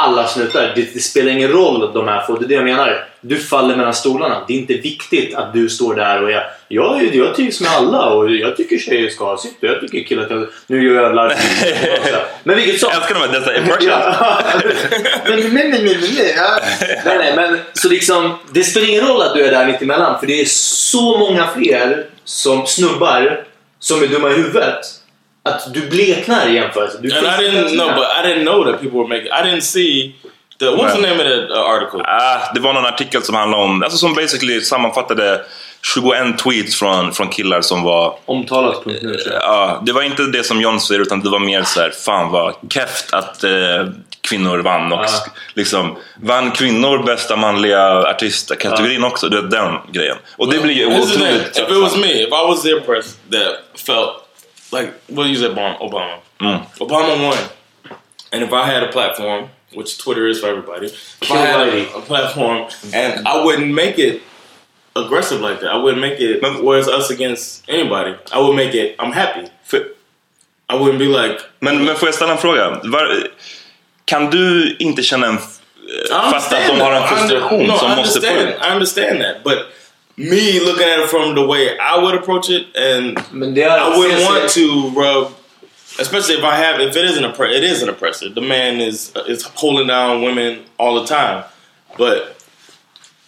alla 0.00 0.26
snutar. 0.26 0.72
Det, 0.74 0.94
det 0.94 1.00
spelar 1.00 1.32
ingen 1.32 1.52
roll 1.52 1.92
de 1.94 2.08
här 2.08 2.22
få. 2.26 2.36
Det 2.36 2.44
är 2.44 2.48
det 2.48 2.54
jag 2.54 2.64
menar. 2.64 3.04
Du 3.20 3.38
faller 3.38 3.76
mellan 3.76 3.94
stolarna. 3.94 4.44
Det 4.48 4.54
är 4.54 4.58
inte 4.58 4.74
viktigt 4.74 5.34
att 5.34 5.52
du 5.52 5.68
står 5.68 5.94
där 5.94 6.22
och 6.22 6.30
är 6.30 6.46
jag, 6.68 7.14
jag 7.14 7.34
trivs 7.34 7.60
med 7.60 7.70
alla 7.70 8.06
och 8.06 8.30
jag 8.30 8.56
tycker 8.56 8.78
tjejer 8.78 9.10
ska 9.10 9.24
ha 9.24 9.38
sitt 9.38 9.62
och 9.62 9.68
jag 9.68 9.80
tycker 9.80 10.08
killar 10.08 10.24
ska... 10.24 10.46
Nu 10.66 10.84
gör 10.84 11.02
jag 11.02 11.14
larv. 11.14 11.32
Men 12.44 12.56
vilket 12.56 12.80
som... 12.80 12.88
Jag 12.92 12.98
älskar 12.98 13.14
de 13.14 13.20
här 13.20 13.40
dessa 13.40 13.56
impressions. 13.56 13.84
Ja. 13.86 14.38
men, 15.28 15.40
men, 15.40 15.54
men, 15.54 15.70
men, 15.70 15.84
men, 15.84 16.00
ja. 16.36 16.58
nej, 17.04 17.18
nej, 17.18 17.32
men 17.36 17.58
så 17.72 17.88
liksom, 17.88 18.38
det 18.52 18.64
spelar 18.64 18.88
ingen 18.88 19.06
roll 19.06 19.22
att 19.22 19.34
du 19.34 19.44
är 19.44 19.50
där 19.50 19.66
mittemellan 19.66 20.20
för 20.20 20.26
det 20.26 20.40
är 20.40 20.44
så 20.48 21.18
många 21.18 21.48
fler 21.56 22.06
som 22.24 22.66
snubbar 22.66 23.44
som 23.78 24.02
är 24.02 24.06
dumma 24.06 24.30
i 24.30 24.34
huvudet 24.34 24.80
att 25.46 25.74
du 25.74 25.80
bleknar 25.80 26.46
i 26.48 26.54
jämförelse. 26.54 26.98
Du 27.00 27.18
And 27.18 27.26
I 27.26 27.30
didn't 27.48 27.68
know, 27.68 27.88
but 27.94 28.04
I 28.04 28.28
didn't 28.28 28.44
know 28.44 28.64
that 28.64 28.80
people 28.80 28.98
were 28.98 29.08
making. 29.08 29.26
I 29.26 29.42
didn't 29.50 29.60
see 29.62 30.14
the. 30.58 30.64
What's 30.66 30.94
the 30.94 31.00
name 31.00 31.12
of 31.12 31.26
that 31.50 31.56
uh, 31.56 31.62
article? 31.62 32.00
Ah, 32.04 32.52
det 32.54 32.60
var 32.60 32.72
någon 32.72 32.86
artikel 32.86 33.22
som 33.22 33.34
handlade 33.34 33.62
om, 33.64 33.82
alltså 33.82 33.98
som 33.98 34.14
basically 34.14 34.60
sammanfattade 34.60 35.40
21 35.94 36.38
tweets 36.38 36.76
från, 36.78 37.12
från 37.12 37.28
killar 37.28 37.60
som 37.60 37.82
var 37.82 38.18
Omtalat.nu 38.24 38.98
tror 38.98 39.34
jag. 39.34 39.42
Ja, 39.42 39.82
det 39.86 39.92
var 39.92 40.02
inte 40.02 40.22
det 40.22 40.44
som 40.44 40.60
John 40.60 40.80
säger 40.80 41.00
utan 41.00 41.20
det 41.20 41.30
var 41.30 41.38
mer 41.38 41.62
så 41.62 41.80
här, 41.80 41.90
fan 41.90 42.30
vad 42.30 42.54
keft 42.70 43.14
att 43.14 43.44
eh, 43.44 43.50
kvinnor 44.28 44.58
vann 44.58 44.92
och 44.92 44.98
Ja. 45.04 45.08
liksom 45.54 45.96
vann 46.22 46.50
kvinnor 46.50 46.98
bästa 47.06 47.36
manliga 47.36 47.88
artistkategorin 47.92 49.04
också, 49.04 49.28
det 49.28 49.38
är 49.38 49.42
den 49.42 49.74
grejen. 49.92 50.16
Och 50.36 50.52
det 50.52 50.58
blir 50.58 50.74
ju 50.74 50.86
the 50.90 51.00
otroligt 51.00 51.58
If 51.58 51.70
it 51.70 51.82
was 51.82 51.96
me, 51.96 52.12
if 52.22 52.28
I 52.28 52.46
was 52.48 52.62
the 52.62 52.70
empress 52.70 53.16
that 53.32 53.80
felt 53.86 54.10
like, 54.72 54.94
we'll 55.08 55.26
use 55.26 55.42
Obama. 55.42 55.78
Obama. 55.78 56.18
Mm. 56.40 56.66
Obama 56.78 57.22
won, 57.22 57.38
and 58.32 58.42
if 58.42 58.52
I 58.52 58.66
had 58.66 58.82
a 58.82 58.88
platform, 58.92 59.48
which 59.74 59.98
Twitter 59.98 60.26
is 60.26 60.40
for 60.40 60.48
everybody, 60.48 60.86
if 60.86 61.30
I 61.30 61.36
had 61.36 61.68
a, 61.68 61.96
a 61.96 62.00
platform, 62.00 62.68
and 62.94 63.26
I 63.26 63.44
wouldn't 63.44 63.72
make 63.74 63.98
it 63.98 64.22
aggressive 64.94 65.40
like 65.40 65.60
that. 65.60 65.70
I 65.70 65.76
wouldn't 65.76 66.00
make 66.00 66.20
it 66.20 66.42
where 66.62 66.78
it's 66.78 66.88
us 66.88 67.10
against 67.10 67.68
anybody. 67.68 68.14
I 68.32 68.38
would 68.40 68.56
make 68.56 68.74
it. 68.74 68.96
I'm 68.98 69.12
happy. 69.12 69.48
I 70.68 70.74
wouldn't 70.74 70.98
be 70.98 71.06
like. 71.06 71.40
Men, 71.60 71.84
men 71.84 71.96
får 71.96 72.08
jag 72.08 72.14
ställa 72.14 72.32
en 72.32 72.38
fråga? 72.38 72.80
Var, 72.84 73.28
kan 74.04 74.30
du 74.30 74.76
inte 74.78 75.02
känna 75.02 75.26
en... 75.26 75.38
Fatta 76.10 76.36
att 76.36 76.50
de 76.50 76.72
understand 76.72 76.80
har 76.82 76.92
en 76.92 77.02
that. 77.02 77.10
I 77.10 77.14
under- 77.14 77.28
frustration 77.28 77.66
no, 77.66 77.78
som 77.78 77.90
måste 77.90 78.20
få 78.20 78.26
understand. 78.26 78.48
ut. 78.48 78.66
I 78.66 78.72
understand 78.72 79.20
that, 79.22 79.44
but 79.44 79.58
me 80.16 80.60
looking 80.60 80.88
at 80.88 80.98
it 81.04 81.10
from 81.10 81.34
the 81.34 81.46
way 81.46 81.76
I 81.78 81.98
would 82.02 82.14
approach 82.14 82.50
it, 82.50 82.76
and 82.76 83.18
Men 83.32 83.54
det 83.54 83.62
är, 83.62 83.78
I 83.78 83.96
wouldn't 83.98 84.18
ses- 84.18 84.28
want 84.28 84.48
to 84.54 85.00
rub, 85.00 85.28
especially 86.00 86.34
if 86.38 86.44
I 86.44 86.54
have, 86.64 86.80
if 86.84 86.96
it 86.96 87.04
is 87.10 87.18
an 87.18 87.24
oppre- 87.24 87.52
it 87.58 87.64
is 87.64 87.82
an 87.82 87.88
oppressor. 87.88 88.28
The 88.34 88.40
man 88.40 88.80
is 88.80 89.12
is 89.28 89.50
holding 89.54 89.86
down 89.88 90.22
women 90.22 90.58
all 90.76 91.00
the 91.00 91.06
time, 91.14 91.42
but 91.98 92.36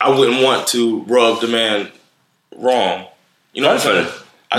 I 0.01 0.11
wouldn't 0.11 0.42
want 0.44 0.66
to 0.66 1.05
rub 1.09 1.40
the 1.40 1.46
man 1.48 1.87
wrong. 2.57 3.01
You 3.53 3.62
know 3.62 3.74
what 3.74 3.85
I'm 3.85 3.87
Varför? 3.87 4.05
saying? 4.05 4.07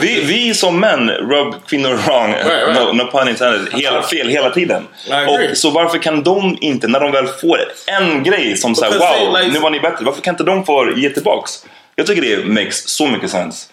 Vi, 0.02 0.22
vi 0.22 0.54
som 0.54 0.80
män 0.80 1.10
rub 1.10 1.56
kvinnor 1.68 1.89
wrong, 2.08 2.32
Right, 2.32 2.46
right. 2.68 2.74
No, 2.76 2.94
no 2.94 3.12
pun 3.12 3.28
intended, 3.28 3.74
hela, 3.74 4.04
fel 4.04 4.28
hela 4.30 4.50
tiden. 4.50 4.88
I 5.08 5.12
agree. 5.13 5.52
Och, 5.52 5.58
så 5.58 5.70
varför 5.70 5.98
kan 5.98 6.24
de 6.24 6.58
inte, 6.62 6.88
när 6.88 7.00
de 7.00 7.12
väl 7.12 7.28
får 7.28 7.60
en 7.88 8.24
grej 8.24 8.58
som 8.58 8.76
säger 8.76 8.92
Because 8.94 9.13
they, 9.18 9.26
wow, 9.26 9.36
like- 9.38 9.54
nu 9.54 9.60
var 9.60 9.70
ni 9.70 9.80
bättre, 9.80 10.06
varför 10.06 10.22
kan 10.22 10.34
inte 10.34 10.44
de 10.44 10.65
få 10.65 10.92
ge 10.98 11.10
tillbaks? 11.10 11.65
Jag 12.00 12.08
tycker 12.08 12.22
det 12.22 12.46
makes 12.46 12.90
så 12.90 13.08
mycket 13.08 13.32
sens. 13.32 13.70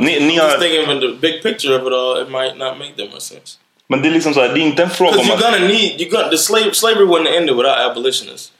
I, 0.00 0.04
Ni, 0.04 0.20
ni 0.20 0.34
just 0.36 0.46
har, 0.50 0.58
thinking 0.58 0.80
of 0.96 1.00
the 1.00 1.08
big 1.08 1.42
picture 1.42 1.74
of 1.76 1.82
it 1.86 1.92
all. 1.92 2.22
It 2.22 2.28
might 2.28 2.56
not 2.56 2.78
make 2.78 2.92
that 2.96 3.12
much 3.14 3.22
sense. 3.22 3.58
men 3.88 4.02
det 4.02 4.08
är 4.08 4.12
liksom 4.12 4.34
så 4.34 4.40
här, 4.40 4.48
det 4.48 4.60
är 4.60 4.62
inte 4.62 4.82
en 4.82 4.90
fråga 4.90 5.12
Because 5.12 5.32
om 5.32 5.38
you're 5.38 5.42
gonna 5.52 5.58
need 5.68 6.00
you 6.00 6.10
got 6.10 6.30
the 6.30 6.38
slave 6.38 6.72
slavery 6.74 7.04
wouldn't 7.06 7.36
ended 7.36 7.56
without 7.56 7.78
abolitionists. 7.90 8.52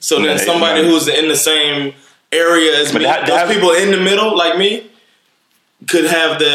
So 0.00 0.14
then 0.16 0.24
Nej, 0.26 0.38
somebody 0.38 0.82
men- 0.82 0.84
who's 0.92 1.08
in 1.22 1.28
the 1.30 1.36
same 1.36 1.92
area 2.32 2.82
as 2.82 2.92
Men 2.92 3.02
me, 3.02 3.08
här- 3.08 3.26
those 3.26 3.38
här- 3.38 3.46
people 3.54 3.82
in 3.82 3.90
the 3.90 4.00
middle 4.10 4.30
like 4.44 4.58
me, 4.58 4.80
could 5.92 6.06
have 6.06 6.38
the 6.38 6.54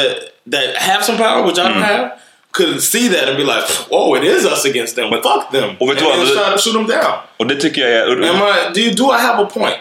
that 0.52 0.76
have 0.78 1.04
some 1.04 1.17
power, 1.17 1.41
which 1.48 1.58
I 1.58 1.62
Mm. 1.62 1.74
don't 1.74 1.84
have, 1.86 2.10
could 2.52 2.82
see 2.84 3.10
that 3.10 3.28
and 3.30 3.38
be 3.38 3.44
like, 3.44 3.65
"Oh, 3.89 4.17
it 4.17 4.24
is 4.24 4.46
us 4.46 4.65
against 4.65 4.96
them. 4.96 5.10
But, 5.10 5.24
Fuck 5.24 5.52
them." 5.52 5.70
Och 5.80 5.89
vet 5.89 6.00
du 6.00 6.06
and 6.06 6.17
vad? 6.20 6.28
then 6.28 6.38
try 6.38 6.52
to 6.56 6.62
shoot 6.62 6.74
them 6.74 6.88
down. 6.88 7.13
Och 7.38 7.48
det 7.48 7.56
tycker 7.56 7.82
jag 7.82 7.91
är... 7.91 8.30
Am 8.30 8.36
I? 8.36 8.74
Do 8.74 8.80
you 8.82 8.91
do 8.94 9.04
I 9.15 9.17
have 9.22 9.44
a 9.44 9.50
point? 9.54 9.78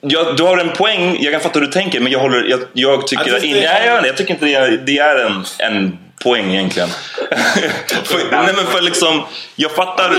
Ja, 0.00 0.32
du 0.32 0.42
har 0.42 0.58
en 0.58 0.70
poäng, 0.70 1.16
jag 1.20 1.32
kan 1.32 1.40
fatta 1.40 1.58
hur 1.58 1.66
du 1.66 1.72
tänker 1.72 2.00
men 2.00 2.12
jag, 2.12 2.18
håller, 2.20 2.44
jag, 2.44 2.60
jag 2.72 3.06
tycker, 3.06 3.28
I 3.28 3.30
just 3.30 3.44
in, 3.44 3.52
nej, 3.52 3.86
jag, 3.86 4.06
jag 4.06 4.16
tycker 4.16 4.34
inte 4.34 4.46
det 4.46 4.54
är, 4.54 4.70
det 4.70 4.98
är 4.98 5.16
en, 5.16 5.44
en 5.58 5.98
poäng 6.22 6.54
egentligen. 6.54 6.88
för, 8.04 8.30
nej, 8.30 8.54
men 8.56 8.66
för 8.66 8.80
liksom, 8.80 9.22
jag, 9.56 9.70
fattar, 9.70 10.16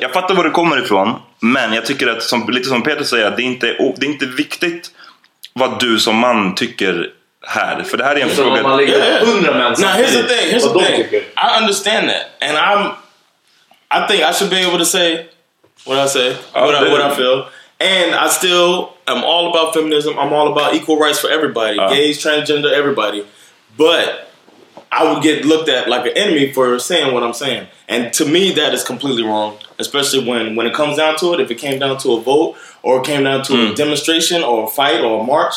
jag 0.00 0.12
fattar 0.12 0.34
var 0.34 0.44
du 0.44 0.50
kommer 0.50 0.82
ifrån 0.82 1.14
men 1.40 1.72
jag 1.72 1.86
tycker 1.86 2.06
att, 2.06 2.22
som, 2.22 2.50
lite 2.50 2.68
som 2.68 2.82
Peter 2.82 3.04
säger, 3.04 3.26
att 3.26 3.36
det 3.36 3.42
är, 3.42 3.44
inte, 3.44 3.66
det 3.96 4.06
är 4.06 4.10
inte 4.10 4.26
viktigt 4.26 4.90
vad 5.52 5.80
du 5.80 5.98
som 5.98 6.16
man 6.16 6.54
tycker 6.54 7.10
här. 7.46 7.82
För 7.82 7.96
det 7.96 8.04
här 8.04 8.16
är 8.16 8.20
en 8.20 8.30
fråga... 8.30 8.50
om 8.50 8.62
man 8.62 8.76
lägger 8.76 9.20
hundra 9.26 9.54
män 9.54 9.72
Now 9.78 9.90
here's 9.90 10.12
the 10.12 10.22
thing. 10.22 10.52
Here's 10.52 10.72
the 10.72 10.84
thing. 10.84 11.20
I 11.20 11.60
understand 11.60 12.08
that, 12.08 12.48
and 12.48 12.58
I'm. 12.58 12.90
I 13.90 14.06
think 14.06 14.22
I 14.22 14.32
should 14.32 14.50
be 14.50 14.66
able 14.66 14.78
to 14.78 14.84
say 14.84 15.26
what 15.86 16.06
I 16.06 16.08
say, 16.08 16.36
what, 16.52 16.74
I, 16.74 16.90
what 16.90 17.12
I 17.12 17.16
feel, 17.16 17.44
and 17.80 18.14
I 18.14 18.28
still 18.28 18.94
am 19.06 19.22
all 19.24 19.50
about 19.50 19.74
feminism. 19.74 20.18
I'm 20.18 20.32
all 20.32 20.52
about 20.52 20.74
equal 20.74 20.98
rights 20.98 21.18
for 21.18 21.30
everybody, 21.30 21.78
Uh. 21.78 21.88
gays, 21.88 22.22
transgender, 22.22 22.72
everybody. 22.72 23.24
But 23.76 24.30
I 24.90 25.12
would 25.12 25.22
get 25.22 25.44
looked 25.44 25.68
at 25.68 25.88
like 25.88 26.06
an 26.06 26.16
enemy 26.16 26.52
for 26.52 26.78
saying 26.78 27.12
what 27.12 27.22
I'm 27.22 27.34
saying, 27.34 27.66
and 27.88 28.12
to 28.14 28.24
me 28.24 28.52
that 28.52 28.72
is 28.74 28.82
completely 28.84 29.22
wrong. 29.22 29.58
Especially 29.78 30.24
when 30.28 30.56
when 30.56 30.66
it 30.66 30.74
comes 30.74 30.96
down 30.96 31.16
to 31.18 31.34
it, 31.34 31.40
if 31.40 31.50
it 31.50 31.56
came 31.56 31.78
down 31.78 31.98
to 31.98 32.12
a 32.14 32.20
vote 32.20 32.56
or 32.82 32.98
it 33.00 33.04
came 33.04 33.22
down 33.24 33.42
to 33.44 33.72
a 33.72 33.74
demonstration 33.74 34.42
or 34.42 34.64
a 34.64 34.66
fight 34.66 35.00
or 35.00 35.20
a 35.20 35.24
march, 35.24 35.54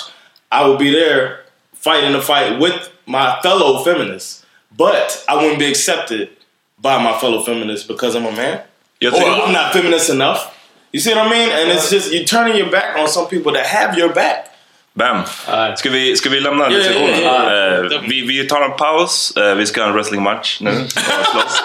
I 0.52 0.68
would 0.68 0.78
be 0.78 0.92
there 0.92 1.44
fighting 1.74 2.12
the 2.12 2.22
fight 2.22 2.60
with 2.60 2.90
my 3.08 3.40
fellow 3.42 3.84
feminists. 3.84 4.46
But 4.78 5.24
I 5.28 5.36
wouldn't 5.36 5.60
be 5.60 5.66
accepted 5.68 6.30
by 6.80 7.02
my 7.02 7.18
fellow 7.20 7.42
feminists 7.42 7.86
because 7.88 8.16
I'm 8.16 8.26
a 8.26 8.32
man. 8.32 8.62
Or 9.04 9.20
I'm 9.20 9.52
not 9.54 9.74
feminist 9.74 10.10
enough. 10.12 10.56
You 10.94 11.00
see 11.00 11.14
what 11.16 11.28
I 11.28 11.30
mean? 11.30 11.50
And 11.50 11.72
it's 11.72 11.90
just 11.90 12.12
you're 12.12 12.26
turning 12.26 12.58
your 12.58 12.70
back 12.70 12.98
on 12.98 13.08
some 13.08 13.28
people 13.28 13.54
that 13.54 13.66
have 13.66 13.98
your 13.98 14.10
back. 14.14 14.48
Bam! 14.94 15.24
Ska 15.78 15.90
vi, 15.90 16.16
ska 16.16 16.30
vi 16.30 16.40
lämna 16.40 16.64
ja, 16.64 16.70
diskussionen? 16.70 17.22
ja, 17.24 17.54
ja. 17.54 17.76
Eh, 17.96 18.02
vi, 18.08 18.22
vi 18.22 18.48
tar 18.48 18.62
en 18.62 18.78
paus, 18.78 19.34
Eh, 19.38 19.56
vi 19.56 19.66
ska 19.66 19.82
ha 19.82 19.88
en 19.88 19.94
wrestlingmatch 19.94 20.62
nu 20.62 20.70
och 20.70 20.92
slåss. 21.32 21.64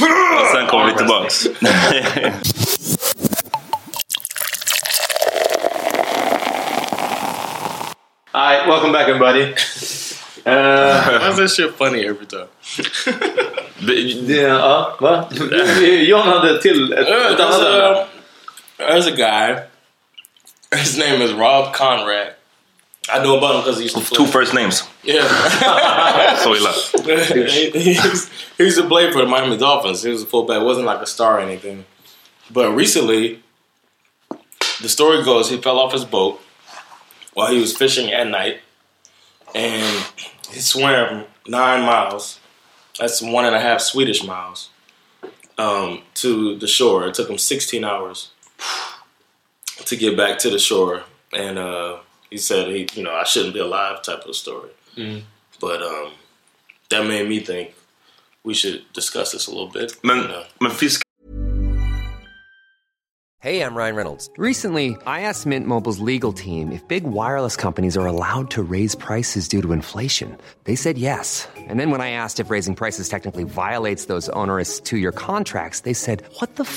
och 0.40 0.46
sen 0.54 0.66
kommer 0.66 0.86
vi 0.86 0.94
tillbaks. 0.94 1.46
Alright, 8.32 8.66
welcome 8.68 8.92
back 8.92 9.08
everybody. 9.08 9.54
Uh, 10.46 11.20
Why's 11.20 11.36
that 11.36 11.50
shit 11.50 11.74
funny 11.78 12.04
every 12.06 12.26
time? 12.26 12.48
ja, 14.28 14.96
va? 15.00 15.24
John 16.08 16.28
hade 16.28 16.62
till 16.62 16.92
ett, 16.92 17.08
Uh, 17.08 17.32
ett 17.32 17.40
annat 17.40 17.62
ämne. 17.62 18.06
There's 18.78 19.06
a 19.06 19.16
guy. 19.16 19.66
His 20.72 20.98
name 20.98 21.22
is 21.22 21.32
Rob 21.32 21.74
Conrad. 21.74 22.34
I 23.08 23.22
know 23.22 23.38
about 23.38 23.56
him 23.56 23.60
because 23.62 23.76
he 23.76 23.84
used 23.84 23.96
to 23.96 24.02
play. 24.02 24.26
first 24.26 24.52
names. 24.52 24.82
Yeah. 25.04 25.22
Illa. 26.44 26.72
he, 27.48 27.70
he, 27.70 27.92
used, 27.94 28.32
he 28.58 28.64
used 28.64 28.78
to 28.78 28.88
play 28.88 29.12
for 29.12 29.20
the 29.20 29.26
Miami 29.26 29.56
Dolphins. 29.56 30.02
He 30.02 30.10
was 30.10 30.22
a 30.22 30.26
fullback. 30.26 30.62
wasn't 30.62 30.86
like 30.86 31.00
a 31.00 31.06
star 31.06 31.38
or 31.38 31.40
anything. 31.40 31.84
But 32.50 32.72
recently, 32.72 33.42
the 34.82 34.88
story 34.88 35.24
goes 35.24 35.50
he 35.50 35.58
fell 35.58 35.78
off 35.78 35.92
his 35.92 36.04
boat 36.04 36.40
while 37.34 37.52
he 37.52 37.60
was 37.60 37.76
fishing 37.76 38.12
at 38.12 38.26
night, 38.26 38.60
and 39.54 40.06
he 40.50 40.60
swam 40.60 41.26
nine 41.46 41.82
miles. 41.82 42.40
That's 42.98 43.22
one 43.22 43.44
and 43.44 43.54
a 43.54 43.60
half 43.60 43.80
Swedish 43.80 44.24
miles 44.24 44.70
um, 45.58 46.02
to 46.14 46.56
the 46.56 46.66
shore. 46.66 47.06
It 47.06 47.14
took 47.14 47.28
him 47.28 47.38
16 47.38 47.84
hours 47.84 48.30
to 49.84 49.96
get 49.96 50.16
back 50.16 50.38
to 50.40 50.50
the 50.50 50.58
shore, 50.58 51.02
and 51.32 51.58
uh, 51.58 51.98
he 52.30 52.36
said 52.38 52.68
he, 52.68 52.88
you 52.94 53.02
know, 53.02 53.12
I 53.14 53.24
shouldn't 53.24 53.54
be 53.54 53.60
alive 53.60 54.02
type 54.02 54.24
of 54.26 54.34
story. 54.36 54.70
But 55.60 55.82
um, 55.82 56.12
that 56.90 57.06
made 57.06 57.28
me 57.28 57.40
think 57.40 57.74
we 58.44 58.54
should 58.54 58.84
discuss 58.92 59.32
this 59.32 59.46
a 59.46 59.50
little 59.50 59.68
bit. 59.68 59.92
Men, 60.04 60.22
You 60.22 60.28
know. 60.28 60.42
men. 60.60 60.72
Hey, 63.40 63.60
I'm 63.62 63.76
Ryan 63.76 63.94
Reynolds. 63.94 64.28
Recently, 64.38 64.96
I 65.06 65.20
asked 65.20 65.46
Mint 65.46 65.66
Mobile's 65.68 66.00
legal 66.00 66.32
team 66.32 66.72
if 66.72 66.86
big 66.88 67.04
wireless 67.04 67.54
companies 67.54 67.96
are 67.96 68.06
allowed 68.06 68.50
to 68.52 68.62
raise 68.62 68.96
prices 68.96 69.46
due 69.46 69.62
to 69.62 69.72
inflation. 69.72 70.36
They 70.64 70.74
said 70.74 70.98
yes. 70.98 71.46
And 71.56 71.78
then 71.78 71.90
when 71.90 72.00
I 72.00 72.10
asked 72.10 72.40
if 72.40 72.50
raising 72.50 72.74
prices 72.74 73.08
technically 73.08 73.44
violates 73.44 74.06
those 74.06 74.28
onerous 74.30 74.80
two 74.80 74.96
year 74.96 75.12
contracts, 75.12 75.80
they 75.80 75.92
said, 75.92 76.24
What 76.40 76.56
the 76.56 76.64
f 76.64 76.76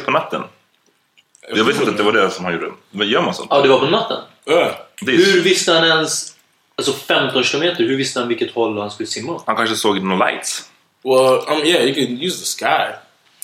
På 0.00 0.10
natten. 0.10 0.42
Jag 1.54 1.64
visste 1.64 1.82
inte 1.82 1.90
att 1.90 1.96
det 1.96 2.02
var 2.02 2.12
det 2.12 2.30
som 2.30 2.44
han 2.44 2.54
gjorde. 2.54 2.66
Men 2.90 3.08
gör 3.08 3.22
man 3.22 3.34
sånt? 3.34 3.48
Ja, 3.50 3.62
det 3.62 3.68
var 3.68 3.78
på 3.78 3.86
natten. 3.86 4.16
Är- 4.46 4.76
Hur 5.06 5.40
visste 5.42 5.72
han 5.72 5.84
ens... 5.84 6.32
Alltså 6.78 6.92
15 6.92 7.44
kilometer, 7.44 7.84
hur 7.84 7.96
visste 7.96 8.18
han 8.20 8.28
vilket 8.28 8.54
håll 8.54 8.78
han 8.78 8.90
skulle 8.90 9.06
simma? 9.06 9.40
Han 9.46 9.56
kanske 9.56 9.76
såg 9.76 10.02
några 10.02 10.26
lights. 10.30 10.70
Well, 11.04 11.38
um, 11.48 11.66
yeah, 11.66 11.84
you 11.84 11.94
can 11.94 12.18
use 12.26 12.38
the 12.40 12.44
sky, 12.44 12.92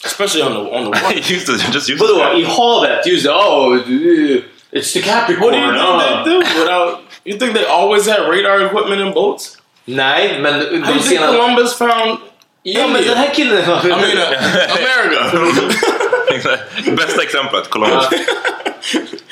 especially 0.04 0.42
on 0.42 0.52
the 0.52 0.70
on 0.76 0.84
the 0.84 0.90
water. 1.04 1.32
just 1.32 1.46
det, 1.46 1.52
just, 1.74 1.88
just 1.88 2.00
Vadå, 2.00 2.38
i 2.38 2.44
havet? 2.44 3.06
Just 3.06 3.24
det, 3.24 3.32
oh, 3.32 3.76
it's 4.72 4.92
the 4.92 5.02
Capricorn. 5.02 5.52
What 5.52 5.52
do 5.52 5.58
you 5.58 5.72
think 5.72 5.78
ah. 5.78 6.24
they 6.24 6.32
do 6.32 6.38
without? 6.60 6.98
You 7.24 7.38
think 7.38 7.54
they 7.54 7.64
always 7.66 8.06
had 8.08 8.20
radar 8.28 8.66
equipment 8.66 9.00
in 9.00 9.12
boats? 9.14 9.58
Nej, 9.84 10.38
men 10.40 10.54
How 10.54 10.60
do 10.62 10.70
de 10.70 10.92
you 10.92 10.98
think. 11.02 11.20
Columbus 11.20 11.78
found? 11.78 12.18
Ja, 12.62 12.86
men 12.88 13.02
den 13.04 13.16
här 13.16 13.34
killen... 13.34 13.58
I 13.58 13.88
mean, 13.88 14.18
uh, 14.18 14.24
America. 14.78 15.30
Bästa 16.96 17.22
exemplet, 17.22 17.70
Columbus. 17.70 18.04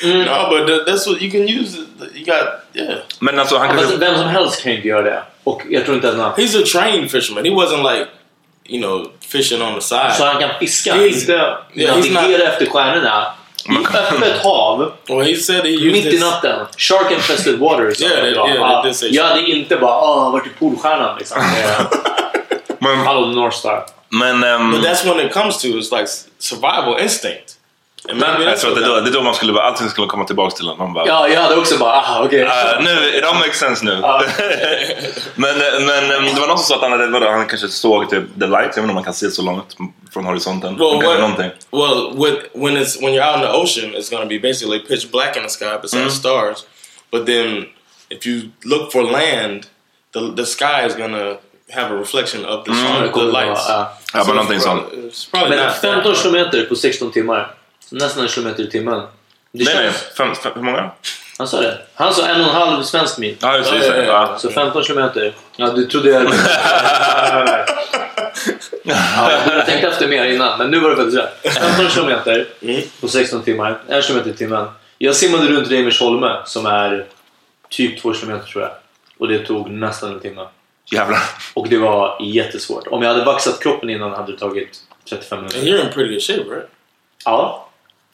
no, 0.03 0.49
but 0.51 0.67
th- 0.69 0.85
that's 0.87 1.07
what 1.07 1.23
you 1.23 1.31
can 1.31 1.49
use. 1.49 1.77
You 2.15 2.25
got 2.25 2.49
yeah. 2.75 2.99
Men 3.19 3.39
alltså 3.39 3.59
han 3.59 3.69
kanske... 3.69 3.97
vem 3.97 4.17
som 4.19 4.29
helst 4.29 4.63
kan 4.63 4.73
ju 4.73 4.77
inte 4.77 4.89
göra 4.89 5.03
det. 5.03 5.23
Och 5.45 5.63
jag 5.71 5.85
tror 5.85 5.95
inte 5.97 6.09
att 6.09 6.17
han... 6.17 6.33
He's 6.33 6.63
a 6.63 6.67
trained 6.73 7.11
fisherman. 7.11 7.45
He 7.45 7.51
wasn't 7.51 7.93
like, 7.95 8.07
you 8.69 8.83
know, 8.83 9.07
fishing 9.33 9.63
on 9.63 9.75
the 9.75 9.81
side. 9.81 10.15
Så 10.15 10.25
han 10.25 10.41
kan 10.41 10.51
fiska, 10.61 10.95
He's- 10.95 11.21
inte 11.21 11.57
Yeah, 11.75 11.97
navigera 11.97 12.43
efter 12.53 12.67
stjärnorna. 12.67 13.27
I 13.69 13.97
öppet 13.97 14.43
hav, 14.43 14.93
Well, 15.09 15.21
he 15.21 15.37
said 15.37 15.65
he 15.65 15.69
used 15.71 15.93
mitt 15.93 16.07
i 16.07 16.11
his, 16.11 16.21
natten. 16.21 16.67
Shark 16.77 17.13
infested 17.13 17.59
water. 17.59 17.91
sa 17.95 18.05
Yeah, 18.05 18.23
they- 18.25 18.33
yeah, 18.35 18.55
Ja, 18.57 18.83
they 18.83 18.95
say 18.95 19.09
Jag 19.13 19.25
hade 19.25 19.41
inte 19.43 19.77
bara 19.77 20.01
åh, 20.01 20.33
varit 20.33 20.47
i 20.47 20.51
Polstjärnan 20.59 21.19
liksom. 21.19 21.43
Men, 22.79 22.99
Hallå 22.99 23.27
North 23.27 23.57
Star. 23.57 23.85
Men 24.11 24.45
ehm, 24.45 24.71
But 24.73 24.83
that's 24.83 25.05
when 25.05 25.27
it 25.27 25.33
comes 25.33 25.59
to 25.63 25.69
it's 25.69 25.91
like 25.99 26.07
survival 26.39 26.99
instinct. 27.01 27.57
And 28.09 28.19
maybe 28.19 28.45
jag 28.45 28.53
that's 28.55 28.61
tror 28.61 28.71
att 28.73 28.77
what 28.77 28.85
det 28.85 28.85
är, 28.85 28.89
då, 28.89 28.95
got- 29.01 29.05
det 29.05 29.11
är 29.11 29.13
då 29.15 29.23
man 29.23 29.35
skulle, 29.35 29.61
allting 29.61 29.89
skulle 29.89 30.07
komma 30.07 30.25
tillbaka 30.25 30.57
till 30.57 30.65
honom. 30.67 30.79
Man 30.79 30.93
bara, 30.93 31.07
Ja, 31.07 31.29
jag 31.29 31.41
hade 31.43 31.57
också 31.57 31.79
bara 31.79 31.93
aha, 31.93 32.25
okej. 32.25 32.47
"Ah, 32.49 32.81
nu, 32.81 33.19
it 33.19 33.25
all 33.25 33.35
makes 33.35 33.59
sense 33.59 33.85
nu. 33.85 33.91
men 35.37 35.59
men 35.87 36.11
ehm, 36.11 36.35
det 36.35 36.41
var 36.41 36.47
någon 36.49 36.59
som 36.59 36.67
sa 36.67 36.75
att 36.75 36.81
han, 36.83 36.93
hade, 36.93 37.07
vadå, 37.07 37.29
han 37.29 37.47
kanske 37.47 37.69
såg 37.69 38.11
typ 38.11 38.25
the 38.41 38.47
light, 38.47 38.53
jag 38.53 38.67
vet 38.69 38.77
inte 38.77 38.89
om 38.89 38.95
man 38.95 39.05
kan 39.05 39.15
se 39.15 39.31
så 39.31 39.43
långt 39.43 39.77
från 40.13 40.25
horisonten. 40.25 40.77
Well, 40.77 40.91
Kanske 40.91 41.09
what- 41.09 41.21
någonting. 41.21 41.51
well, 41.71 42.13
with 42.27 42.39
when 42.55 42.77
it's 42.77 43.03
when 43.03 43.15
you're 43.15 43.29
out 43.33 43.37
in 43.37 43.43
the 43.43 43.53
ocean, 43.53 43.95
it's 43.95 44.11
going 44.11 44.23
to 44.23 44.29
be 44.29 44.39
basically 44.39 44.79
pitch 44.79 45.11
black 45.11 45.37
in 45.37 45.43
the 45.43 45.49
sky 45.49 45.79
besides 45.83 46.15
stars. 46.15 46.65
But 47.13 47.27
then, 47.27 47.65
if 48.09 48.27
you 48.27 48.41
look 48.65 48.93
for 48.93 49.03
land, 49.03 49.67
the 50.13 50.21
the 50.37 50.47
sky 50.47 50.87
is 50.87 50.95
going 50.97 51.13
to 51.13 51.39
have 51.73 51.95
a 51.95 51.99
reflection 51.99 52.45
of 52.45 52.65
the, 52.65 52.73
sun, 52.75 53.03
det 53.03 53.13
the 53.13 53.21
lights. 53.21 53.69
ja. 53.69 53.93
Ja, 54.15 54.25
men 54.27 54.37
någonting 54.37 54.59
it's 54.59 54.63
sånt. 54.63 54.83
Men 55.33 55.67
not. 55.67 55.75
15 55.75 56.15
kilometer 56.15 56.65
på 56.65 56.75
16 56.75 57.13
timmar. 57.13 57.55
Så 57.89 57.95
nästan 57.97 58.23
en 58.23 58.29
kilometer 58.29 58.63
i 58.63 58.71
timmen. 58.71 59.01
Det 59.53 59.65
Nej, 59.65 59.75
nej, 59.75 59.85
känns... 59.85 59.97
fem, 60.17 60.35
fem, 60.35 60.53
hur 60.55 60.63
många? 60.63 60.91
Han 61.39 61.49
sa 61.49 61.61
det. 61.61 61.79
Han 61.95 62.15
sa 62.15 62.27
en 62.27 62.41
och 62.41 62.47
en 62.47 62.55
halv 62.55 62.83
svensk 62.83 63.19
mil. 63.19 63.37
Ja, 63.41 63.57
just 63.57 63.73
Just 63.73 63.89
det. 63.89 63.97
ja, 63.97 64.03
ja. 64.05 64.29
Ja. 64.33 64.39
Så 64.39 64.51
15 64.51 64.85
kilometer. 64.85 65.35
Ja, 65.57 65.67
du 65.71 65.87
trodde 65.87 66.11
jag... 66.11 66.23
ja, 68.85 69.31
jag 69.47 69.67
tänkte 69.67 69.89
efter 69.89 70.09
mer 70.09 70.25
innan, 70.25 70.59
men 70.59 70.71
nu 70.71 70.81
var 70.81 70.91
det 70.91 70.97
faktiskt 70.97 71.19
rätt. 71.19 71.55
15 71.59 71.89
kilometer 71.91 72.47
på 73.01 73.09
16 73.09 73.43
timmar. 73.43 73.79
En 73.89 74.03
kilometer 74.03 74.31
i 74.31 74.35
timmen. 74.35 74.69
Jag 74.99 75.17
simmade 75.17 75.47
runt 75.49 75.71
Reimersholme 75.71 76.37
som 76.45 76.67
är 76.67 77.07
typ 77.69 78.03
2 78.03 78.15
kilometer 78.15 78.47
tror 78.47 78.63
jag. 78.63 78.73
Och 79.19 79.29
det 79.29 79.39
tog 79.39 79.71
nästan 79.71 80.13
en 80.13 80.21
timme. 80.21 80.43
Jävlar. 80.93 81.19
Och 81.55 81.69
det 81.69 81.79
var 81.79 82.17
jättesvårt. 82.23 82.87
Om 82.87 83.03
jag 83.03 83.09
hade 83.13 83.25
vaxat 83.25 83.63
kroppen 83.63 83.91
innan 83.91 84.11
hade 84.11 84.33
det 84.33 84.39
tagit 84.39 84.81
35 85.11 85.39
And 85.39 85.49
minuter. 85.53 85.73
you're 85.73 85.87
in 85.87 85.93
pretty 85.93 86.11
good 86.13 86.23
shape, 86.23 86.55
right? 86.55 86.69
Ja, 87.25 87.67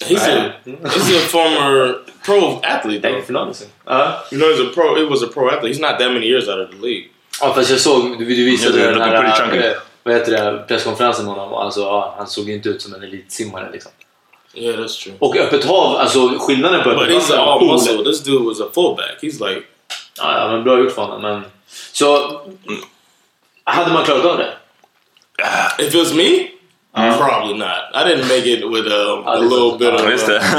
He's 0.04 0.28
a 0.28 0.52
he's 0.64 1.16
a 1.16 1.28
former 1.28 1.94
pro 2.24 2.60
athlete, 2.62 3.02
thank 3.02 3.16
you 3.16 3.22
for 3.24 3.32
noticing. 3.32 3.68
Ja. 3.86 4.24
You 4.32 4.38
know, 4.40 4.50
he's 4.52 4.60
a 4.60 4.70
pro. 4.74 4.94
He 4.94 5.04
was 5.04 5.22
a 5.22 5.26
pro 5.26 5.48
athlete. 5.48 5.72
He's 5.74 5.80
not 5.80 5.98
that 5.98 6.12
many 6.12 6.26
years 6.26 6.48
out 6.48 6.58
of 6.58 6.70
the 6.70 6.86
league. 6.86 7.04
Ja, 7.40 7.54
fast 7.54 7.70
jag 7.70 7.80
såg, 7.80 8.18
du, 8.18 8.24
du 8.24 8.44
visade 8.44 8.78
det 8.78 8.90
den 8.90 9.00
här, 9.00 9.56
eh, 9.56 9.72
vad 10.02 10.14
heter 10.14 10.32
det, 10.52 10.64
presskonferensen 10.68 11.24
med 11.24 11.34
honom. 11.34 11.54
Alltså, 11.54 11.80
ja, 11.80 12.14
han 12.18 12.26
såg 12.26 12.50
inte 12.50 12.68
ut 12.68 12.82
som 12.82 12.94
en 12.94 13.02
elitsimmare 13.02 13.70
liksom. 13.72 13.92
Yeah, 14.54 14.80
that's 14.80 15.02
true. 15.02 15.14
Och 15.18 15.36
öppet 15.36 15.64
hav, 15.64 15.96
alltså 15.96 16.38
skillnaden 16.38 16.82
på 16.82 16.90
But 16.90 16.98
öppet 16.98 17.14
he's 17.14 17.36
hav 17.36 17.48
all 17.48 17.72
muscle. 17.72 18.04
This 18.04 18.22
dude 18.22 18.44
was 18.44 18.60
a 18.60 18.68
fullback. 18.74 19.18
He's 19.22 19.48
like, 19.48 19.66
Ja, 20.18 20.38
ja, 20.40 20.48
men 20.52 20.64
bra 20.64 20.78
gjort 20.78 20.92
för 20.94 21.02
honom. 21.02 21.22
Men... 21.22 21.44
Så, 21.92 22.40
hade 23.64 23.92
man 23.92 24.04
klarat 24.04 24.24
av 24.24 24.38
det? 24.38 24.52
if 25.78 25.94
it 25.94 25.94
was 25.94 26.14
me, 26.14 26.48
probably 26.94 27.54
not. 27.58 27.78
I 27.94 28.04
didn't 28.04 28.28
make 28.28 28.46
it 28.46 28.64
with 28.64 28.86
um, 28.86 29.26
a 29.26 29.36
är 29.36 29.40
little 29.40 29.78
bit 29.78 29.94
of. 29.94 30.00
Ja, 30.04 30.10
just 30.10 30.26
det. 30.26 30.42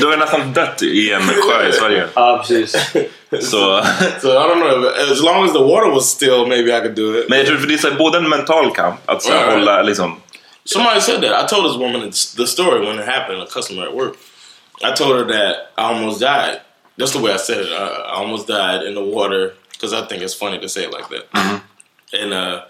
Du 0.00 0.06
har 0.06 0.16
nästan 0.16 0.52
dött 0.52 0.82
i 0.82 1.12
en 1.12 1.22
sjö 1.22 1.68
i 1.68 1.72
Sverige. 1.72 2.06
Ja, 2.14 2.38
precis. 2.38 2.72
Så, 3.50 3.82
So 4.20 4.28
I 4.28 4.48
don't 4.48 4.60
know. 4.60 4.86
As 5.12 5.20
long 5.20 5.44
as 5.44 5.52
the 5.52 5.58
water 5.62 5.90
was 5.90 6.10
still, 6.10 6.46
maybe 6.46 6.76
I 6.78 6.80
could 6.80 6.94
do 6.94 7.18
it. 7.18 7.28
men 7.28 7.38
jag 7.38 7.46
tror 7.46 7.56
för 7.56 7.66
det 7.66 7.84
är 7.84 7.90
både 7.94 8.18
en 8.18 8.28
mental 8.28 8.74
kamp, 8.74 8.96
att 9.06 9.22
så 9.22 9.32
Ja. 9.32 9.50
hålla 9.50 9.82
liksom... 9.82 10.20
Somebody 10.64 11.00
said 11.00 11.22
that. 11.22 11.44
I 11.44 11.48
told 11.54 11.70
this 11.70 11.76
woman 11.76 12.12
the 12.36 12.46
story 12.46 12.86
when 12.86 12.98
it 12.98 13.06
happened. 13.06 13.42
A 13.42 13.46
customer 13.50 13.86
at 13.86 13.94
work. 13.94 14.14
I 14.82 14.96
told 14.96 15.16
her 15.16 15.24
that 15.24 15.56
I 15.78 15.82
almost 15.94 16.20
died. 16.20 16.60
That's 16.98 17.12
the 17.12 17.20
way 17.20 17.32
I 17.32 17.36
said 17.36 17.58
it. 17.58 17.72
I, 17.72 17.86
I 17.86 18.14
almost 18.16 18.46
died 18.48 18.82
in 18.86 18.94
the 18.94 19.04
water 19.04 19.54
because 19.72 19.92
I 19.92 20.06
think 20.06 20.22
it's 20.22 20.34
funny 20.34 20.58
to 20.58 20.68
say 20.68 20.84
it 20.84 20.92
like 20.92 21.08
that. 21.08 21.60
And 22.12 22.32
uh, 22.32 22.60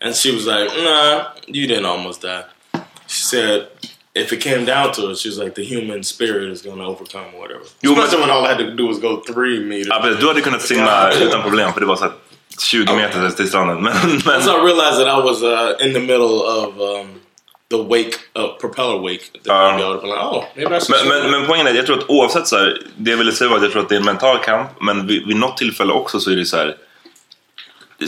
and 0.00 0.14
she 0.14 0.30
was 0.34 0.46
like, 0.46 0.68
"Nah, 0.68 1.32
you 1.46 1.66
didn't 1.66 1.86
almost 1.86 2.22
die." 2.22 2.44
She 3.06 3.22
said, 3.22 3.68
"If 4.14 4.32
it 4.32 4.40
came 4.40 4.64
down 4.64 4.92
to 4.92 5.10
it, 5.10 5.18
she 5.18 5.28
was 5.28 5.38
like, 5.38 5.54
the 5.54 5.64
human 5.64 6.02
spirit 6.04 6.48
is 6.52 6.62
going 6.62 6.78
to 6.78 6.84
overcome 6.84 7.32
whatever." 7.40 7.64
Jo, 7.82 7.94
men- 7.94 7.98
Especially 8.04 8.20
when 8.20 8.30
all 8.30 8.44
I 8.44 8.48
had 8.48 8.58
to 8.58 8.74
do 8.76 8.86
was 8.86 8.98
go 8.98 9.20
three 9.26 9.60
meters. 9.64 9.88
Ja, 9.88 10.00
precis. 10.00 10.20
du 10.20 10.28
hade 10.28 10.40
kunnat 10.40 10.62
simma 10.62 11.12
utan 11.12 11.42
problem 11.42 11.72
för 11.72 11.80
det 11.80 11.86
var 11.86 11.96
så 11.96 12.04
här 12.04 12.12
20 12.60 12.94
meter 12.96 13.30
till 13.30 13.48
stranden. 13.48 13.82
Men, 13.82 13.94
men, 14.02 14.12
Once 14.36 14.50
I 14.50 14.56
realized 14.64 14.98
that 14.98 15.08
I 15.08 15.20
was 15.24 15.42
uh, 15.42 15.86
in 15.86 15.92
the 15.94 16.00
middle 16.00 16.42
of 16.42 16.80
um, 16.80 17.20
the 17.72 17.82
wake, 17.82 18.12
uh, 18.38 18.58
propeller 18.60 18.98
wake, 18.98 19.24
like, 19.32 19.50
"Oh, 19.50 20.44
maybe 20.56 20.76
I 20.76 20.80
should." 20.80 21.08
men, 21.08 21.08
men, 21.22 21.30
men 21.30 21.46
poängen 21.46 21.66
är, 21.66 21.74
jag 21.74 21.86
tror 21.86 21.98
att 21.98 22.08
oavsett 22.10 22.46
så 22.46 22.56
här, 22.56 22.78
det 22.96 23.10
jag 23.10 23.18
ville 23.18 23.32
säga 23.32 23.50
var 23.50 23.56
att 23.56 23.62
jag 23.62 23.72
tror 23.72 23.82
att 23.82 23.88
det 23.88 23.94
är 23.94 23.98
en 24.00 24.04
mental 24.04 24.38
kamp, 24.38 24.68
men 24.80 25.06
vid, 25.06 25.26
vid 25.26 25.36
något 25.36 25.56
tillfälle 25.56 25.92
också 25.92 26.20
så 26.20 26.30
är 26.30 26.36
det 26.36 26.44
så 26.44 26.56
här 26.56 26.76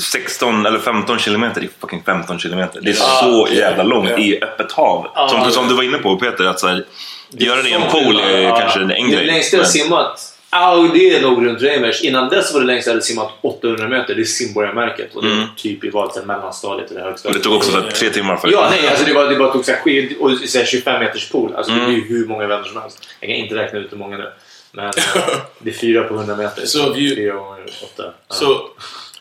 16 0.01 0.67
eller 0.67 0.79
15 0.79 1.19
kilometer, 1.19 1.61
det 1.61 1.67
är 1.67 1.71
fucking 1.81 2.03
15 2.07 2.39
kilometer. 2.39 2.81
Det 2.81 2.91
är 2.91 2.95
så 2.95 3.49
jävla 3.53 3.83
långt 3.83 4.11
Ja. 4.11 4.19
i 4.19 4.43
öppet 4.43 4.73
hav. 4.73 5.29
Som, 5.31 5.51
som 5.53 5.69
du 5.69 5.75
var 5.75 5.83
inne 5.83 5.99
på 5.99 6.17
Peter, 6.17 6.45
att 6.45 6.61
så 6.61 6.67
här, 6.69 6.85
göra 7.31 7.63
det 7.63 7.69
i 7.69 7.73
en 7.73 7.91
pool 7.91 8.21
är 8.21 8.41
Ja. 8.43 8.57
kanske 8.59 8.81
en 8.81 8.89
Det 8.89 8.95
grej. 9.01 9.27
längsta 9.27 9.57
jag 9.57 9.63
Men- 9.63 9.71
simmat 9.71 10.31
Ja, 10.55 10.89
det 10.95 11.11
är 11.17 11.23
nog 11.23 11.47
runt 11.47 11.63
Reimers. 11.63 12.01
Innan 12.03 12.29
dess 12.29 12.53
var 12.55 12.61
det 12.61 12.67
längst 12.67 12.87
jag 12.87 12.93
hade 12.95 13.05
simmat 13.05 13.33
800 13.41 13.89
meter. 13.89 14.15
Det 14.15 14.21
är 14.21 14.25
simborgarmärket. 14.25 15.15
Och 15.15 15.23
det 15.25 15.29
är 15.31 15.49
typ 15.57 15.85
i 15.85 15.91
vad, 15.91 16.13
sen 16.13 16.27
mellanstadiet 16.27 16.91
eller 16.91 17.01
Och 17.01 17.07
högstadiet. 17.07 17.43
det 17.43 17.45
tog 17.49 17.57
också 17.57 17.71
så 17.71 17.83
tre 17.83 18.11
timmar 18.11 18.37
för 18.37 18.49
Ja, 18.53 18.69
nej, 18.71 18.89
alltså 18.89 19.05
det, 19.05 19.13
var, 19.13 19.27
det 19.27 19.37
bara 19.37 19.53
tog 19.53 19.65
så 19.65 19.73
här, 19.73 19.79
skid 19.79 20.17
och 20.21 20.31
så 20.47 20.59
här 20.59 20.65
25 20.65 21.01
meters 21.01 21.29
pool. 21.29 21.55
Alltså 21.57 21.73
Mm. 21.73 21.85
det 21.85 21.93
är 21.93 21.95
ju 21.97 22.05
hur 22.09 22.27
många 22.27 22.47
vänner 22.47 22.65
som 22.65 22.81
helst. 22.83 23.09
Jag 23.21 23.29
kan 23.31 23.37
inte 23.37 23.55
räkna 23.55 23.79
ut 23.79 23.93
hur 23.93 23.97
många 23.99 24.17
nu. 24.17 24.31
Men 24.73 24.85
eh, 24.87 24.93
det 25.59 25.71
är 25.71 25.75
fyra 25.75 26.05
på 26.05 26.15
100 26.15 26.37
meter. 26.37 26.67
So 26.67 26.79
if 26.79 26.97
you- 26.97 27.15
Fyra 27.17 27.35
gånger 27.35 27.65
åtta. 27.83 28.13
So, 28.31 28.47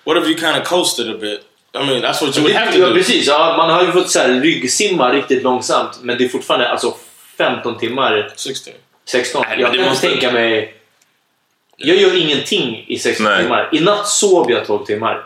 what 0.04 0.18
if 0.18 0.30
you 0.30 0.38
kind 0.40 0.62
of 0.62 0.68
coasted 0.68 1.10
a 1.10 1.18
bit? 1.22 1.40
I 1.76 1.86
mean, 1.86 2.02
that's 2.04 2.26
what 2.26 2.38
you 2.38 2.44
would 2.44 2.56
have 2.56 2.72
to 2.72 2.80
Ja, 2.80 2.88
do. 2.88 2.94
precis. 2.94 3.28
Ja, 3.28 3.54
man 3.58 3.70
har 3.70 3.84
ju 3.86 3.92
fått 3.92 4.10
så 4.10 4.20
här, 4.20 4.42
ryggsimma 4.42 5.14
riktigt 5.14 5.44
långsamt. 5.44 6.00
Men 6.02 6.18
det 6.18 6.24
är 6.26 6.30
fortfarande 6.30 6.70
alltså 6.70 6.94
15 7.38 7.78
timmar. 7.78 8.30
16. 8.36 8.74
16. 9.06 9.42
Nej, 9.48 9.50
men 9.58 9.60
Jag 9.62 9.72
det 9.74 9.78
kan 9.78 9.88
måste- 9.90 10.10
tänka 10.10 10.32
mig... 10.32 10.74
Jag 11.78 11.98
gör 11.98 12.22
ingenting 12.22 12.86
i 12.88 13.00
16 13.00 13.26
Nej. 13.26 13.44
timmar. 13.44 13.70
I 13.72 13.80
natt 13.80 14.08
sov 14.08 14.52
jag 14.52 14.66
12 14.66 14.86
timmar. 14.86 15.24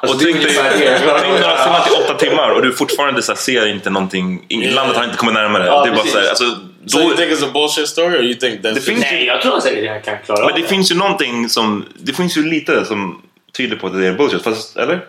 Alltså, 0.00 0.16
Och 0.16 0.22
det 0.22 0.30
är 0.30 0.32
tänk 0.32 0.44
dig, 0.44 0.54
det 0.78 1.40
jag 1.40 1.52
att 1.52 1.62
simmat 1.62 1.88
i 1.90 2.04
åtta 2.04 2.14
timmar 2.14 2.50
och 2.50 2.62
du 2.62 2.72
fortfarande 2.72 3.22
så 3.22 3.32
här, 3.32 3.36
ser 3.36 3.66
inte 3.66 3.90
någonting. 3.90 4.44
Ingen, 4.48 4.74
landet 4.74 4.96
har 4.96 5.04
inte 5.04 5.16
kommit 5.16 5.34
närmare. 5.34 5.66
Ja, 5.66 5.84
det 5.84 5.90
är 5.90 5.94
bara 5.94 6.06
så 6.06 6.18
här, 6.18 6.28
alltså, 6.28 6.44
So 6.86 6.98
you 7.00 7.16
think 7.16 7.32
it's 7.32 7.44
a 7.44 7.50
bullshit 7.52 7.88
story, 7.88 8.18
or 8.18 8.22
you 8.22 8.34
think 8.34 8.60
that's 8.62 8.74
Det 8.74 8.80
finns 8.80 9.00
Nej, 9.00 9.26
jag 9.26 9.42
tror 9.42 9.60
säkert 9.60 9.84
jag 9.84 10.04
kan 10.04 10.16
klara 10.24 10.46
men 10.46 10.60
det 10.62 10.68
finns 10.68 10.90
ju 10.90 10.94
någonting 10.94 11.48
som... 11.48 11.86
Det 11.94 12.12
finns 12.12 12.36
ju 12.36 12.42
lite 12.42 12.84
som 12.84 13.22
tyder 13.56 13.76
på 13.76 13.86
att 13.86 13.92
det 13.92 14.06
är 14.06 14.12
bullshit. 14.12 14.42
Fast, 14.42 14.76
eller? 14.76 15.04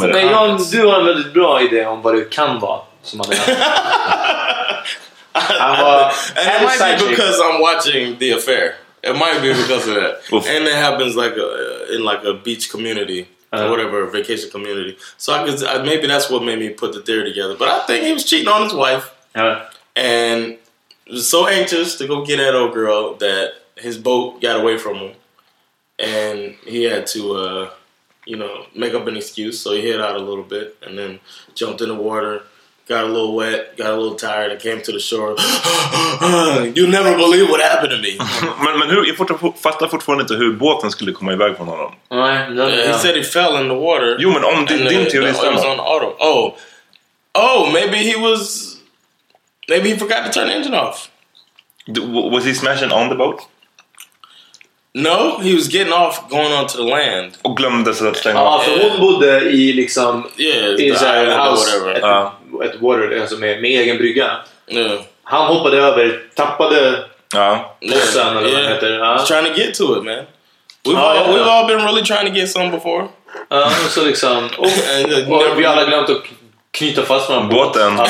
Det. 0.00 0.06
Men 0.06 0.26
Jan, 0.26 0.66
du 0.72 0.86
har 0.86 1.00
en 1.00 1.06
väldigt 1.06 1.32
bra 1.32 1.62
idé 1.62 1.86
om 1.86 2.02
vad 2.02 2.14
det 2.14 2.30
kan 2.30 2.58
vara. 2.58 2.80
Som 3.02 3.18
man 3.18 3.32
är. 3.32 4.84
Han 5.32 5.80
var... 5.84 6.12
and 6.36 6.62
it 6.62 6.62
might 6.66 6.78
side 6.78 6.98
be 6.98 7.04
chick. 7.04 7.10
because 7.10 7.40
I'm 7.40 7.60
watching 7.60 8.18
The 8.18 8.32
Affair. 8.32 8.74
It 9.02 9.16
might 9.16 9.40
be 9.40 9.48
because 9.54 9.88
of 9.88 9.94
that, 9.94 10.20
and 10.32 10.66
it 10.66 10.74
happens 10.74 11.16
like 11.16 11.32
a, 11.32 11.94
in 11.94 12.04
like 12.04 12.22
a 12.24 12.34
beach 12.34 12.70
community 12.70 13.26
Uh-huh. 13.52 13.66
or 13.66 13.70
whatever, 13.70 14.06
vacation 14.06 14.48
community. 14.50 14.96
So 15.16 15.32
I 15.32 15.44
could 15.44 15.64
I, 15.64 15.82
maybe 15.82 16.06
that's 16.06 16.30
what 16.30 16.44
made 16.44 16.58
me 16.60 16.68
put 16.70 16.92
the 16.92 17.00
theory 17.00 17.24
together. 17.24 17.56
But 17.58 17.68
I 17.68 17.78
think 17.86 18.04
he 18.04 18.12
was 18.12 18.24
cheating 18.24 18.46
on 18.48 18.62
his 18.62 18.72
wife 18.74 19.10
Ja. 19.34 19.66
and 19.96 20.56
was 21.10 21.28
so 21.28 21.48
anxious 21.48 21.96
to 21.98 22.06
go 22.06 22.24
get 22.24 22.36
that 22.36 22.54
old 22.54 22.72
girl 22.74 23.14
that 23.14 23.54
his 23.76 23.98
boat 23.98 24.40
got 24.40 24.60
away 24.60 24.78
from 24.78 24.96
him, 24.96 25.12
and 25.98 26.54
he 26.64 26.84
had 26.84 27.06
to, 27.08 27.20
uh, 27.34 27.70
you 28.24 28.36
know, 28.36 28.66
make 28.74 28.94
up 28.94 29.06
an 29.08 29.16
excuse. 29.16 29.58
So 29.60 29.72
he 29.72 29.80
hid 29.80 30.00
out 30.00 30.14
a 30.16 30.20
little 30.20 30.44
bit 30.44 30.76
and 30.86 30.96
then 30.98 31.18
jumped 31.54 31.80
in 31.80 31.88
the 31.88 31.94
water. 31.94 32.42
Got 32.90 33.04
a 33.04 33.06
little 33.06 33.34
wet, 33.36 33.76
got 33.76 33.86
a 33.90 33.96
little 33.96 34.16
tired, 34.18 34.50
and 34.52 34.60
came 34.60 34.80
to 34.82 34.92
the 34.92 34.98
shore. 34.98 35.30
you 36.78 36.86
never 36.88 37.16
believe 37.16 37.48
what 37.48 37.60
happened 37.60 37.92
to 37.92 37.98
me. 37.98 38.18
Men, 38.64 38.78
men 38.78 38.88
hur, 38.90 39.04
jag 39.06 39.16
fort- 39.16 39.58
fattar 39.62 39.86
fortfarande 39.88 40.22
inte 40.22 40.34
hur 40.34 40.52
båten 40.52 40.90
skulle 40.90 41.12
komma 41.12 41.32
iväg 41.32 41.56
från 41.56 41.68
honom. 41.68 41.92
Nej, 42.10 42.46
den, 42.48 42.58
Uh, 42.58 42.70
he 42.86 42.92
said 42.98 43.16
he 43.16 43.22
fell 43.22 43.56
in 43.62 43.68
the 43.68 43.74
water. 43.74 44.16
Jo, 44.18 44.30
men 44.30 44.44
om 44.44 44.66
din, 44.66 44.78
din 44.78 45.06
teori 45.06 45.10
the- 45.10 45.16
it 45.16 45.22
was 45.22 45.36
stämmer. 45.36 45.70
on 45.70 45.76
the 45.76 45.82
auto. 45.82 46.16
Oh, 46.18 46.54
oh, 47.34 47.72
maybe 47.72 47.96
he 47.96 48.16
was. 48.16 48.74
Maybe 49.68 49.88
he 49.88 49.96
forgot 49.98 50.24
to 50.26 50.32
turn 50.32 50.48
the 50.48 50.54
engine 50.54 50.74
off. 50.74 51.08
Was 52.32 52.44
he 52.44 52.54
smashing 52.54 52.92
on 52.92 53.08
the 53.08 53.14
boat? 53.14 53.40
No, 54.94 55.38
he 55.42 55.54
was 55.54 55.68
getting 55.74 55.92
off, 55.92 56.28
going 56.28 56.52
onto 56.52 56.76
the 56.76 56.82
land. 56.90 57.32
Och 57.42 57.56
glömde 57.56 57.94
så 57.94 58.08
att 58.08 58.16
stänga 58.16 58.38
Ja, 58.40 58.54
av? 58.54 58.60
för 58.60 58.88
hon 58.90 59.00
bodde 59.00 59.40
i 59.40 59.72
liksom... 59.72 60.30
Yeah, 60.36 60.74
I 60.80 60.94
så 60.94 61.04
här 61.04 61.26
house, 61.50 61.78
whatever. 61.78 61.94
ett, 61.94 62.00
Ja. 62.02 62.34
ett 62.64 62.80
water, 62.80 63.20
alltså 63.20 63.36
med, 63.36 63.60
med 63.62 63.70
egen 63.70 63.96
brygga. 63.98 64.30
Yeah. 64.68 65.00
Han 65.22 65.46
hoppade 65.46 65.76
över, 65.78 66.20
tappade 66.34 67.04
Ja. 67.34 67.76
Bossen 67.90 68.36
eller 68.36 68.50
vad 68.52 68.62
den 68.62 68.72
heter. 68.72 68.90
Ja. 68.98 69.16
He's 69.16 69.26
trying 69.26 69.54
to 69.54 69.60
get 69.60 69.74
to 69.74 69.98
it, 69.98 70.04
man. 70.04 70.14
We've, 70.84 70.94
Oh, 70.94 70.98
all, 71.00 71.16
yeah. 71.16 71.28
we've 71.34 71.50
all 71.50 71.66
been 71.66 71.84
really 71.86 72.02
trying 72.02 72.26
to 72.26 72.38
get 72.38 72.50
some 72.50 72.70
before. 72.70 73.06
Ja, 73.48 73.64
och 73.66 73.90
så 73.90 74.04
liksom... 74.04 74.48
Och, 74.58 74.66
och 75.52 75.58
vi 75.60 75.66
alla 75.66 75.84
glömt 75.84 76.10
att 76.10 76.22
knyta 76.70 77.02
fast 77.02 77.28
varandra. 77.28 77.54
Båten. 77.56 77.94
Ja. 77.98 78.06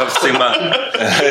Ja, 0.00 0.06
simma. 0.22 0.44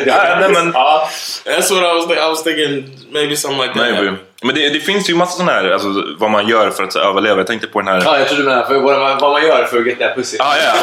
ja, 0.05 0.37
nej, 0.39 0.49
men, 0.49 0.71
Ja. 0.73 1.09
That's 1.45 1.71
what 1.73 1.83
I 1.83 1.97
was. 1.97 2.05
Th- 2.07 2.25
I 2.25 2.29
was 2.29 2.43
thinking 2.43 2.97
maybe 3.11 3.35
something 3.35 3.61
like 3.61 3.73
that. 3.79 3.91
maybe. 3.91 4.17
Men 4.43 4.55
det, 4.55 4.69
det 4.69 4.79
finns 4.79 5.09
ju 5.09 5.15
massa 5.15 5.31
sådana 5.37 5.51
här, 5.51 5.69
alltså, 5.71 5.87
vad 6.17 6.31
man 6.31 6.47
gör 6.47 6.69
för 6.69 6.83
att 6.83 6.93
så, 6.93 6.99
överleva. 6.99 7.37
Jag 7.37 7.47
tänkte 7.47 7.67
på 7.67 7.81
den 7.81 7.87
här... 7.87 8.01
ja, 8.05 8.17
jag 8.19 8.27
trodde 8.27 8.43
du 8.43 8.49
menade 8.49 8.67
för 8.67 8.79
vad 8.79 8.99
man, 8.99 9.17
vad 9.17 9.31
man 9.31 9.43
gör 9.43 9.65
för 9.65 9.77
att 9.79 9.85
get 9.87 9.99
that 9.99 10.15
pussy. 10.15 10.37
Ah, 10.39 10.55
ja. 10.57 10.73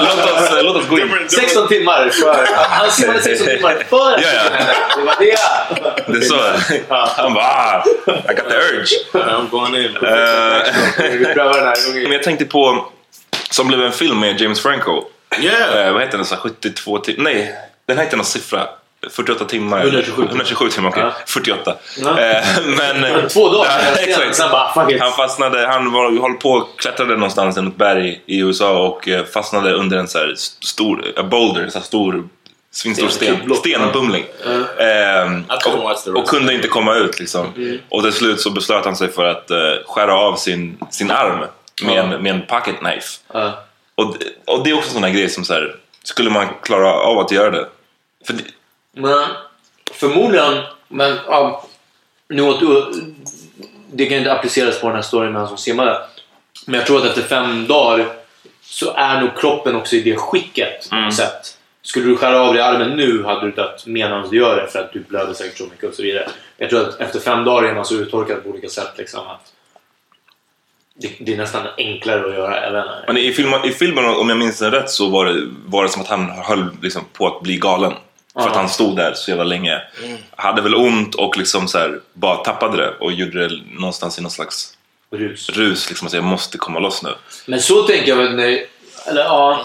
Låt 0.00 0.42
oss, 0.42 0.62
låt 0.62 0.76
oss 0.76 0.88
gå 0.88 0.98
in. 0.98 1.10
16 1.28 1.68
timmar 1.68 2.08
för... 2.12 2.46
Han 2.68 2.90
simmade 2.90 3.22
16 3.22 3.46
timmar 3.56 3.76
för 3.88 4.12
att 4.14 4.22
Ja, 4.22 4.28
ja. 4.34 4.42
Det 4.96 5.02
var 5.02 5.14
det. 5.18 6.12
Det 6.12 6.18
är 6.18 6.20
så. 6.20 6.94
Han 7.22 7.34
bara, 7.34 7.44
ah, 7.44 7.82
I 8.06 8.34
got 8.34 8.48
the 8.48 8.56
urge. 8.56 8.96
I'm 9.12 9.50
going 9.50 9.74
in. 9.76 9.96
Eh, 9.96 11.10
Vi 11.18 11.24
prövar 11.34 11.54
den 11.54 11.66
här 11.66 11.74
men 11.86 11.94
gången. 11.94 12.12
jag 12.12 12.22
tänkte 12.22 12.44
på, 12.44 12.86
som 13.50 13.68
blev 13.68 13.82
en 13.82 13.92
film 13.92 14.20
med 14.20 14.40
James 14.40 14.60
Franco. 14.62 15.04
Yeah. 15.40 15.86
Eh, 15.86 15.92
vad 15.92 16.02
heter 16.02 16.16
den? 16.18 16.26
Så 16.26 16.34
här 16.34 16.42
72 16.42 16.98
timmar? 16.98 17.22
Nej, 17.24 17.54
den 17.86 17.98
heter 17.98 18.16
någon 18.16 18.26
siffra. 18.26 18.66
48 19.10 19.44
timmar. 19.44 19.80
127. 19.80 20.22
127 20.22 20.68
timmar, 20.68 20.90
okej. 20.90 21.02
Ja. 21.02 21.12
48. 21.26 21.74
Ja. 21.98 22.20
Eh, 22.20 22.44
men, 22.66 23.28
Två 23.28 23.48
dagar 23.52 23.70
Ja, 24.08 24.32
sen, 24.32 24.50
bara 24.50 24.72
fuck 24.74 24.92
it. 24.94 25.00
Han 25.00 25.12
fastnade, 25.12 25.66
han 25.66 25.92
var, 25.92 26.22
höll 26.22 26.34
på 26.34 26.50
och 26.50 26.78
klättrade 26.80 27.14
någonstans 27.14 27.58
i 27.58 27.62
något 27.62 27.76
berg 27.76 28.20
i 28.26 28.38
USA 28.40 28.78
och 28.78 29.08
eh, 29.08 29.24
fastnade 29.24 29.72
under 29.72 29.96
en 29.96 30.08
så 30.08 30.18
här 30.18 30.34
stor, 30.60 31.04
a 31.16 31.22
boulder, 31.22 31.62
en 31.62 31.70
så 31.70 31.78
här 31.78 31.84
stor, 31.84 32.28
svinstor 32.72 33.08
Sten- 33.08 33.54
stenbumling. 33.54 34.24
Watch 35.82 36.04
the 36.04 36.10
och, 36.10 36.16
och 36.16 36.28
kunde 36.28 36.54
inte 36.54 36.68
komma 36.68 36.94
ut 36.94 37.18
liksom. 37.20 37.78
Och 37.88 38.02
till 38.02 38.12
slut 38.12 38.40
så 38.40 38.50
beslöt 38.50 38.84
han 38.84 38.96
sig 38.96 39.12
för 39.12 39.24
att 39.24 39.50
eh, 39.50 39.58
skära 39.86 40.14
av 40.14 40.36
sin, 40.36 40.78
sin 40.90 41.10
arm 41.10 41.44
med, 41.84 41.98
en, 41.98 42.22
med 42.22 42.34
en 42.34 42.46
pocket 42.46 42.78
knife. 42.78 43.08
Och, 43.94 44.16
och 44.46 44.64
det 44.64 44.70
är 44.70 44.74
också 44.74 44.90
sådana 44.90 45.10
grejer 45.10 45.28
som 45.28 45.44
så 45.44 45.54
här, 45.54 45.76
skulle 46.02 46.30
man 46.30 46.46
klara 46.62 46.92
av 46.92 47.18
att 47.18 47.30
göra 47.32 47.50
det? 47.50 47.66
För 48.26 48.32
det, 48.32 48.42
Men 48.98 49.26
förmodligen, 49.92 50.62
men 50.88 51.18
ja, 51.26 51.64
nu 52.28 52.42
åt, 52.42 52.62
det 53.92 54.06
kan 54.06 54.18
inte 54.18 54.32
appliceras 54.32 54.80
på 54.80 54.86
den 54.86 54.96
här 54.96 55.02
storyn 55.02 55.32
med 55.32 55.40
han 55.40 55.48
som 55.48 55.58
simmade. 55.58 56.00
Men 56.66 56.74
jag 56.74 56.86
tror 56.86 56.98
att 56.98 57.04
efter 57.04 57.22
fem 57.22 57.66
dagar 57.66 58.06
så 58.62 58.94
är 58.96 59.20
nog 59.20 59.38
kroppen 59.38 59.76
också 59.76 59.96
i 59.96 60.00
det 60.00 60.16
skicket 60.16 60.92
något 60.92 61.14
sätt. 61.14 61.58
Skulle 61.82 62.06
du 62.06 62.16
skära 62.16 62.40
av 62.40 62.54
dig 62.54 62.62
armen 62.62 62.96
nu 62.96 63.24
hade 63.24 63.46
du 63.46 63.52
dött 63.52 63.86
medan 63.86 64.30
du 64.30 64.36
gör 64.36 64.56
det 64.56 64.70
för 64.70 64.78
att 64.78 64.92
du 64.92 65.00
blöder 65.00 65.34
säkert 65.34 65.58
så 65.58 65.64
mycket 65.64 65.88
och 65.88 65.94
så 65.94 66.02
vidare. 66.02 66.28
Jag 66.56 66.70
tror 66.70 66.88
att 66.88 67.00
efter 67.00 67.20
fem 67.20 67.44
dagar 67.44 67.68
är 67.68 67.74
man 67.74 67.84
så 67.84 67.94
uttorkad 67.94 68.42
på 68.42 68.48
olika 68.48 68.68
sätt 68.68 68.92
liksom 68.96 69.20
att 69.20 69.52
det, 70.94 71.10
det 71.20 71.32
är 71.32 71.36
nästan 71.36 71.66
enklare 71.76 72.26
att 72.26 72.34
göra. 72.34 72.66
Inte. 72.66 73.04
Men 73.06 73.16
i 73.16 73.32
filmen, 73.32 73.64
i 73.64 73.70
filmen, 73.70 74.04
om 74.04 74.28
jag 74.28 74.38
minns 74.38 74.58
den 74.58 74.70
rätt, 74.70 74.90
så 74.90 75.08
var 75.08 75.26
det, 75.26 75.48
var 75.66 75.82
det 75.82 75.88
som 75.88 76.02
att 76.02 76.08
han 76.08 76.30
höll 76.30 76.68
liksom 76.82 77.02
på 77.12 77.26
att 77.26 77.42
bli 77.42 77.56
galen. 77.56 77.92
För 78.40 78.48
att 78.48 78.56
han 78.56 78.68
stod 78.68 78.96
där 78.96 79.14
så 79.14 79.30
jävla 79.30 79.44
länge. 79.44 79.80
Hade 80.36 80.62
väl 80.62 80.74
ont 80.74 81.14
och 81.14 81.36
liksom 81.36 81.68
så 81.68 81.78
här, 81.78 82.00
bara 82.12 82.36
tappade 82.36 82.76
det 82.76 82.90
och 83.00 83.12
gjorde 83.12 83.48
det 83.48 83.54
någonstans 83.72 84.18
i 84.18 84.22
någon 84.22 84.30
slags 84.30 84.72
Rus. 85.10 85.50
rus. 85.50 85.88
Liksom 85.88 86.06
att 86.06 86.12
jag 86.12 86.24
måste 86.24 86.58
komma 86.58 86.78
loss 86.78 87.02
nu. 87.02 87.10
Men 87.46 87.60
så 87.60 87.82
tänker 87.82 88.08
jag 88.08 88.16
väl 88.16 88.36
när... 88.36 88.64
Eller 89.06 89.24
ja. 89.24 89.60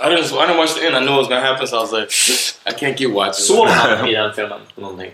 I 0.00 0.02
didn't. 0.02 0.44
I 0.44 0.46
didn't 0.46 0.56
watch 0.56 0.74
the 0.74 0.86
end. 0.86 0.96
I 0.96 1.00
knew 1.00 1.12
it 1.12 1.16
was 1.16 1.28
gonna 1.28 1.40
happen, 1.40 1.66
so 1.66 1.76
I 1.76 1.80
was 1.80 1.92
like, 1.92 2.12
I 2.66 2.84
can't 2.84 2.98
keep 2.98 3.12
watching. 3.12 3.32
sov 3.32 3.68
han 3.68 4.08
i 4.08 4.12
den 4.12 4.32
filmen 4.34 4.60
någonting? 4.74 5.10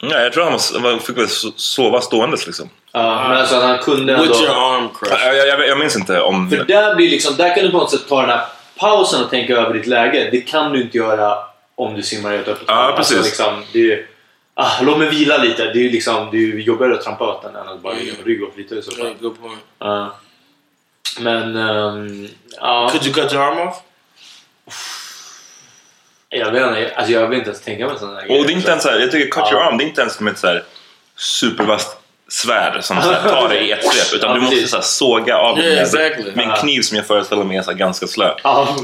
Ja, 0.00 0.20
jag 0.20 0.32
tror 0.32 0.44
han 0.44 0.82
var, 0.82 0.98
fick 0.98 1.16
väl 1.16 1.26
so- 1.26 1.52
sova 1.56 2.00
ståendes 2.00 2.46
liksom. 2.46 2.70
Ja, 2.92 3.28
men 3.28 3.38
alltså 3.38 3.56
att 3.56 3.62
han 3.62 3.78
kunde 3.78 4.12
With 4.12 4.22
ändå... 4.24 4.38
your 4.38 4.74
arm 4.74 4.88
crushed. 4.94 5.18
Jag, 5.20 5.36
jag, 5.36 5.48
jag, 5.48 5.68
jag 5.68 5.78
minns 5.78 5.96
inte 5.96 6.20
om... 6.20 6.50
För 6.50 6.64
där, 6.64 6.94
blir 6.94 7.10
liksom, 7.10 7.36
där 7.36 7.54
kan 7.54 7.64
du 7.64 7.70
på 7.70 7.78
något 7.78 7.90
sätt 7.90 8.08
ta 8.08 8.20
den 8.20 8.30
här 8.30 8.46
pausen 8.76 9.24
och 9.24 9.30
tänka 9.30 9.56
över 9.56 9.74
ditt 9.74 9.86
läge. 9.86 10.28
Det 10.32 10.40
kan 10.40 10.72
du 10.72 10.82
inte 10.82 10.98
göra 10.98 11.38
om 11.78 11.94
du 11.94 12.02
simmar 12.02 12.32
i 12.32 12.36
ett 12.36 12.48
öppet 12.48 12.64
Ja, 12.68 12.74
hav. 12.74 12.96
precis. 12.96 13.16
Alltså, 13.16 13.28
liksom, 13.30 13.64
det 13.72 13.92
är, 13.92 14.06
ah, 14.54 14.82
låt 14.82 14.98
mig 14.98 15.08
vila 15.10 15.36
lite. 15.38 15.64
Det 15.64 15.86
är 15.86 15.90
liksom, 15.90 16.28
det 16.30 16.36
är 16.36 16.58
jobbigare 16.58 16.94
att 16.94 17.02
trampa 17.02 17.26
vatten 17.26 17.56
än 17.56 17.68
att 17.68 17.80
bara 17.82 17.94
ligga 17.94 18.14
på 18.14 18.22
rygg 18.22 18.42
och 18.42 18.54
flyta 18.54 18.74
i 18.74 18.82
så 18.82 18.90
fall. 18.90 19.14
Ja. 19.78 20.16
men... 21.20 21.56
ehm, 21.56 22.28
ja, 22.60 22.88
Could 22.92 23.04
you 23.06 23.14
cut 23.14 23.32
your 23.32 23.44
arm 23.44 23.68
off? 23.68 23.76
jag 26.28 26.52
vet 26.52 26.66
inte. 26.66 26.94
Alltså, 26.96 27.12
jag 27.12 27.28
vill 27.28 27.38
inte 27.38 27.50
ens 27.50 27.62
tänka 27.62 27.86
mig 27.86 27.98
sådana 27.98 28.20
Och 28.20 28.46
det 28.46 28.52
är 28.52 28.56
inte 28.56 28.70
ens 28.70 28.82
så 28.82 28.88
här, 28.88 29.00
jag 29.00 29.10
tycker 29.10 29.30
cut 29.30 29.52
your 29.52 29.62
arm, 29.62 29.78
det 29.78 29.84
är 29.84 29.88
inte 29.88 30.00
ens 30.00 30.14
som 30.14 30.26
ett 30.26 30.38
så 30.38 30.46
här 30.46 30.64
supervasst 31.16 31.97
svärd 32.28 32.84
som 32.84 33.02
så 33.02 33.10
här, 33.12 33.28
tar 33.30 33.48
dig 33.48 33.68
i 33.68 33.72
ett 33.72 33.84
svep. 33.92 34.14
Utan 34.20 34.34
du 34.34 34.40
måste 34.40 34.68
så 34.68 34.76
här, 34.76 34.82
såga 34.82 35.38
av 35.38 35.58
Yeah, 35.58 35.74
med, 35.74 35.82
exactly. 35.82 36.32
med 36.34 36.48
en 36.50 36.56
kniv 36.56 36.82
som 36.82 36.96
jag 36.96 37.06
föreställer 37.06 37.44
mig 37.44 37.56
är 37.56 37.62
så 37.62 37.70
här, 37.70 37.78
ganska 37.78 38.06
slö. 38.06 38.30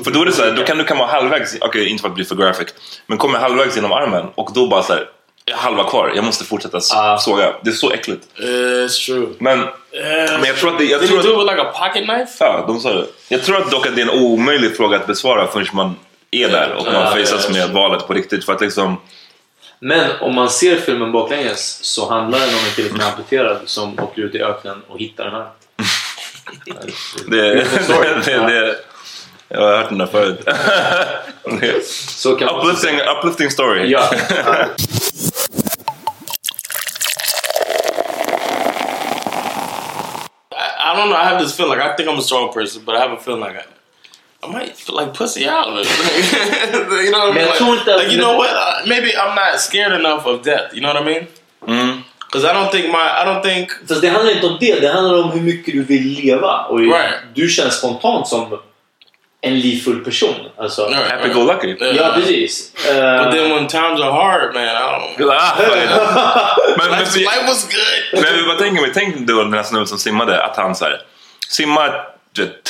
För 0.05 0.11
då 0.11 0.22
är 0.22 0.26
det 0.26 0.32
så 0.32 0.42
här, 0.45 0.53
då 0.53 0.62
kan 0.64 0.78
du 0.78 0.84
komma 0.84 1.07
halvvägs, 1.07 1.57
okej 1.61 1.88
inte 1.88 2.01
för 2.03 2.09
att 2.09 2.14
bli 2.14 2.24
för 2.24 2.34
graphic, 2.34 2.68
men 3.07 3.18
kommer 3.18 3.38
halvvägs 3.38 3.76
genom 3.76 3.92
armen 3.92 4.26
och 4.34 4.51
då 4.55 4.66
bara 4.68 4.82
så 4.82 4.92
här, 4.92 5.05
jag 5.45 5.57
har 5.57 5.62
halva 5.62 5.90
kvar, 5.90 6.12
jag 6.14 6.24
måste 6.24 6.45
fortsätta 6.45 6.78
Ja. 6.90 7.18
såga. 7.20 7.53
Det 7.62 7.70
är 7.70 7.74
så 7.74 7.90
äckligt. 7.92 8.22
Yeah, 8.40 8.51
it's 8.55 9.07
true. 9.07 9.26
Men, 9.38 9.59
Yeah. 9.92 10.38
men 10.38 10.45
jag 10.45 10.57
tror 10.57 10.70
att 10.72 10.78
det, 10.78 10.84
jag 10.84 11.07
tror 11.07 11.18
att, 11.18 11.24
do 11.24 11.30
it 11.32 11.38
with 11.38 11.51
like 11.53 11.62
a 11.62 11.72
pocket 11.78 12.05
knife? 12.05 12.32
ja, 12.40 12.64
de 12.66 12.80
sa 12.80 12.92
det. 12.92 13.07
Jag 13.28 13.42
tror 13.42 13.57
att 13.57 13.70
dock 13.70 13.86
att 13.86 13.97
det 13.97 14.03
är 14.03 14.07
en 14.14 14.20
omöjlig 14.22 14.76
fråga 14.76 14.97
att 14.97 15.07
besvara 15.07 15.47
förrän 15.47 15.66
man 15.72 15.95
är 16.30 16.49
där 16.49 16.72
och 16.72 16.84
man 16.84 16.95
Ja, 16.95 17.07
faceas 17.07 17.47
ja, 17.49 17.53
med 17.53 17.70
valet 17.70 18.07
på 18.07 18.12
riktigt. 18.12 18.45
För 18.45 18.53
att 18.53 18.61
liksom, 18.61 18.97
Men 19.87 20.11
om 20.20 20.35
man 20.35 20.51
ser 20.51 20.76
filmen 20.76 21.12
baklänges 21.12 21.85
så 21.85 22.09
handlar 22.09 22.39
den 22.39 22.49
om 22.49 22.55
en 22.55 22.70
kille 22.76 22.89
som 22.89 23.01
är 23.01 23.05
amputerad 23.05 23.59
som 23.66 23.99
åker 23.99 24.22
ut 24.22 24.35
i 24.35 24.43
öknen 24.43 24.82
och 24.89 24.99
hittar 24.99 25.24
den 25.24 25.35
här. 25.35 25.49
det, 27.26 27.55
det, 27.55 27.64
det, 28.24 28.47
det, 28.47 28.76
jag 29.49 29.61
har 29.61 29.76
hört 29.76 29.89
den 29.89 29.99
där 29.99 30.07
förut. 30.07 30.49
Så 32.09 32.37
kan 32.37 32.47
man 32.47 32.61
uplifting, 32.61 33.01
uplifting 33.18 33.51
story. 33.51 33.91
Ja. 33.91 34.11
I 40.85 40.97
don't 40.97 41.09
know. 41.09 41.16
I 41.16 41.24
have 41.24 41.43
this 41.43 41.57
feeling 41.57 41.78
like 41.78 41.93
I 41.93 41.97
think 41.97 42.09
I'm 42.09 42.18
a 42.18 42.22
strong 42.22 42.53
person, 42.53 42.82
but 42.85 42.95
I 42.95 42.99
have 42.99 43.12
a 43.12 43.20
feeling 43.24 43.45
like 43.45 43.73
I, 44.45 44.49
I 44.49 44.53
might 44.53 44.88
like 44.88 45.12
pussy 45.14 45.49
out. 45.49 45.66
you 47.05 47.11
know 47.11 47.18
what 47.26 47.30
I 47.30 47.34
mean? 47.34 47.47
Like, 47.47 47.86
like, 47.86 48.12
you 48.12 48.18
know 48.18 48.36
what? 48.36 48.51
Uh, 48.51 48.86
maybe 48.86 49.12
I'm 49.16 49.34
not 49.34 49.61
scared 49.61 49.92
enough 50.01 50.26
of 50.26 50.42
death. 50.42 50.72
You 50.74 50.80
know 50.80 50.92
what 50.95 51.03
I 51.03 51.05
mean? 51.05 51.26
Mm. 51.66 52.03
Because 52.26 52.45
I 52.45 52.53
don't 52.53 52.70
think 52.72 52.86
my 52.90 53.22
I 53.22 53.24
don't 53.24 53.42
think 53.42 53.70
Fast 53.88 54.01
det 54.03 54.09
handlar 54.09 54.32
inte 54.32 54.47
om 54.47 54.57
det, 54.61 54.80
det 54.80 54.88
handlar 54.88 55.22
om 55.24 55.30
hur 55.30 55.40
mycket 55.40 55.74
du 55.74 55.82
vill 55.84 56.03
leva. 56.24 56.59
Och 56.68 56.78
Right. 56.80 57.14
Du 57.34 57.49
känns 57.49 57.74
spontant 57.78 58.28
som 58.28 58.59
en 59.40 59.61
livfull 59.61 60.05
person. 60.05 60.34
Alltså, 60.59 60.86
Right, 60.88 61.11
Happy 61.11 61.22
right. 61.28 61.34
go 61.34 61.45
lucky. 61.45 61.76
Ja, 61.97 62.12
precis. 62.14 62.72
But 62.74 62.97
Eh, 62.97 63.30
then 63.30 63.51
when 63.51 63.66
times 63.68 64.01
are 64.01 64.12
hard, 64.12 64.55
man, 64.55 64.64
I 64.64 65.16
don't. 65.18 65.30
Ah, 65.30 65.62
it. 65.62 65.68
men, 66.78 66.90
men, 66.90 66.99
Life, 67.01 67.18
life 67.18 67.47
was 67.47 67.64
good. 67.64 68.22
men 68.24 68.47
bara 68.47 68.59
tänker 68.59 68.80
mig, 68.82 68.90
tänk 68.95 69.16
då 69.18 69.42
den 69.42 69.53
här 69.53 69.62
snubben 69.62 69.86
som 69.86 69.99
simmade, 69.99 70.42
att 70.42 70.57
han 70.57 70.74
så 70.74 70.84
här, 70.84 71.01
simmar 71.49 72.09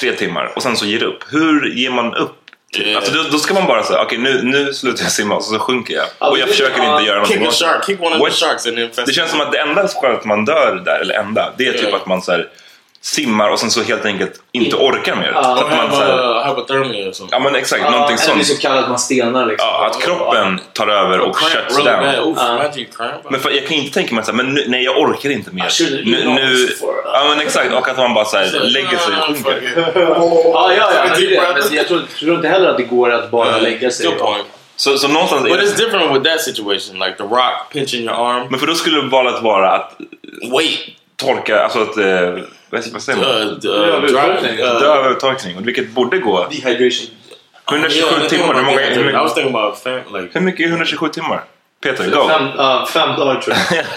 tre 0.00 0.12
timmar 0.12 0.52
och 0.56 0.62
sen 0.62 0.76
så 0.76 0.86
ger 0.86 1.02
upp. 1.02 1.24
Hur 1.30 1.68
ger 1.74 1.90
man 1.90 2.14
upp? 2.14 2.40
Yeah. 2.78 2.96
Alltså, 2.96 3.12
då, 3.12 3.22
då 3.32 3.38
ska 3.38 3.54
man 3.54 3.66
bara 3.66 3.82
säga, 3.82 4.02
okej 4.02 4.18
nu, 4.18 4.40
nu 4.42 4.72
slutar 4.74 5.02
jag 5.02 5.12
simma 5.12 5.34
och 5.36 5.44
så 5.44 5.58
sjunker 5.58 5.94
jag. 5.94 6.04
Ja, 6.18 6.30
och 6.30 6.38
jag 6.38 6.48
det- 6.48 6.52
försöker 6.52 6.82
ja, 6.82 6.92
inte 6.92 7.06
göra 7.06 7.16
någonting 7.16 7.38
åt 7.48 7.58
det. 7.60 7.66
Det 9.06 9.12
känns 9.12 9.30
som 9.30 9.40
att 9.40 9.52
det 9.52 9.58
enda 9.58 9.88
skälet 9.88 10.24
man 10.24 10.44
dör 10.44 10.82
där, 10.84 11.00
eller 11.00 11.14
enda, 11.14 11.52
det 11.58 11.66
är 11.68 11.72
typ 11.72 11.80
Yeah. 11.82 11.94
att 11.94 12.06
man 12.06 12.22
så 12.22 12.32
här, 12.32 12.48
simmar 13.04 13.50
och 13.50 13.58
sen 13.58 13.70
så 13.70 13.82
helt 13.82 14.04
enkelt 14.04 14.32
inte 14.52 14.76
orkar 14.76 15.16
mer. 15.16 15.32
Ja. 15.34 15.40
Att 15.40 15.70
man, 15.70 15.92
så 15.92 16.02
här, 16.02 16.38
uh, 16.38 16.48
hypothermia 16.48 17.08
or 17.08 17.12
something. 17.12 17.28
ja 17.30 17.38
men 17.38 17.54
exakt, 17.54 17.82
ja, 17.84 17.90
någonting 17.90 18.18
sånt. 18.18 18.46
så 18.46 18.56
kallat 18.56 18.84
att 18.84 18.88
man 18.88 18.98
stenar 18.98 19.46
liksom. 19.46 19.68
Ja, 19.68 19.86
att 19.86 20.02
kroppen 20.02 20.60
tar 20.72 20.86
över 20.86 21.20
och 21.20 21.36
shuts 21.36 21.78
really 21.78 21.90
down. 21.90 22.38
Uh. 22.38 23.30
Men 23.30 23.40
för, 23.40 23.50
jag 23.50 23.66
kan 23.66 23.76
inte 23.76 23.94
tänka 23.94 24.14
mig 24.14 24.22
att 24.22 24.34
men 24.34 24.54
nu, 24.54 24.64
nej 24.68 24.84
jag 24.84 24.98
orkar 24.98 25.30
inte 25.30 25.50
mer. 25.50 25.68
Nu, 26.04 26.24
nu, 26.24 26.68
ja 27.04 27.24
men 27.28 27.40
exakt, 27.46 27.74
och 27.74 27.88
att 27.88 27.96
man 27.96 28.14
bara 28.14 28.24
så 28.24 28.36
här, 28.36 28.60
lägger 28.60 28.96
sig 28.96 29.16
och 29.16 29.24
sjunker. 29.26 29.72
Ja, 29.94 30.72
ja, 30.72 30.92
ja. 30.94 31.04
Men, 31.08 31.20
det, 31.20 31.40
men 31.54 31.76
jag 31.76 31.88
tror, 31.88 32.02
tror 32.18 32.34
inte 32.34 32.48
heller 32.48 32.68
att 32.68 32.76
det 32.76 32.82
går 32.82 33.10
att 33.10 33.30
bara 33.30 33.58
lägga 33.58 33.90
sig. 33.90 34.06
Good 34.06 34.18
point. 34.18 34.46
Så, 34.76 34.98
så 34.98 35.08
någonstans 35.08 35.44
är 35.44 35.48
But 35.48 35.58
it's 35.58 35.76
det, 35.76 35.84
different 35.84 36.14
with 36.14 36.30
that 36.30 36.40
situation, 36.40 36.98
like 36.98 37.16
the 37.16 37.24
rock 37.24 37.72
pinching 37.72 38.02
your 38.02 38.14
arm. 38.14 38.46
Men 38.50 38.60
för 38.60 38.66
då 38.66 38.74
skulle 38.74 39.00
valet 39.00 39.42
vara 39.42 39.70
att 39.70 39.96
Wait, 40.52 40.78
torka, 41.16 41.62
alltså 41.62 41.82
att, 41.82 41.96
eh, 41.96 42.44
vad 42.70 43.02
säger 43.02 43.18
uh, 43.18 43.46
man? 43.46 43.60
uh, 43.66 43.94
övertorkning. 43.94 44.56
dry, 44.56 44.64
uh, 44.64 44.80
Dö 44.80 44.94
över 44.94 45.14
torkning, 45.14 45.62
vilket 45.64 45.90
borde 45.90 46.18
gå. 46.18 46.46
Dehydration. 46.50 47.08
127 47.68 48.16
yeah, 48.16 48.28
timmar, 48.28 48.54
hur 48.54 48.62
många, 48.62 48.80
hur 48.80 49.10
I 49.10 49.12
was 49.12 49.22
mycket, 49.22 49.34
thinking 49.34 49.56
about 49.56 49.78
fam, 49.78 50.22
like 50.22 50.38
hur 50.38 50.40
mycket 50.40 50.66
är 50.66 50.70
127 50.70 51.08
timmar? 51.08 51.44
Peter, 51.82 52.10
go! 52.10 52.28
Fem, 52.28 52.48
ja, 52.56 52.88
fem 52.92 53.08
dagar 53.08 53.40
tror 53.40 53.56
jag. 53.70 53.84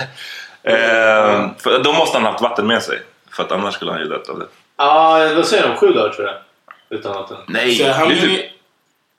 Eh, 0.64 1.50
för 1.58 1.84
då 1.84 1.94
måste 1.94 2.18
han 2.18 2.26
haft 2.26 2.42
vatten 2.42 2.68
med 2.68 2.84
sig. 2.84 3.02
För 3.32 3.44
att 3.44 3.52
annars 3.52 3.74
skulle 3.74 3.92
han 3.92 4.02
ju 4.02 4.08
dött 4.08 4.30
av 4.30 4.40
det. 4.40 4.46
Ja, 4.78 5.32
vad 5.36 5.46
säger 5.46 5.68
de? 5.68 5.76
Sju 5.76 5.94
dagar 5.94 6.10
tror 6.10 6.28
jag. 6.28 6.36
Utan 6.90 7.14
vatten. 7.14 7.38
Nej, 7.48 7.76
So 7.76 7.84
how 7.84 8.08
many? 8.08 8.50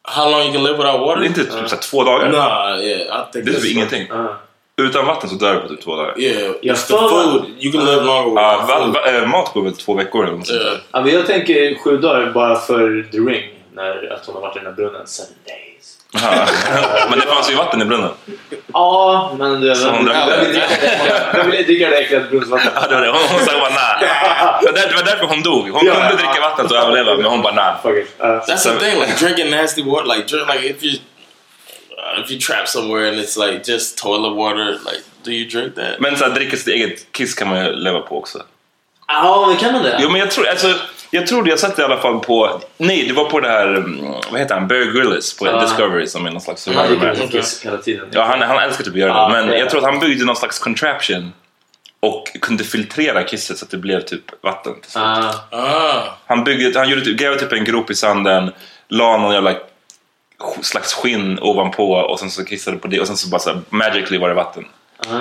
How 0.03 0.31
long 0.31 0.41
you 0.41 0.53
can 0.53 0.65
live 0.65 0.77
without 0.77 1.01
water? 1.01 1.21
det 1.21 1.27
är 1.27 1.29
inte 1.29 1.45
typ 1.45 1.71
här 1.71 1.77
två 1.77 2.05
dagar. 2.05 2.29
Nah, 2.29 2.81
yeah, 2.81 3.29
I 3.29 3.33
think 3.33 3.45
Det 3.45 3.51
är 3.51 3.61
typ 3.61 3.73
ingenting. 3.73 4.07
Ja. 4.11 4.37
Utan 4.79 5.07
vatten 5.07 5.31
så 5.31 5.37
dör 5.37 5.55
du 5.55 5.61
på 5.61 5.68
typ 5.68 5.85
två 5.85 5.97
dagar. 5.97 6.14
Yeah, 6.20 6.53
Jag 6.62 6.76
it's 6.76 6.81
the 6.87 6.93
för- 6.93 7.09
food. 7.09 7.45
You 7.61 7.72
can 7.72 7.85
live 7.85 8.03
longer 8.03 8.43
Ja, 8.43 8.61
without 8.62 8.68
va, 8.81 8.85
food. 8.85 8.95
va, 8.95 9.18
eh, 9.22 9.26
mat 9.26 9.51
går 9.55 9.62
väl 9.62 9.72
två 9.76 9.95
veckor 9.95 10.24
eller 10.26 10.37
något 10.37 10.51
Yeah. 10.51 10.74
Ja, 10.93 11.01
men 11.01 11.14
jag 11.14 11.26
tänker 11.26 11.79
sju 11.85 11.97
dagar 11.97 12.31
bara 12.35 12.57
för 12.61 13.09
The 13.12 13.18
Ring. 13.18 13.43
När 13.74 14.12
att 14.12 14.26
hon 14.26 14.35
har 14.35 14.43
varit 14.43 14.57
i 14.57 14.59
den 14.59 14.66
här 14.66 14.72
brunnen. 14.74 15.07
Seven 15.07 15.33
days. 15.47 15.95
Men 17.11 17.18
det 17.18 17.26
fanns 17.26 17.51
ju 17.51 17.55
vatten 17.55 17.83
i 17.83 17.85
brunnen. 17.85 18.11
Ja, 18.72 19.35
men 19.39 19.61
du... 19.61 19.74
Vem 19.74 20.05
drack 20.05 20.29
vem 21.35 21.51
vill 21.51 21.57
det. 21.57 21.62
dricka- 21.62 21.91
det 21.91 21.97
äckliga 21.97 22.20
brunnsvattnet? 22.31 22.72
Ja, 22.74 22.87
det 22.89 22.95
var 22.95 23.03
det. 23.03 23.09
Hon, 23.09 23.20
hon 23.31 23.41
sa 23.41 23.53
bara 23.61 23.70
nej. 23.70 24.09
Det 24.61 24.66
var 24.66 24.72
där- 24.72 24.89
det 24.89 24.95
var 24.95 25.03
därför 25.03 25.26
hon 25.26 25.43
dog. 25.43 25.68
Hon 25.70 25.81
kunde 25.81 26.09
dricka 26.16 26.41
vattnet 26.41 26.70
och 26.70 26.76
överleva, 26.76 27.14
men 27.16 27.24
hon 27.24 27.43
bara 27.43 27.55
nej. 27.55 27.74
That's 28.20 28.62
the 28.64 28.70
thing, 28.85 29.01
like 29.01 29.24
drinking 29.26 29.51
nasty 29.51 29.83
water. 29.83 30.16
Like 30.16 30.26
drink, 30.37 30.49
like 30.55 30.66
if 30.70 30.83
you 30.83 30.93
uh, 30.95 30.99
if 32.25 32.31
you 32.31 32.41
trap 32.41 32.69
somewhere 32.69 33.09
and 33.09 33.19
it's 33.19 33.37
like 33.47 33.73
just 33.73 33.99
toilet 33.99 34.37
water, 34.37 34.65
like 34.73 35.03
do 35.25 35.31
you 35.31 35.49
drink 35.51 35.75
that? 35.75 36.01
Men 36.01 36.17
så 36.17 36.25
här, 36.25 36.31
dricka 36.35 36.57
sitt 36.57 36.69
eget 36.69 37.13
kiss 37.13 37.35
kan 37.35 37.49
man 37.49 37.65
ju 37.65 37.73
leva 37.73 38.01
på 38.01 38.19
också. 38.19 38.43
Ja, 39.09 39.45
men 39.49 39.57
kan 39.57 39.73
man 39.73 39.83
det? 39.83 39.99
Jo, 40.03 40.11
men 40.11 40.21
jag 40.21 40.31
tror, 40.31 40.49
alltså, 40.49 40.75
jag 41.11 41.27
tror 41.27 41.49
jag 41.49 41.59
sett 41.59 41.77
det 41.77 41.83
i 41.83 41.85
alla 41.85 41.97
fall 42.01 42.21
på... 42.21 42.61
Nej, 42.77 43.05
det 43.09 43.13
var 43.15 43.25
på 43.25 43.41
det 43.41 43.49
här... 43.49 43.69
mm, 43.75 44.13
Vad 44.31 44.41
heter 44.41 44.55
han? 44.55 44.69
Bear 44.69 44.85
Grylls 44.85 45.37
på 45.39 45.47
Ja. 45.47 45.61
Discovery 45.61 46.07
som 46.07 46.27
är 46.27 46.31
någon 46.31 46.41
slags 46.41 46.67
Han 46.67 46.87
dricker 46.89 47.27
kiss 47.27 47.65
hela 47.65 47.77
tiden. 47.79 48.09
Ja, 48.13 48.23
han, 48.25 48.41
han 48.43 48.59
älskar 48.59 48.85
typ 48.85 48.93
att 48.95 48.99
göra 49.01 49.11
Ja, 49.11 49.29
det. 49.29 49.35
Men 49.35 49.49
är 49.55 49.59
jag 49.59 49.71
tror 49.71 49.81
att 49.85 49.91
han 49.91 50.01
byggde 50.01 50.25
någon 50.25 50.37
slags 50.37 50.59
contraption 50.59 51.33
och 52.01 52.25
kunde 52.41 52.65
filtrera 52.65 53.25
kisset 53.25 53.59
så 53.59 53.65
att 53.65 53.71
det 53.71 53.77
blev 53.77 54.01
typ 54.01 54.25
vatten. 54.45 54.81
till 54.81 54.91
slut. 54.91 55.05
Ah. 55.05 55.33
Ah, 55.51 56.03
Han, 56.27 56.45
byggde, 56.45 56.79
han 56.79 56.89
gjorde 56.89 57.05
typ, 57.05 57.19
grävde 57.19 57.41
typ 57.41 57.53
en 57.53 57.65
grop 57.65 57.91
i 57.91 57.95
sanden, 57.95 58.53
la 58.89 59.17
någon 59.17 59.35
jävla 59.35 59.55
slags 60.62 60.95
skinn 60.95 61.39
ovanpå 61.43 61.93
och 61.93 62.20
sen 62.20 62.30
så 62.30 62.45
kissade 62.45 62.76
på 62.76 62.89
det 62.89 63.01
och 63.01 63.07
sen 63.07 63.16
så 63.16 63.28
bara 63.28 63.39
så 63.41 63.51
här, 63.51 63.61
magically 63.70 64.18
var 64.18 64.28
det 64.28 64.34
vatten. 64.34 64.64
Ah. 65.09 65.18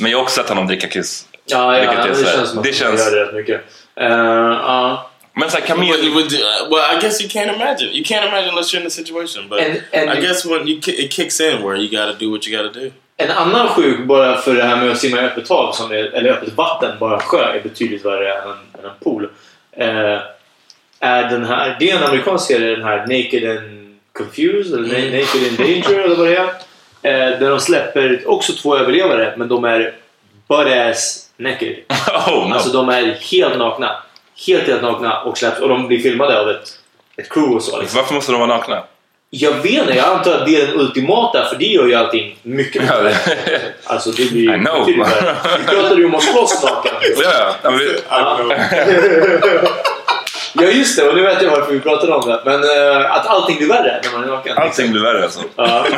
Men 0.00 0.10
jag 0.10 0.18
har 0.18 0.22
också 0.22 0.40
sett 0.40 0.48
honom 0.48 0.66
dricka 0.66 0.88
kiss. 0.88 1.26
Ja, 1.44 1.78
ja, 1.78 1.92
är 1.92 2.08
det 2.08 2.14
så 2.14 2.24
känns 2.24 2.50
som 2.50 2.58
att 2.58 2.64
det 2.64 2.72
känns- 2.72 3.04
gör 3.04 3.16
det 3.16 3.24
rätt 3.24 3.34
mycket. 3.34 3.60
Eh, 3.96 4.06
ja. 4.08 5.10
Men 5.32 5.50
såhär 5.50 5.60
but, 5.60 5.68
kamel... 5.68 6.14
but, 6.14 6.32
uh, 6.32 6.38
well, 6.70 6.96
I 6.96 7.00
guess 7.00 7.20
you 7.20 7.28
can't 7.30 7.54
imagine. 7.54 7.90
You 7.92 8.04
can't 8.04 8.28
imagine 8.28 8.48
unless 8.48 8.74
you're 8.74 8.78
in 8.78 8.84
the 8.84 8.90
situation. 8.90 9.48
But 9.48 9.60
And- 9.60 9.80
and- 9.92 10.18
I 10.18 10.20
guess 10.20 10.46
when 10.46 10.68
you 10.68 10.78
it 10.86 11.12
kicks 11.12 11.40
in 11.40 11.62
where 11.62 11.76
you 11.76 11.88
got 11.88 12.18
to 12.18 12.24
do 12.24 12.30
what 12.30 12.46
you 12.48 12.62
got 12.62 12.72
to 12.74 12.80
do. 12.80 12.90
En 13.16 13.30
annan 13.30 13.68
sjuk 13.68 14.06
bara 14.06 14.36
för 14.36 14.54
det 14.54 14.64
här 14.64 14.76
med 14.76 14.90
att 14.90 14.98
simma 14.98 15.16
i 15.16 15.24
öppet 15.24 15.48
hav, 15.48 15.72
som 15.72 15.90
är, 15.92 15.96
eller 15.96 16.30
öppet 16.30 16.52
vatten, 16.56 16.98
bara 16.98 17.20
sjö, 17.20 17.42
är 17.44 17.60
betydligt 17.62 18.04
värre 18.04 18.32
än 18.32 18.48
en, 18.48 18.80
än 18.80 18.90
en 18.90 18.96
pool. 19.04 19.28
Eh, 19.76 20.20
är 21.00 21.30
den 21.30 21.44
här, 21.44 21.76
det 21.80 21.90
är 21.90 21.96
en 21.96 22.02
amerikansk 22.04 22.46
serie, 22.46 22.76
den 22.76 22.84
här 22.84 22.98
Naked 22.98 23.50
and 23.50 23.85
Confused, 24.16 24.74
eller 24.78 24.88
Na- 24.88 25.20
Naked 25.20 25.42
in 25.42 25.56
Danger, 25.56 26.00
eller 26.04 26.16
vad 26.16 26.26
det 26.26 26.36
är. 26.36 26.44
Eh, 27.02 27.38
där 27.38 27.50
de 27.50 27.60
släpper 27.60 28.22
också 28.26 28.52
två 28.52 28.76
överlevare, 28.76 29.34
men 29.36 29.48
de 29.48 29.64
är 29.64 29.94
butt-ass 30.48 31.22
naked. 31.36 31.76
Oh, 32.28 32.48
no. 32.48 32.54
Alltså 32.54 32.68
de 32.70 32.88
är 32.88 33.18
helt 33.30 33.58
nakna. 33.58 33.96
Helt, 34.46 34.66
helt 34.68 34.82
nakna 34.82 35.20
och 35.22 35.38
släpps. 35.38 35.60
Och 35.60 35.68
de 35.68 35.86
blir 35.86 35.98
filmade 35.98 36.40
av 36.40 36.50
ett, 36.50 36.68
ett 37.16 37.28
crew 37.28 37.56
och 37.56 37.62
så. 37.62 37.80
Liksom. 37.80 37.96
Varför 38.00 38.14
måste 38.14 38.32
de 38.32 38.40
vara 38.40 38.56
nakna? 38.56 38.82
Jag 39.30 39.52
vet 39.52 39.72
inte, 39.72 39.94
jag 39.96 40.06
antar 40.08 40.32
att 40.34 40.46
det 40.46 40.56
är 40.62 40.66
den 40.66 40.80
ultimata 40.80 41.44
för 41.44 41.56
det 41.56 41.64
gör 41.64 41.86
ju 41.86 41.94
allting 41.94 42.38
mycket, 42.42 42.82
det- 42.88 43.16
Alltså 43.84 44.10
det 44.10 44.30
blir 44.30 44.54
I 44.56 44.58
know. 44.58 44.86
Vi 44.86 44.94
pratade 45.66 45.94
ju 46.00 46.04
om 46.06 46.14
att 46.14 46.22
slåss 46.22 46.62
naken. 46.64 46.92
Ja, 47.22 47.54
ja. 47.62 48.50
ja 50.60 50.68
just 50.70 50.96
det, 50.98 51.08
och 51.08 51.14
nu 51.14 51.22
vet 51.22 51.42
jag 51.42 51.50
varför 51.50 51.72
vi 51.72 51.80
pratade 51.80 52.12
om 52.12 52.28
det. 52.28 52.40
Men 52.44 52.64
eh, 52.64 53.10
att 53.12 53.26
allting 53.26 53.56
blir 53.56 53.68
värre 53.68 54.00
när 54.04 54.12
man 54.12 54.24
är 54.28 54.28
naken. 54.28 54.58
allting 54.58 54.90
blir 54.92 55.02
värre 55.02 55.22
alltså. 55.22 55.40
Ja, 55.56 55.86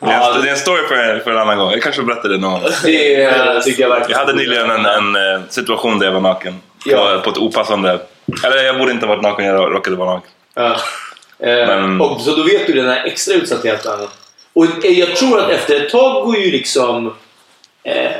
Det 0.00 0.10
är, 0.10 0.34
en, 0.34 0.42
det 0.42 0.48
är 0.48 0.52
en 0.52 0.56
story 0.58 0.86
för, 0.88 1.20
för 1.24 1.30
en 1.30 1.38
annan 1.38 1.58
gång. 1.58 1.70
Jag 1.72 1.82
kanske 1.82 2.02
berättar 2.02 2.28
det 2.28 2.38
någon 2.38 2.52
gång. 2.52 2.70
det 2.84 3.24
eh, 3.24 3.60
tycker 3.60 3.82
jag 3.82 3.88
verkligen. 3.88 4.10
Jag 4.10 4.26
hade 4.26 4.32
nyligen 4.38 4.70
en, 4.70 4.86
en 4.86 5.16
eh, 5.16 5.40
situation 5.48 5.98
där 5.98 6.06
jag 6.06 6.12
var 6.12 6.20
naken. 6.20 6.60
Ja. 6.84 7.14
På, 7.16 7.20
på 7.20 7.30
ett 7.30 7.38
opassande... 7.38 7.98
Eller 8.44 8.62
jag 8.64 8.78
borde 8.78 8.92
inte 8.92 9.06
ha 9.06 9.14
varit 9.14 9.22
naken, 9.22 9.44
jag 9.44 9.74
råkade 9.74 9.96
vara 9.96 10.10
naken. 10.14 10.30
Ja. 10.54 10.76
Eh, 11.38 11.66
Men- 11.66 12.00
och, 12.00 12.20
så 12.20 12.36
då 12.36 12.42
vet 12.42 12.66
du 12.66 12.72
den 12.72 12.88
här 12.88 13.04
extra 13.04 13.34
utsattheten. 13.34 13.98
Och 14.52 14.66
jag 14.82 15.16
tror 15.16 15.40
att 15.40 15.50
efter 15.50 15.76
ett 15.76 15.90
tag 15.90 16.24
går 16.24 16.36
ju 16.36 16.50
liksom 16.50 17.14
eh, 17.84 18.10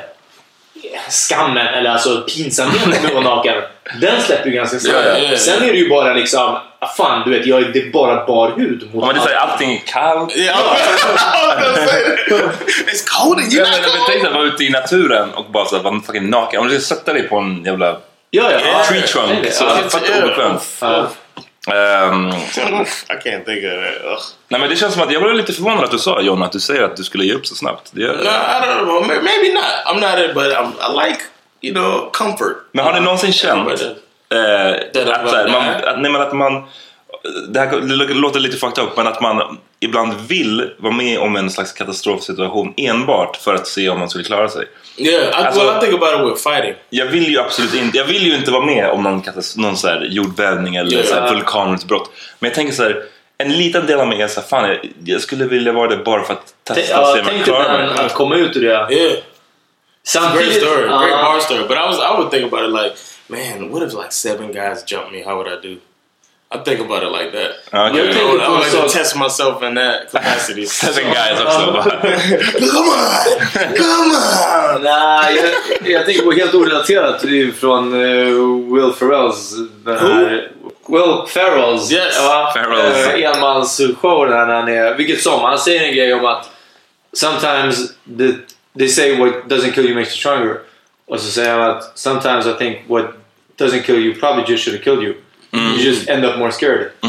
skammen, 1.10 1.66
eller 1.66 1.90
alltså 1.90 2.20
pinsamheten 2.36 2.90
med 2.90 3.04
att 3.04 3.12
vara 3.24 3.36
naken, 3.36 3.54
den 4.00 4.22
släpper 4.22 4.46
ju 4.50 4.52
ganska 4.56 4.78
snabbt. 4.78 4.98
Ja, 5.06 5.18
ja, 5.18 5.28
ja. 5.30 5.36
Sen 5.38 5.62
är 5.62 5.66
det 5.72 5.78
ju 5.78 5.88
bara 5.88 6.12
liksom, 6.14 6.58
ah, 6.78 6.86
fan 6.96 7.22
du 7.30 7.38
vet, 7.38 7.46
jag 7.46 7.62
är, 7.62 7.64
det 7.72 7.78
är 7.78 7.90
bara 7.92 8.24
bar 8.26 8.52
hud 8.56 8.82
mot 8.94 9.04
Ja, 9.04 9.06
men 9.06 9.14
det 9.14 9.20
är 9.20 9.24
såhär, 9.24 9.36
allt. 9.36 9.52
allting 9.52 9.72
är 9.72 9.82
kallt. 9.86 10.36
Yeah, 10.36 10.58
it's 12.86 13.04
cold 13.06 13.38
and 13.38 13.52
Ja, 13.52 13.64
you're 13.64 13.70
men, 13.70 13.82
not 13.82 13.92
cold. 13.92 14.04
tänk 14.08 14.22
dig 14.22 14.28
att 14.30 14.34
vara 14.34 14.44
ute 14.44 14.64
i 14.64 14.70
naturen 14.70 15.30
och 15.34 15.44
bara 15.50 15.64
så 15.64 15.76
här, 15.76 15.82
vara 15.82 16.00
fucking 16.06 16.30
naken. 16.30 16.60
Om 16.60 16.68
du 16.68 16.80
ska 16.80 16.94
sätta 16.94 17.12
dig 17.12 17.22
på 17.28 17.36
en 17.38 17.64
jävla 17.64 17.96
Ja, 18.34 18.50
ja. 18.52 18.58
Ja, 18.66 18.84
tree 18.88 19.02
trunk 19.02 19.52
så 19.52 19.64
Ja. 19.64 19.70
är 19.70 19.82
det 19.82 19.90
fett 19.90 21.12
obekvämt. 21.66 22.56
Ja. 22.56 22.62
Ehm, 22.62 22.82
I 22.82 23.28
can't 23.28 23.44
think 23.44 23.64
of 23.64 23.70
that. 23.84 24.04
Ugh. 24.12 24.20
nej 24.48 24.60
men 24.60 24.70
det 24.70 24.76
känns 24.76 24.94
som 24.94 25.02
att 25.02 25.12
jag 25.12 25.22
blev 25.22 25.34
lite 25.34 25.52
förvånad 25.52 25.84
att 25.84 25.90
du 25.90 25.98
sa 25.98 26.20
John 26.20 26.42
att 26.42 26.52
du 26.52 26.60
säger 26.60 26.82
att 26.82 26.96
du 26.96 27.04
skulle 27.04 27.24
ge 27.24 27.34
upp 27.34 27.46
så 27.46 27.54
snabbt. 27.54 27.90
Det, 27.92 28.00
No, 28.06 28.12
I 28.12 28.16
don't 28.16 28.84
know. 28.84 29.02
May- 29.02 29.22
Maybe 29.22 29.52
not. 29.54 29.64
I'm 29.86 30.00
not 30.00 30.18
it, 30.30 30.34
but 30.34 30.44
I'm, 30.52 30.72
I 30.90 31.08
like 31.08 31.20
you 31.60 31.74
know 31.74 32.10
comfort. 32.12 32.56
men 32.72 32.84
har 32.84 32.92
ni 32.92 33.00
någonsin 33.00 33.32
känt 33.32 33.68
eh, 33.68 33.76
att, 35.14 35.30
så 35.30 35.36
här, 35.36 35.48
man, 35.52 35.68
att, 35.84 36.00
nej, 36.00 36.10
men 36.12 36.20
att 36.20 36.32
man 36.32 36.64
det 37.48 37.60
här 37.60 37.66
det 38.08 38.14
låter 38.14 38.40
lite 38.40 38.56
fucked 38.56 38.84
up, 38.84 38.96
men 38.96 39.06
att 39.06 39.20
man 39.20 39.58
ibland 39.82 40.14
vill 40.28 40.70
vara 40.78 40.92
med 40.94 41.18
om 41.18 41.36
en 41.36 41.50
slags 41.50 41.72
katastrofsituation 41.72 42.74
enbart 42.76 43.36
för 43.36 43.54
att 43.54 43.66
se 43.66 43.88
om 43.88 43.98
man 43.98 44.10
skulle 44.10 44.24
klara 44.24 44.48
sig. 44.48 44.66
Yeah, 44.96 45.22
I, 45.24 45.32
Alltså- 45.32 45.60
well, 45.64 45.76
I 45.76 45.80
think 45.80 46.02
about 46.02 46.20
it 46.20 46.32
with 46.32 46.42
fighting. 46.48 46.74
Jag 46.90 47.06
vill 47.06 47.28
ju 47.28 47.38
absolut 47.40 47.74
inte, 47.74 47.98
jag 47.98 48.04
vill 48.04 48.26
ju 48.26 48.34
inte 48.34 48.50
vara 48.50 48.64
med 48.66 48.90
om 48.90 49.02
någon, 49.02 49.22
någon 49.56 49.76
så 49.76 49.88
här 49.88 50.00
jordbävning 50.10 50.76
eller 50.76 50.96
Ja. 50.98 51.04
så 51.04 51.14
här 51.14 51.34
vulkanutbrott. 51.34 52.10
Men 52.38 52.48
jag 52.48 52.54
tänker 52.54 52.72
så 52.74 52.82
här, 52.82 53.02
en 53.38 53.52
liten 53.52 53.86
del 53.86 54.00
av 54.00 54.08
mig 54.08 54.22
är 54.22 54.28
så 54.28 54.40
här, 54.40 54.48
fan 54.48 54.68
jag, 54.68 54.78
jag 55.04 55.20
skulle 55.20 55.44
vilja 55.44 55.72
vara 55.72 55.88
det 55.88 55.96
bara 55.96 56.22
för 56.24 56.32
att 56.32 56.54
testa 56.64 57.00
och 57.00 57.06
se 57.06 57.12
om 57.12 57.16
jag 57.18 57.26
tänk 57.26 57.44
klarar 57.44 57.86
mig. 57.94 58.04
att 58.06 58.14
komma 58.14 58.36
ut 58.36 58.56
ur 58.56 58.60
det. 58.60 58.66
Yeah. 58.68 58.88
Great 58.90 59.22
Samtidigt... 60.04 60.52
story, 60.62 60.86
Ja. 60.86 60.98
great 61.06 61.24
bar 61.24 61.40
story. 61.40 61.62
But 61.68 61.76
I 61.76 61.80
was, 61.80 61.98
I 61.98 62.16
would 62.16 62.30
think 62.30 62.52
about 62.52 62.68
it 62.68 62.70
like, 62.82 62.94
man, 63.28 63.70
what 63.70 63.82
if 63.82 63.92
like 63.94 64.10
seven 64.12 64.52
guys 64.52 64.84
jump 64.86 65.12
me? 65.12 65.22
How 65.24 65.34
would 65.36 65.46
I 65.48 65.68
do? 65.68 65.76
I 66.54 66.58
think 66.64 66.80
about 66.80 67.02
it 67.02 67.10
like 67.10 67.32
that. 67.32 67.50
Ja, 67.70 67.90
okej. 67.90 68.00
I 68.00 68.24
would, 68.24 68.40
I 68.40 68.48
would 68.48 68.60
like 68.60 68.70
to 68.70 68.82
Also- 68.82 68.98
test 68.98 69.16
myself 69.16 69.62
in 69.62 69.74
that 69.74 70.10
capacity. 70.12 70.66
Seven 70.84 71.04
guys 71.04 71.40
också. 71.40 71.66
bara. 71.72 71.82
come 71.82 72.88
on, 72.88 73.76
come 73.76 74.14
on. 74.14 74.82
Nej, 74.82 75.36
jag, 75.80 75.90
jag 75.90 76.06
tänker 76.06 76.22
på 76.22 76.32
helt 76.32 76.54
orelaterat 76.54 77.20
det 77.22 77.42
är 77.42 77.52
från 77.52 77.94
eh, 77.94 78.74
Will 78.74 78.92
Ferrells 78.98 79.54
den 79.84 79.98
här... 79.98 80.48
Will 80.88 81.26
Ferrells. 81.28 81.92
Yes. 81.92 82.14
Ja, 82.18 82.52
Ferrells. 82.54 83.06
Uh, 83.06 83.24
enmansshow 83.24 84.26
där 84.26 84.46
när 84.46 84.54
han 84.54 84.68
är... 84.68 84.94
Vilket 84.94 85.22
som, 85.22 85.40
han 85.40 85.58
säger 85.58 85.82
en 85.88 85.94
grej 85.94 86.14
om 86.14 86.24
att 86.24 86.50
sometimes 87.12 87.88
the, 88.18 88.32
they 88.78 88.88
say 88.88 89.16
what 89.16 89.32
doesn't 89.48 89.72
kill 89.72 89.86
you 89.86 89.94
makes 89.94 90.08
you 90.08 90.18
stronger. 90.18 90.56
Och 91.06 91.20
så 91.20 91.30
säger 91.30 91.58
han 91.58 91.70
att 91.70 91.98
sometimes 91.98 92.46
I 92.46 92.52
think 92.58 92.78
what 92.86 93.04
doesn't 93.58 93.82
kill 93.82 93.96
you 93.96 94.14
probably 94.14 94.44
just 94.52 94.64
should 94.64 94.76
have 94.78 94.84
killed 94.84 95.02
you. 95.02 95.14
You 95.52 95.76
just 95.76 96.08
end 96.08 96.24
up 96.24 96.38
more 96.38 96.52
scared. 96.52 96.90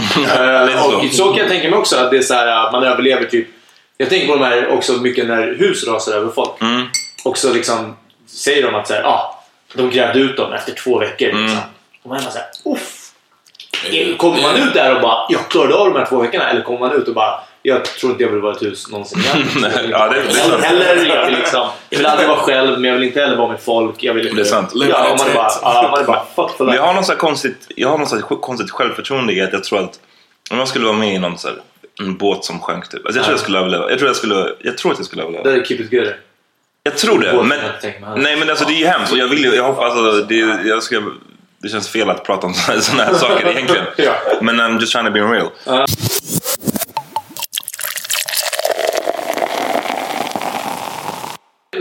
Så. 0.83 0.97
och 0.97 1.13
så 1.13 1.25
kan 1.25 1.37
jag 1.37 1.47
tänka 1.47 1.69
mig 1.69 1.79
också 1.79 1.97
att 1.97 2.11
det 2.11 2.17
är 2.17 2.21
så 2.21 2.33
här 2.33 2.47
att 2.47 2.71
man 2.71 2.83
överlever 2.83 3.25
typ... 3.25 3.47
Jag 3.97 4.09
tänker 4.09 4.27
på 4.27 4.33
de 4.33 4.43
här 4.43 4.67
också 4.67 4.93
mycket 4.93 5.27
när 5.27 5.55
hus 5.55 5.87
rasar 5.87 6.13
över 6.13 6.31
folk. 6.31 6.61
Mm. 6.61 6.87
Och 7.25 7.37
så 7.37 7.53
liksom 7.53 7.95
säger 8.27 8.63
de 8.63 8.75
att 8.75 8.87
så 8.87 8.93
här, 8.93 9.03
ah, 9.03 9.43
de 9.73 9.89
grävde 9.89 10.19
ut 10.19 10.37
dem 10.37 10.53
efter 10.53 10.73
två 10.73 10.99
veckor. 10.99 11.29
Mm. 11.29 11.41
Liksom. 11.41 11.59
Och 12.03 12.09
man 12.09 12.17
är 12.17 12.23
bara 12.23 12.31
såhär, 12.31 12.47
uff. 12.65 12.99
Kommer 14.17 14.41
man 14.41 14.55
ut 14.55 14.73
där 14.73 14.95
och 14.95 15.01
bara, 15.01 15.25
jag 15.29 15.49
klarade 15.49 15.75
av 15.75 15.93
de 15.93 15.99
här 15.99 16.05
två 16.05 16.17
veckorna? 16.17 16.49
Eller 16.49 16.61
kommer 16.61 16.79
man 16.79 16.91
ut 16.91 17.07
och 17.07 17.13
bara, 17.13 17.39
jag 17.63 17.85
tror 17.85 18.11
inte 18.11 18.23
jag 18.23 18.31
vill 18.31 18.41
vara 18.41 18.53
i 18.53 18.55
ett 18.55 18.61
hus 18.63 18.91
någonsin 18.91 19.19
igen. 19.19 19.47
Ja, 19.91 20.07
det- 20.09 20.21
det 20.21 20.29
är 20.29 20.33
sant. 20.33 20.63
Eller, 20.63 21.05
jag 21.15 21.25
vill 21.25 21.35
liksom, 21.35 21.67
jag 21.89 21.97
vill 21.97 22.05
aldrig 22.07 22.29
vara 22.29 22.39
själv, 22.39 22.79
men 22.79 22.83
jag 22.83 22.93
vill 22.93 23.03
inte 23.07 23.21
heller 23.21 23.37
vara 23.37 23.47
med 23.51 23.59
folk. 23.61 23.95
Jag 24.03 24.13
vill, 24.13 24.35
Det 24.35 24.41
är 24.41 24.45
sant. 24.45 24.71
Ja, 24.73 25.15
man 25.19 25.29
är 25.29 25.33
bara, 25.33 25.49
ja, 25.61 25.87
man 25.91 25.99
är 26.01 26.05
bara 26.05 26.25
fuck 26.35 26.59
Men 26.59 26.67
life. 26.67 26.77
jag 26.77 26.83
har 26.87 26.93
något 26.93 27.17
konstigt, 27.17 27.67
jag 27.75 27.89
har 27.89 27.97
något 27.97 28.41
konstigt 28.41 28.71
självförtroende 28.71 29.33
i 29.33 29.41
att 29.41 29.53
jag 29.53 29.63
tror 29.63 29.79
att 29.79 29.99
om 30.51 30.57
jag 30.59 30.67
skulle 30.67 30.85
vara 30.85 30.97
med 30.97 31.13
i 31.15 31.19
någon 31.19 31.37
så 31.37 31.47
här, 31.47 31.57
en 32.01 32.17
båt 32.17 32.45
som 32.45 32.59
sjönk 32.59 32.89
typ. 32.89 33.05
Alltså 33.05 33.17
jag 33.19 33.23
tror 33.25 33.33
jag 33.33 33.39
skulle 33.39 33.59
överleva. 33.59 33.89
Jag 33.89 33.99
tror, 33.99 34.09
jag 34.09 34.15
skulle, 34.15 34.49
jag 34.59 34.77
tror 34.77 34.91
att 34.91 34.97
jag 34.97 35.05
skulle 35.05 35.21
överleva. 35.21 35.43
Det 35.43 35.51
är 35.55 35.63
keep 35.65 35.77
it 35.79 35.91
good. 35.91 36.13
Jag 36.83 36.97
tror 36.97 37.19
det. 37.19 37.43
Men, 37.43 37.59
nej 38.23 38.37
men 38.37 38.49
alltså 38.49 38.65
det 38.65 38.73
är 38.73 38.79
ju 38.79 38.85
hemskt 38.85 39.11
och 39.11 39.17
jag 39.17 39.27
vill 39.27 39.43
ju, 39.43 39.55
jag 39.55 39.63
hoppas 39.63 39.93
alltså, 39.95 40.23
det, 40.25 40.35
jag 40.65 40.83
ska, 40.83 41.01
det 41.61 41.69
känns 41.69 41.89
fel 41.89 42.09
att 42.09 42.23
prata 42.25 42.47
om 42.47 42.53
sådana 42.81 43.03
här 43.03 43.13
saker 43.13 43.47
egentligen. 43.47 43.85
Men 44.41 44.61
I'm 44.61 44.79
just 44.79 44.91
trying 44.93 45.05
to 45.05 45.11
be 45.11 45.19
real. 45.19 45.47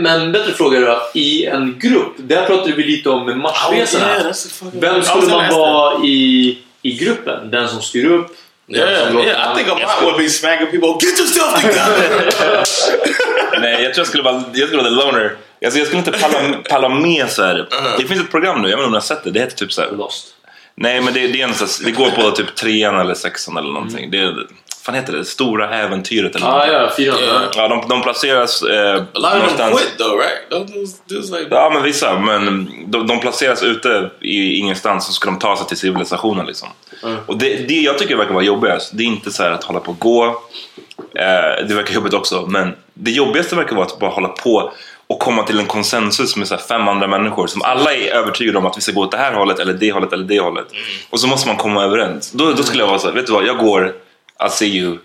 Men 0.03 0.31
bättre 0.31 0.53
fråga 0.53 0.79
då. 0.79 1.01
I 1.13 1.45
en 1.45 1.79
grupp, 1.79 2.13
där 2.17 2.45
pratade 2.45 2.71
vi 2.71 2.83
lite 2.83 3.09
om 3.09 3.39
matchresorna. 3.39 4.05
Oh, 4.05 4.21
yeah, 4.21 4.33
Vem 4.73 4.99
I 4.99 5.03
skulle 5.03 5.27
man 5.27 5.49
vara 5.49 6.03
i, 6.03 6.57
i 6.81 6.91
gruppen? 6.91 7.51
Den 7.51 7.69
som 7.69 7.81
styr 7.81 8.05
upp? 8.05 8.27
Yeah, 8.67 9.15
yeah. 9.15 9.51
I 9.51 9.55
think 9.55 9.69
a 9.69 9.73
lot 9.73 10.03
would 10.03 10.17
be 10.17 10.29
smacking 10.29 10.67
people. 10.67 11.07
Get 11.07 11.19
yourself 11.19 11.61
together. 11.61 12.63
Nej, 13.61 13.83
jag 13.83 13.93
tror 13.93 14.01
jag 14.01 14.07
skulle 14.07 14.23
vara, 14.23 14.43
jag 14.53 14.67
skulle 14.67 14.83
vara 14.83 14.91
the 14.91 14.95
loner. 14.95 15.35
Alltså, 15.65 15.79
jag 15.79 15.87
skulle 15.87 15.99
inte 15.99 16.11
palla, 16.11 16.57
palla 16.69 16.89
med 16.89 17.29
så 17.29 17.43
här. 17.43 17.67
Det 17.97 18.07
finns 18.07 18.21
ett 18.21 18.31
program 18.31 18.61
nu, 18.61 18.69
jag 18.69 18.77
vet 18.77 18.83
inte 18.83 18.85
om 18.85 18.91
ni 18.91 18.95
har 18.95 19.01
sett 19.01 19.23
det. 19.23 19.31
Det 19.31 19.39
heter 19.39 19.55
typ 19.55 19.73
så 19.73 19.81
här. 19.81 19.91
Lost. 19.91 20.27
Nej, 20.75 21.01
men 21.01 21.13
det, 21.13 21.27
det, 21.27 21.41
är 21.41 21.47
en, 21.47 21.53
det 21.85 21.91
går 21.91 22.09
på 22.09 22.31
typ 22.31 22.55
trean 22.55 22.99
eller 22.99 23.13
sexan 23.13 23.57
eller 23.57 23.71
någonting. 23.71 24.11
Det 24.11 24.17
är, 24.17 24.47
fan 24.85 24.95
heter 24.95 25.13
det? 25.13 25.25
Stora 25.25 25.69
äventyret 25.75 26.35
eller 26.35 26.47
Ah, 26.47 26.67
ja, 26.67 26.89
fyran. 26.97 27.19
Yeah. 27.19 27.41
Ja, 27.55 27.67
de, 27.67 27.87
de 27.89 28.01
placeras 28.01 28.63
eh, 28.63 28.95
A 28.95 29.05
lot 29.13 29.33
någonstans. 29.33 29.79
quit 29.81 29.97
though, 29.97 30.19
right? 30.19 30.49
Those 30.73 30.97
dudes 31.09 31.31
like 31.31 31.47
Ja, 31.51 31.69
men 31.73 31.83
vissa. 31.83 32.19
Men 32.19 32.67
de, 32.87 33.07
de 33.07 33.19
placeras 33.19 33.63
ute 33.63 34.09
i 34.21 34.55
ingenstans 34.55 35.07
och 35.07 35.13
ska 35.15 35.25
de 35.29 35.39
ta 35.39 35.57
sig 35.57 35.67
till 35.67 35.77
civilisationen. 35.77 36.45
Liksom. 36.45 36.67
Och 37.25 37.37
det, 37.37 37.67
det 37.67 37.73
jag 37.81 37.97
tycker 37.97 38.15
verkar 38.15 38.33
vara 38.33 38.43
jobbigast, 38.43 38.91
det 38.97 39.03
är 39.03 39.07
inte 39.07 39.31
så 39.31 39.43
här 39.43 39.51
att 39.51 39.63
hålla 39.63 39.79
på 39.79 39.91
och 39.91 39.99
gå. 39.99 40.25
Eh, 41.15 41.65
det 41.67 41.73
verkar 41.75 41.93
jobbigt 41.93 42.13
också. 42.13 42.45
Men 42.47 42.73
det 42.93 43.11
jobbigaste 43.11 43.55
verkar 43.55 43.75
vara 43.75 43.85
att 43.85 43.99
bara 43.99 44.11
hålla 44.11 44.27
på 44.27 44.71
och 45.07 45.19
komma 45.19 45.43
till 45.43 45.59
en 45.59 45.65
konsensus 45.65 46.35
med 46.35 46.47
så 46.47 46.57
fem 46.57 46.87
andra 46.87 47.07
människor 47.07 47.47
som 47.47 47.61
alla 47.61 47.93
är 47.93 48.11
övertygade 48.11 48.57
om 48.57 48.65
att 48.65 48.77
vi 48.77 48.81
ska 48.81 48.91
gå 48.91 49.01
åt 49.01 49.11
det 49.11 49.17
här 49.17 49.33
hållet 49.33 49.59
eller 49.59 49.73
det 49.73 49.91
hållet 49.91 50.13
eller 50.13 50.23
det 50.25 50.39
hållet. 50.39 50.65
Och 51.09 51.19
så 51.19 51.27
måste 51.27 51.47
man 51.47 51.57
komma 51.57 51.83
överens. 51.83 52.31
Då, 52.31 52.51
då 52.51 52.63
skulle 52.63 52.83
jag 52.83 52.87
vara 52.87 52.99
så 52.99 53.07
här, 53.07 53.13
vet 53.15 53.27
du 53.27 53.33
vad, 53.33 53.45
jag 53.45 53.57
går, 53.57 53.93
I'll 54.43 54.49
see 54.49 54.67
you 54.77 54.97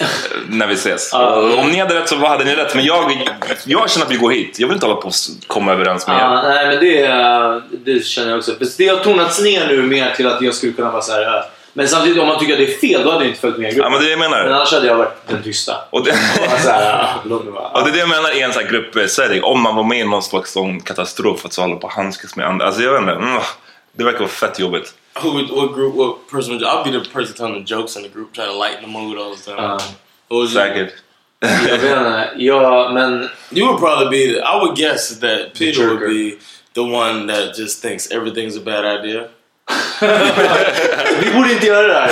eh, 0.00 0.06
när 0.48 0.66
vi 0.66 0.74
ses. 0.74 1.12
Och 1.14 1.58
om 1.58 1.70
ni 1.70 1.78
hade 1.78 1.94
rätt 2.00 2.08
så 2.08 2.16
vad 2.16 2.30
hade 2.30 2.44
ni 2.44 2.54
rätt. 2.56 2.74
Men 2.74 2.84
jag, 2.84 3.28
jag 3.64 3.90
känner 3.90 4.06
att 4.06 4.12
vi 4.12 4.16
går 4.16 4.30
hit. 4.30 4.58
Jag 4.58 4.66
vill 4.68 4.74
inte 4.74 4.86
hålla 4.86 5.00
på 5.00 5.08
och 5.08 5.14
komma 5.46 5.72
överens 5.72 6.06
med 6.06 6.16
er. 6.16 6.20
Ja, 6.20 6.42
nej, 6.42 6.66
men 6.66 6.80
det, 6.80 7.04
eh, 7.06 7.56
det 7.84 8.04
känner 8.06 8.28
jag 8.30 8.38
också. 8.38 8.54
För 8.54 8.66
det 8.78 8.88
har 8.88 8.96
tonats 8.96 9.40
ner 9.42 9.66
nu 9.66 9.82
mer 9.82 10.10
till 10.14 10.26
att 10.26 10.42
jag 10.42 10.54
skulle 10.54 10.72
kunna 10.72 10.90
vara 10.90 11.02
så 11.02 11.12
här. 11.12 11.36
eh, 11.36 11.42
Men 11.72 11.88
samtidigt, 11.88 12.18
om 12.22 12.28
man 12.28 12.38
tycker 12.38 12.52
att 12.52 12.58
det 12.58 12.74
är 12.74 12.78
fel, 12.78 13.02
då 13.04 13.10
hade 13.10 13.24
jag 13.24 13.28
inte 13.30 13.40
följt 13.40 13.56
med 13.58 13.64
i 13.64 13.68
Ja, 13.68 13.74
gruppen. 13.74 13.92
men 13.92 14.02
det 14.02 14.10
jag 14.10 14.18
menar. 14.18 14.44
Men 14.44 14.52
annars 14.52 14.72
hade 14.72 14.86
jag 14.86 14.96
varit 14.96 15.26
den 15.28 15.42
tysta. 15.42 15.76
Och 15.90 16.04
det, 16.04 16.12
så 16.62 16.70
här, 16.70 17.06
och 17.72 17.84
det 17.84 17.90
är 17.90 17.92
det 17.92 17.98
jag 17.98 18.08
menar 18.08 18.36
i 18.38 18.40
en 18.42 18.52
sån 18.52 18.62
här 18.62 18.70
gruppsetting. 18.70 19.42
Om 19.44 19.60
man 19.62 19.76
var 19.76 19.84
med 19.84 19.98
i 19.98 20.04
någon 20.04 20.22
slags 20.22 20.52
sån 20.52 20.80
katastrof 20.80 21.44
att 21.44 21.52
så 21.52 21.62
hålla 21.62 21.76
på 21.76 21.86
och 21.86 21.92
handskas 21.92 22.36
med 22.36 22.46
andra. 22.46 22.66
Alltså 22.66 22.82
jag 22.82 22.92
vet 22.92 23.00
inte. 23.00 23.12
Mm, 23.12 23.40
det 23.92 24.04
verkar 24.04 24.18
vara 24.18 24.28
fett 24.28 24.58
jobbigt. 24.58 24.94
Who? 25.20 25.32
would- 25.34 25.50
What 25.50 25.72
group? 25.72 25.94
What 25.94 26.28
person? 26.28 26.54
Would, 26.54 26.62
I'll 26.64 26.84
be 26.84 26.90
the 26.90 27.00
person 27.00 27.34
telling 27.36 27.54
the 27.54 27.64
jokes 27.64 27.96
in 27.96 28.02
the 28.02 28.08
group, 28.08 28.32
trying 28.32 28.48
to 28.50 28.56
lighten 28.56 28.82
the 28.82 28.88
mood 28.88 29.18
all 29.18 29.34
the 29.34 29.42
time. 29.42 29.58
Ja. 29.58 29.78
What 30.28 30.38
was 30.40 30.54
you? 30.54 30.60
Säkert. 30.60 30.92
Jag 31.42 31.62
vet 31.62 31.82
inte. 31.82 32.30
Ja, 32.36 32.90
men... 32.92 33.30
You 33.50 33.66
would 33.66 33.78
probably 33.78 34.08
be. 34.10 34.32
The, 34.34 34.40
I 34.42 34.56
would 34.62 34.76
guess 34.76 35.18
that 35.20 35.54
Peter 35.54 35.88
would 35.88 36.00
be 36.00 36.38
the 36.74 36.82
one 36.84 37.26
that 37.26 37.54
just 37.56 37.80
thinks 37.82 38.10
everything's 38.10 38.56
a 38.56 38.60
bad 38.60 38.84
idea. 38.84 39.28
Vi 41.24 41.30
borde 41.34 41.52
inte 41.52 41.66
göra 41.66 41.86
det 41.88 41.94
här. 41.94 42.10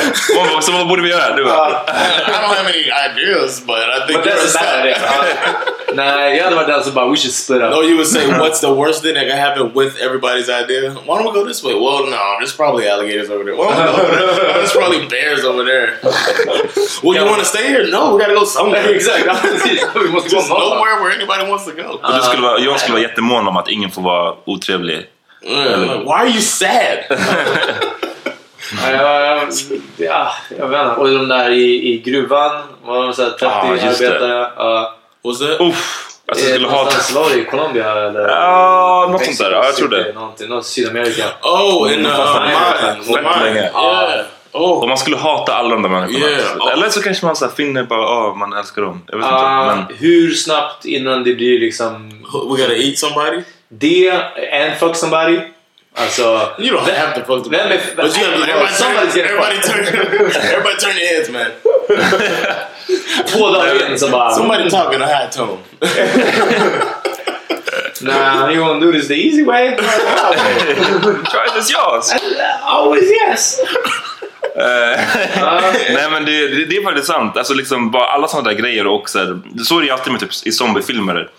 Vad- 0.54 0.64
Så 0.64 0.72
vad 0.72 0.88
borde 0.88 1.02
vi 1.02 1.08
göra? 1.10 1.36
Du 1.36 1.44
bara, 1.44 1.70
I 1.70 2.30
don't 2.30 2.54
have 2.56 2.68
any 2.68 2.78
ideas, 3.10 3.62
but 3.66 3.76
I 3.78 4.06
think 4.06 4.24
But 4.24 4.32
that's 4.32 4.56
a 4.56 4.60
bad 4.60 4.86
idea. 4.86 6.36
Jag 6.36 6.44
hade 6.44 6.56
varit 6.56 6.68
den 6.68 6.84
som 6.84 6.94
bara, 6.94 7.06
we 7.10 7.16
should 7.16 7.32
split 7.34 7.62
up. 7.62 7.70
No, 7.70 7.82
you 7.82 7.94
would 7.96 8.06
say, 8.08 8.26
what's 8.26 8.60
the 8.60 8.72
worst 8.72 9.02
thing 9.02 9.14
that 9.14 9.28
can 9.28 9.38
happen 9.38 9.72
with 9.74 10.02
everybody's 10.02 10.48
idea? 10.62 10.90
Why 10.90 11.14
don't 11.18 11.24
we 11.32 11.40
go 11.40 11.46
this 11.48 11.64
way? 11.64 11.74
Well, 11.74 12.04
no, 12.10 12.22
there's 12.40 12.56
probably 12.56 12.88
alligators 12.88 13.30
over 13.30 13.44
there. 13.44 13.54
We 13.56 13.62
over 13.62 13.74
there? 13.74 14.52
There's 14.58 14.72
probably 14.72 15.06
bears 15.06 15.44
over 15.44 15.64
there. 15.64 15.86
well, 17.02 17.14
you 17.18 17.24
want 17.32 17.38
to 17.38 17.44
stay 17.54 17.66
here? 17.68 17.86
No, 17.90 18.00
we 18.16 18.18
gotta 18.24 18.34
go 18.40 18.44
somewhere. 18.46 18.84
Exakt, 18.96 19.24
Just 20.30 20.48
nowhere 20.50 20.96
where 21.02 21.12
anybody 21.18 21.50
wants 21.50 21.64
to 21.64 21.72
go. 21.82 21.88
och 22.02 22.14
du 22.14 22.20
skulle 22.22 22.42
vara, 22.42 22.58
jag 22.58 22.80
skulle 22.80 22.92
vara 22.98 23.02
jättemån 23.08 23.48
om 23.48 23.56
att 23.56 23.68
ingen 23.68 23.90
får 23.90 24.02
vara 24.02 24.34
otrevlig. 24.46 25.06
Like, 25.48 26.04
why 26.04 26.12
are 26.12 26.28
you 26.28 26.40
sad? 26.40 26.98
Ja, 28.82 28.90
jag, 28.90 29.48
ja, 29.96 30.32
jag 30.58 30.68
vet 30.68 30.80
inte. 30.80 30.94
Och 31.00 31.08
de 31.08 31.28
där 31.28 31.50
i, 31.50 31.92
i 31.92 31.98
gruvan, 31.98 32.50
var 32.84 33.02
de 33.02 33.12
så 33.12 33.22
här 33.22 33.30
30 33.30 33.44
Ah, 33.44 33.60
arbetare. 33.72 34.50
Ja. 34.56 34.94
Uff, 35.60 36.06
alltså 36.28 36.44
jag 36.44 36.54
skulle 36.54 36.68
ha... 36.68 36.84
Var 37.14 37.30
det 37.30 37.40
i 37.40 37.44
Colombia 37.44 37.92
eller? 37.92 38.28
Ja, 38.28 39.08
något 39.12 39.24
sånt 39.24 39.38
där. 39.38 39.50
Ja, 39.50 39.64
jag 39.64 39.76
tror 39.76 39.88
det. 39.88 40.12
Någonting, 40.14 40.48
något 40.48 40.66
Sydamerika. 40.66 41.24
Oh, 41.42 41.92
in 41.94 42.06
uh, 42.06 42.12
mine. 43.06 43.22
Mine. 43.22 43.56
Yeah. 43.56 44.24
Oh, 44.52 44.82
Och 44.82 44.88
man 44.88 44.98
skulle 44.98 45.16
hata 45.16 45.54
alla 45.54 45.68
de 45.68 45.82
där 45.82 45.88
människorna. 45.90 46.26
Yeah. 46.26 46.72
Eller 46.72 46.88
så 46.88 47.02
kanske 47.02 47.26
man 47.26 47.36
så 47.36 47.44
här 47.44 47.52
finner 47.52 47.82
bara, 47.82 48.00
ja, 48.02 48.34
man 48.38 48.52
älskar 48.52 48.82
dem. 48.82 49.02
Jag 49.06 49.18
vet 49.18 49.26
Ah, 49.30 49.72
inte. 49.72 49.86
Men, 49.88 49.98
Hur 49.98 50.30
snabbt 50.34 50.84
innan 50.84 51.24
det 51.24 51.34
blir 51.34 51.60
liksom 51.60 52.08
we 52.32 52.62
gotta 52.62 52.74
eat 52.76 52.98
somebody? 52.98 53.42
Det, 53.68 54.10
and 54.52 54.78
fuck 54.78 54.96
somebody? 54.96 55.40
Alltså... 55.94 56.22
You 56.58 56.76
don't 56.76 56.90
have 56.96 57.14
to 57.14 57.20
fuck. 57.20 57.26
But 57.26 57.44
you 57.44 57.50
be 57.50 57.56
everybody 57.56 58.52
turn, 58.56 58.74
Somebody's 58.74 59.16
everybody 59.16 59.60
turn, 59.60 59.86
everybody 60.36 60.76
turn 60.76 60.96
your 60.96 61.06
heads, 61.06 61.30
man. 61.30 61.50
Två 63.26 63.50
dagar 63.50 63.90
in 63.90 63.98
så 63.98 64.08
bara... 64.08 64.30
Somebody 64.30 64.70
talk 64.70 64.94
in 64.94 65.02
a 65.02 65.06
high 65.06 65.30
tone. 65.30 65.58
Nah, 68.00 68.48
you 68.50 68.60
wanna 68.60 68.80
do 68.80 68.92
this 68.92 69.08
the 69.08 69.14
easy 69.14 69.42
way? 69.42 69.76
try 69.76 71.48
this 71.54 71.70
yours! 71.70 72.12
Always 72.62 73.10
yes! 73.10 73.60
Eh, 74.56 75.00
Nej 75.94 76.10
men 76.10 76.24
det, 76.24 76.48
det, 76.48 76.64
det 76.64 76.76
är 76.76 76.82
faktiskt 76.82 77.06
sant. 77.06 77.36
Alltså 77.36 77.54
liksom 77.54 77.90
bara 77.90 78.06
alla 78.06 78.28
sådana 78.28 78.48
där 78.48 78.56
grejer 78.56 78.86
och 78.86 79.10
så, 79.10 79.18
här, 79.18 79.40
så 79.64 79.76
är 79.76 79.80
det 79.80 79.86
ju 79.86 79.92
alltid 79.92 80.12
med 80.12 80.20
typ 80.20 80.30
i 80.44 80.52
zombiefilmer. 80.52 81.30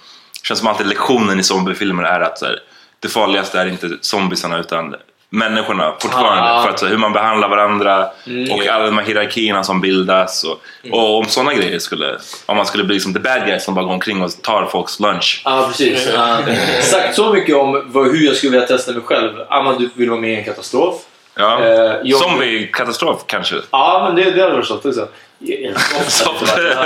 Det 0.42 0.48
känns 0.48 0.60
som 0.60 0.68
alltid 0.68 0.88
lektionen 0.88 1.40
i 1.40 1.44
zombiefilmer 1.44 2.04
är 2.04 2.20
att 2.20 2.38
så 2.40 2.46
här, 2.46 2.60
det 3.00 3.08
farligaste 3.08 3.60
är 3.60 3.66
inte 3.68 3.90
zombiesarna 4.02 4.60
utan 4.60 4.96
människorna 5.32 5.94
fortfarande. 6.00 6.44
Ah. 6.52 6.64
För 6.64 6.70
att 6.70 6.80
så, 6.80 6.86
hur 6.86 6.98
man 6.98 7.14
behandlar 7.14 7.50
varandra 7.50 8.10
Mm. 8.28 8.52
och 8.52 8.66
alla 8.68 8.86
de 8.86 8.98
här 8.98 9.06
hierarkierna 9.06 9.64
som 9.64 9.82
bildas. 9.82 10.44
Och, 10.44 10.62
och 10.92 11.18
om 11.18 11.26
sådana 11.26 11.54
grejer 11.54 11.80
skulle, 11.80 12.18
om 12.46 12.58
man 12.58 12.66
skulle 12.66 12.84
bli 12.84 13.00
som 13.00 13.14
the 13.14 13.20
bad 13.20 13.46
guys 13.46 13.64
som 13.64 13.74
bara 13.76 13.86
går 13.86 13.94
omkring 13.94 14.22
och 14.22 14.42
tar 14.42 14.66
folks 14.66 15.00
lunch. 15.00 15.42
Ja, 15.46 15.66
precis. 15.68 16.08
Ja. 16.14 16.38
Sagt 16.82 17.16
så 17.16 17.34
mycket 17.34 17.56
om 17.56 17.84
vad, 17.86 18.06
hur 18.06 18.26
jag 18.26 18.36
skulle 18.36 18.52
vilja 18.52 18.68
testa 18.68 18.92
mig 18.92 19.02
själv. 19.02 19.32
Amma, 19.50 19.74
du 19.78 19.90
vill 19.94 20.10
vara 20.10 20.22
med 20.22 20.30
i 20.34 20.36
en 20.36 20.44
katastrof. 20.44 20.96
Ja. 21.36 21.60
Eh, 21.64 21.96
jag- 22.04 22.20
Zombie-katastrof 22.22 23.24
kanske. 23.26 23.56
Ja, 23.72 24.02
men 24.08 24.16
det, 24.16 24.32
det 24.32 24.42
hade 24.42 24.54
varit 24.56 24.70
jag- 25.40 26.86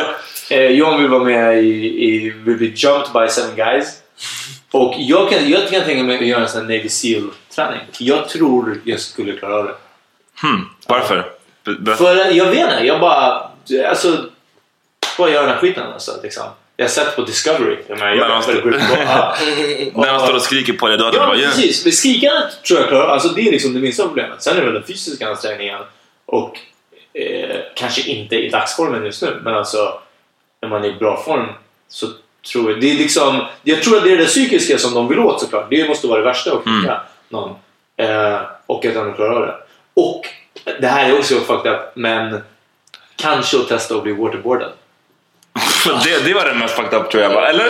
Eh, 0.54 0.72
John 0.72 1.02
vill 1.02 1.08
vara 1.10 1.24
med 1.24 1.64
i, 1.64 2.06
i 2.06 2.30
vill 2.30 2.58
bli 2.58 2.74
jumped 2.76 3.14
by 3.14 3.30
seven 3.30 3.56
guys. 3.56 4.00
Och 4.72 4.96
jag 4.98 5.30
kan, 5.30 5.50
jag 5.50 5.70
kan 5.70 5.82
tänka 5.84 6.04
mig 6.04 6.20
att 6.20 6.26
göra 6.26 6.42
en 6.42 6.50
sån 6.50 6.62
Navy 6.62 6.90
Seal-träning. 6.90 7.82
Jag 7.98 8.30
tror 8.30 8.82
jag 8.84 9.00
skulle 9.00 9.34
klara 9.34 9.56
av 9.56 9.66
det. 9.66 9.76
Hmm. 10.42 10.66
Varför? 10.88 11.26
Be- 11.66 11.76
berätta. 11.80 12.04
För 12.04 12.32
jag 12.32 12.46
vet 12.46 12.60
inte, 12.72 12.86
jag 12.86 13.00
bara... 13.00 13.50
Alltså, 13.90 14.26
bara 15.18 15.30
göra 15.30 15.42
den 15.42 15.52
här 15.52 15.58
skiten 15.62 15.84
alltså, 15.94 16.12
liksom. 16.24 16.44
Jag 16.76 16.86
har 16.86 16.90
sett 16.90 17.16
på 17.16 17.22
Discovery. 17.22 17.78
Jag 17.88 18.00
menar, 18.00 18.12
jag 18.12 18.30
När 18.30 18.36
vet 18.36 18.44
står-. 18.44 18.82
Ja. 19.06 19.36
När 19.96 20.36
och 20.36 20.42
skriker 20.42 20.74
på 20.74 20.88
dig, 20.88 20.98
då 20.98 21.04
hade 21.06 21.18
du 21.18 21.22
Ja, 21.22 21.28
bara 21.28 21.38
yeah. 21.38 21.52
precis. 21.56 21.86
Men 21.86 21.94
skrikandet 21.94 22.64
tror 22.64 22.80
jag 22.80 22.90
klarar 22.90 23.08
Alltså 23.08 23.28
det 23.30 23.48
är 23.48 23.52
liksom 23.52 23.74
det 23.74 23.80
minsta 23.80 24.04
problemet. 24.04 24.44
Sen 24.44 24.54
är 24.58 24.60
det 24.60 24.66
väl 24.66 24.74
den 24.74 24.84
fysiska 24.84 25.30
ansträngningen 25.30 25.82
och 26.26 26.60
eh, 27.14 27.60
kanske 27.76 28.02
inte 28.02 28.36
i 28.36 28.50
dagsformen 28.50 29.06
just 29.06 29.22
nu, 29.22 29.40
men 29.44 29.54
alltså 29.56 30.00
när 30.64 30.70
man 30.70 30.84
är 30.84 30.88
i 30.90 30.94
bra 30.94 31.24
form 31.26 31.46
så 31.90 32.08
tror 32.52 32.72
jag... 32.72 32.82
Det 32.82 32.92
är 32.92 32.96
liksom, 32.96 33.42
jag 33.64 33.84
tror 33.84 33.98
att 33.98 34.04
det 34.04 34.14
är 34.14 34.18
det 34.18 34.26
psykiska 34.26 34.78
som 34.78 34.94
de 34.94 35.08
vill 35.10 35.20
åt 35.20 35.42
såklart. 35.42 35.68
Det 35.70 35.88
måste 35.88 36.08
vara 36.08 36.20
det 36.20 36.26
värsta 36.26 36.54
att 36.54 36.66
Mm. 36.66 36.80
skicka 36.82 37.02
någon. 37.30 37.50
Eh, 37.98 38.40
och 38.66 38.86
att 38.86 38.94
de 38.94 39.14
klarar 39.14 39.36
av 39.36 39.42
det. 39.42 39.56
Och 39.94 40.22
det 40.82 40.88
här 40.88 41.10
är 41.10 41.18
också 41.18 41.36
fucked 41.40 41.72
up, 41.74 41.80
men 41.96 42.42
kanske 43.16 43.58
att 43.58 43.68
testa 43.68 43.96
att 43.96 44.04
bli 44.04 44.12
waterboardad. 44.14 44.72
det, 46.04 46.26
det 46.26 46.34
var 46.34 46.46
den 46.46 46.60
mest 46.60 46.76
fucked 46.76 47.00
up 47.00 47.12
tror 47.12 47.24
jag. 47.24 47.50
Eller? 47.50 47.70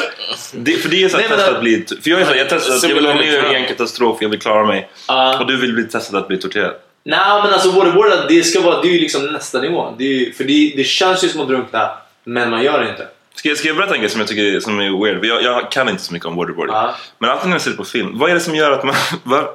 Det, 0.53 0.71
för 0.73 0.89
det 0.89 1.03
är 1.03 1.09
så 1.09 1.17
att 1.17 1.23
testa 1.27 1.51
att 1.51 1.61
bli... 1.61 1.85
För 2.03 2.09
jag 2.09 2.21
är 2.21 2.25
så 2.25 2.35
jag 2.35 2.49
testar 2.49 2.75
att 2.75 2.83
jag 2.83 2.95
vill 2.95 3.05
vara 3.05 3.15
med 3.15 3.51
i 3.51 3.55
en 3.55 3.65
katastrof, 3.67 4.17
jag 4.21 4.29
vill 4.29 4.39
klara 4.39 4.65
mig. 4.65 4.89
Ja. 5.07 5.39
Och 5.39 5.47
du 5.47 5.57
vill 5.57 5.73
bli 5.73 5.83
testad 5.83 6.19
att 6.19 6.27
bli 6.27 6.37
torterad. 6.37 6.73
Nej, 7.05 7.41
men 7.43 7.53
alltså 7.53 7.71
waterboardad, 7.71 8.25
det 8.29 8.43
ska 8.43 8.61
vara, 8.61 8.81
det 8.81 8.87
är 8.87 8.93
ju 8.93 8.99
liksom 8.99 9.25
nästa 9.25 9.61
nivå. 9.61 9.93
Det 9.97 10.03
är, 10.03 10.31
för 10.31 10.43
det, 10.43 10.73
det 10.75 10.83
känns 10.83 11.23
ju 11.23 11.29
som 11.29 11.41
att 11.41 11.47
drunkna, 11.47 11.91
men 12.23 12.49
man 12.49 12.63
gör 12.63 12.79
det 12.79 12.89
inte. 12.89 13.07
Ska 13.35 13.49
jag, 13.49 13.57
ska 13.57 13.67
jag 13.67 13.77
berätta 13.77 13.93
en 13.95 13.99
grej 13.99 14.09
som 14.09 14.19
jag 14.19 14.27
tycker 14.27 14.59
som 14.59 14.79
är 14.79 15.03
weird? 15.03 15.25
Jag, 15.25 15.43
jag 15.43 15.71
kan 15.71 15.89
inte 15.89 16.03
så 16.03 16.13
mycket 16.13 16.27
om 16.27 16.35
waterboarding. 16.35 16.75
Ja. 16.75 16.95
Men 17.19 17.29
alltid 17.29 17.49
när 17.49 17.55
jag 17.55 17.61
ser 17.61 17.71
det 17.71 17.77
på 17.77 17.83
film, 17.83 18.19
vad 18.19 18.29
är 18.29 18.33
det 18.33 18.39
som 18.39 18.55
gör 18.55 18.71
att 18.71 18.83
man... 18.83 18.95
Vad, 19.23 19.45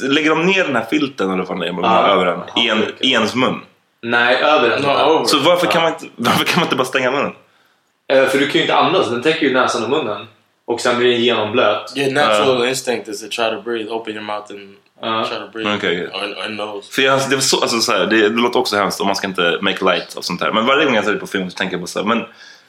lägger 0.00 0.30
de 0.30 0.46
ner 0.46 0.64
den 0.64 0.76
här 0.76 0.86
filten 0.90 1.28
eller 1.28 1.38
vad 1.38 1.46
fan 1.46 1.58
det 1.58 1.66
är, 1.66 2.08
över 2.08 2.26
den 2.26 2.40
i, 2.64 2.68
en, 2.68 2.84
i 3.00 3.12
ens 3.12 3.34
mun? 3.34 3.60
Nej, 4.02 4.36
över 4.36 4.68
den. 4.68 4.82
No. 4.82 5.24
Så 5.26 5.38
varför 5.38 5.66
kan, 5.66 5.82
man 5.82 5.92
inte, 5.92 6.06
varför 6.16 6.44
kan 6.44 6.60
man 6.60 6.66
inte 6.66 6.76
bara 6.76 6.84
stänga 6.84 7.10
munnen? 7.10 7.32
Eh, 8.12 8.26
För 8.26 8.38
du 8.38 8.46
kan 8.46 8.54
ju 8.54 8.60
inte 8.60 8.76
andas, 8.76 9.10
den 9.10 9.22
täcker 9.22 9.46
ju 9.46 9.52
näsan 9.52 9.84
och 9.84 9.90
munnen. 9.90 10.26
Och 10.64 10.80
sen 10.80 10.98
blir 10.98 11.12
den 11.12 11.20
genomblöt. 11.20 11.96
Your 11.96 12.12
natural 12.12 12.64
instinct 12.68 13.08
is 13.08 13.20
to 13.20 13.28
try 13.28 13.56
to 13.56 13.62
breathe. 13.62 13.90
Open 13.90 14.14
your 14.14 14.24
mouth 14.24 14.52
and 14.52 14.76
Or, 16.12 16.44
or 16.44 16.48
nose. 16.48 16.92
För 16.92 17.02
jag, 17.02 17.20
det, 17.30 17.36
var 17.36 17.42
så, 17.42 17.60
alltså, 17.60 17.80
så 17.80 17.92
här, 17.92 18.06
det, 18.06 18.28
det 18.28 18.40
låter 18.40 18.58
också 18.58 18.76
hemskt 18.76 19.00
och 19.00 19.06
man 19.06 19.16
ska 19.16 19.26
inte 19.26 19.58
make 19.60 19.84
light 19.84 20.16
av 20.16 20.20
sånt 20.20 20.40
här. 20.40 20.52
Men 20.52 20.66
varje 20.66 20.84
gång 20.84 20.94
jag 20.94 21.04
ser 21.04 21.16
på 21.16 21.26
film 21.26 21.50
så 21.50 21.56
tänker 21.56 21.74
jag 21.74 21.80
bara 21.80 21.86
så 21.86 21.98
här, 21.98 22.06
men... 22.06 22.24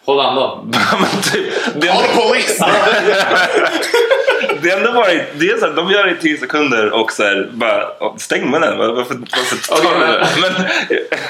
Håll 0.05 0.19
andan. 0.19 0.71
men 1.01 1.21
typ, 1.21 1.45
det, 1.75 1.87
Call 1.87 2.03
the 2.03 2.07
police! 2.21 2.65
det 4.61 4.69
enda 4.71 4.91
varit, 4.91 5.21
det 5.33 5.45
är 5.49 5.57
så 5.57 5.65
här, 5.65 5.73
de 5.73 5.91
gör 5.91 6.03
det 6.05 6.11
i 6.11 6.15
10 6.21 6.37
sekunder 6.37 6.91
och 6.93 7.11
så 7.11 7.23
här, 7.23 7.49
bara 7.51 7.83
"Ja, 7.99 8.15
stäng 8.19 8.49
munnen. 8.51 8.77
Var- 8.77 8.87
Varför, 8.93 9.15
varför 9.37 9.67
tar 9.67 9.93
du 9.93 9.99
men- 9.99 10.09
det? 10.09 10.27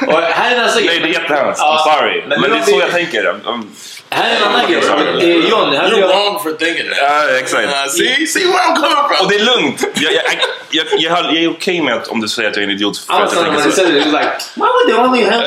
Men, 0.01 0.15
Och 0.15 0.21
här 0.21 0.55
är 0.55 0.59
nästa 0.59 0.79
nej, 0.79 0.99
det 0.99 1.05
är 1.09 1.13
jättehemskt. 1.13 1.61
I'm 1.61 1.77
sorry. 1.97 2.23
Men, 2.27 2.41
nu 2.41 2.47
det 2.49 2.55
är 2.57 2.61
så 2.61 2.75
vi- 2.75 2.81
jag 2.81 2.91
tänker. 2.91 3.27
Um, 3.45 3.71
Här 4.09 4.29
är 4.31 4.35
en 4.35 4.43
annan 4.43 4.71
grej. 4.71 5.49
John, 5.49 5.73
här 5.75 5.89
You're 5.89 5.99
jag... 5.99 6.07
wrong 6.09 6.39
for 6.43 6.51
thinking 6.51 6.85
that. 6.89 6.97
Ja, 7.01 7.37
exakt. 7.39 7.63
Uh, 7.67 7.87
see, 7.91 8.27
see 8.27 8.45
where 8.45 8.57
I'm 8.57 8.75
coming 8.75 8.91
from. 9.09 9.25
Och 9.25 9.31
det 9.31 9.35
är 9.35 9.45
lugnt. 9.45 9.83
Jag, 9.95 10.13
jag, 10.13 10.23
jag, 10.71 10.85
jag, 10.91 11.01
jag, 11.01 11.25
jag 11.35 11.43
är 11.43 11.49
okej 11.49 11.81
med 11.81 11.93
att 11.93 12.07
om 12.07 12.21
du 12.21 12.27
säger 12.27 12.49
att 12.49 12.55
jag 12.55 12.63
är 12.63 12.67
en 12.67 12.73
idiot 12.75 12.97
för 12.97 13.13
att 13.13 13.21
Alltså, 13.21 13.35
jag 13.45 13.45
tänker 13.55 13.71
så. 13.71 13.87
like, 13.87 14.31
why 14.55 14.61
would 14.61 14.87
they 14.87 14.95
only 14.95 15.23
have... 15.25 15.43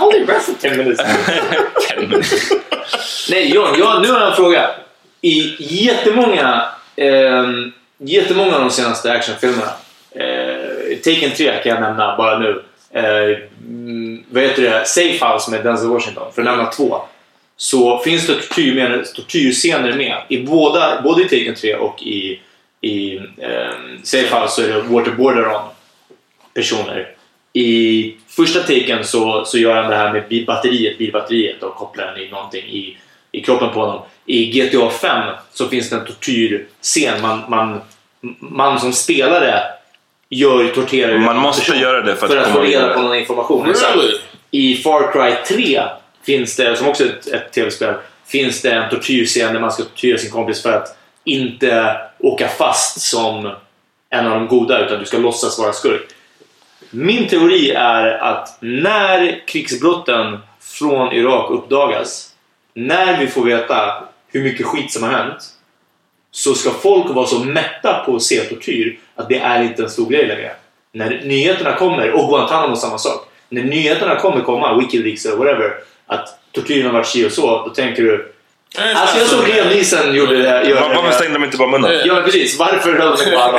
only 0.00 0.24
rest 0.26 0.46
for 0.46 0.54
10 0.60 0.70
minutes. 0.76 1.00
Nej, 3.30 3.54
John, 3.54 3.74
jag, 3.78 4.02
nu 4.02 4.08
har 4.08 4.20
jag 4.20 4.28
en 4.28 4.36
fråga. 4.36 4.70
I 5.20 5.56
jättemånga, 5.58 6.68
eh, 6.96 7.44
jättemånga 7.98 8.54
av 8.54 8.60
de 8.60 8.70
senaste 8.70 9.12
actionfilmerna, 9.12 9.72
eh, 10.10 10.96
Taken 10.96 11.30
3 11.30 11.62
kan 11.62 11.72
jag 11.72 11.80
nämna 11.80 12.16
bara 12.16 12.38
nu. 12.38 12.62
Eh, 12.92 13.38
vad 14.30 14.42
heter 14.42 14.62
det? 14.62 14.86
Safe 14.86 15.26
House 15.26 15.50
med 15.50 15.64
Denzel 15.64 15.88
Washington, 15.88 16.32
för 16.32 16.42
att 16.42 16.46
nämna 16.46 16.66
två. 16.66 17.02
Så 17.56 17.98
finns 17.98 18.26
det 18.26 18.34
tortyr, 18.34 19.04
tortyrscener 19.14 19.92
med. 19.92 20.22
I 20.28 20.42
båda, 20.42 21.02
både 21.02 21.22
i 21.22 21.24
Taken 21.24 21.54
3 21.54 21.74
och 21.74 22.02
i, 22.02 22.40
i 22.80 23.16
eh, 23.16 23.70
Safe 24.02 24.36
House 24.36 24.54
så 24.54 24.62
är 24.62 24.68
det 24.68 24.82
waterboarder 24.82 25.46
on 25.46 25.62
personer. 26.54 27.14
I 27.52 28.16
första 28.28 28.60
taken 28.60 29.04
så, 29.04 29.44
så 29.44 29.58
gör 29.58 29.76
han 29.82 29.90
det 29.90 29.96
här 29.96 30.12
med 30.12 30.28
bilbatteriet, 30.28 30.98
bilbatteriet 30.98 31.62
och 31.62 31.74
kopplar 31.74 32.06
den 32.06 32.18
i 32.18 32.30
någonting 32.30 32.64
i, 32.64 32.96
i 33.32 33.42
kroppen 33.42 33.70
på 33.72 33.80
honom. 33.80 34.02
I 34.26 34.50
GTA 34.50 34.90
5 34.90 35.34
så 35.52 35.68
finns 35.68 35.90
det 35.90 35.96
en 35.96 36.06
tortyrscen. 36.06 37.22
Man, 37.22 37.40
man, 37.48 37.80
man 38.38 38.80
som 38.80 38.92
spelare 38.92 39.62
gör 40.28 40.68
torterar 40.68 41.18
Man 41.18 41.36
måste 41.36 41.60
person 41.60 41.80
göra 41.80 42.02
det 42.02 42.16
för 42.16 42.26
att 42.26 42.32
för 42.32 42.38
att 42.38 42.48
få 42.48 42.52
komma 42.52 42.66
reda 42.66 42.94
på 42.94 43.02
någon 43.02 43.16
information. 43.16 43.66
Really? 43.66 44.14
I 44.50 44.74
Far 44.74 45.12
Cry 45.12 45.56
3 45.56 45.82
finns 46.26 46.56
det, 46.56 46.76
som 46.76 46.88
också 46.88 47.04
är 47.04 47.08
ett, 47.08 47.26
ett 47.26 47.52
tv-spel, 47.52 47.94
finns 48.26 48.62
det 48.62 48.70
en 48.70 48.90
tortyrscen 48.90 49.54
där 49.54 49.60
man 49.60 49.72
ska 49.72 49.82
tortyra 49.82 50.18
sin 50.18 50.30
kompis 50.30 50.62
för 50.62 50.72
att 50.72 50.98
inte 51.24 51.96
åka 52.18 52.48
fast 52.48 53.00
som 53.00 53.52
en 54.10 54.26
av 54.26 54.34
de 54.34 54.46
goda 54.48 54.86
utan 54.86 54.98
du 54.98 55.04
ska 55.04 55.18
låtsas 55.18 55.58
vara 55.58 55.72
skurk. 55.72 56.08
Min 56.90 57.28
teori 57.28 57.70
är 57.70 58.06
att 58.06 58.58
när 58.60 59.46
krigsbrotten 59.46 60.38
från 60.60 61.12
Irak 61.12 61.50
uppdagas, 61.50 62.34
när 62.74 63.20
vi 63.20 63.26
får 63.26 63.44
veta 63.44 64.04
hur 64.28 64.42
mycket 64.42 64.66
skit 64.66 64.92
som 64.92 65.02
har 65.02 65.10
hänt, 65.10 65.42
så 66.30 66.54
ska 66.54 66.70
folk 66.70 67.14
vara 67.14 67.26
så 67.26 67.44
mätta 67.44 68.02
på 68.06 68.16
att 68.16 68.22
se 68.22 68.40
tortyr 68.40 68.98
att 69.14 69.28
det 69.28 69.38
är 69.38 69.62
inte 69.62 69.82
en 69.82 69.90
stor 69.90 70.10
grej 70.10 70.26
längre. 70.26 70.52
När 70.92 71.10
nyheterna 71.24 71.76
kommer, 71.76 72.12
och 72.12 72.28
Guantanamo 72.28 72.76
samma 72.76 72.98
sak. 72.98 73.28
När 73.48 73.64
nyheterna 73.64 74.16
kommer 74.16 74.40
komma, 74.40 74.78
Wikileaks 74.78 75.26
eller 75.26 75.36
whatever, 75.36 75.74
att 76.06 76.38
tortyren 76.52 76.86
har 76.86 76.92
varit 76.92 77.06
si 77.06 77.26
och 77.26 77.32
så, 77.32 77.64
då 77.66 77.68
tänker 77.74 78.02
du 78.02 78.32
Alltså 78.78 79.18
jag 79.18 79.26
såg 79.28 79.48
Liam 79.48 80.14
gjorde 80.14 80.36
det. 80.42 80.68
Gör 80.68 80.80
Var- 80.80 80.94
Varför 80.94 81.12
stängde 81.12 81.32
de 81.38 81.44
inte 81.44 81.56
bara 81.56 81.68
munnen? 81.68 82.00
Ja 82.04 82.14
men 82.14 82.24
precis, 82.24 82.58
varför 82.58 82.92
höll 82.92 83.00
de 83.00 83.12
inte 83.22 83.30
på 83.30 83.38
alla? 83.38 83.58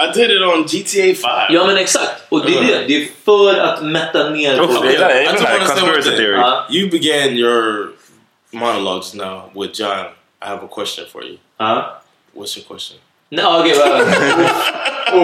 I 0.00 0.12
did 0.18 0.30
it 0.30 0.42
on 0.42 0.62
GTA 0.62 1.28
5. 1.46 1.54
Ja 1.54 1.66
men 1.66 1.76
exakt, 1.78 2.22
och 2.28 2.46
det 2.46 2.58
är 2.58 2.62
det. 2.62 2.84
Det 2.88 2.96
är 2.96 3.06
för 3.24 3.54
att 3.60 3.82
mätta 3.82 4.30
ner 4.30 4.56
folk. 4.56 4.70
jag 4.84 4.92
gillar 4.92 5.08
det. 5.08 5.14
Här 5.14 5.58
conspiracy 5.58 6.10
theory. 6.10 6.40
You 6.70 6.90
began 6.90 7.36
your 7.38 7.88
monologues 8.50 9.14
now 9.14 9.50
with 9.54 9.80
John. 9.80 9.98
I 10.44 10.46
have 10.48 10.60
a 10.64 10.68
question 10.74 11.04
for 11.12 11.24
you. 11.24 11.36
Ja. 11.58 12.00
What's 12.36 12.58
your 12.58 12.68
question? 12.68 12.98
Nej, 13.30 13.44
okej, 13.46 13.72
okay, 13.72 14.00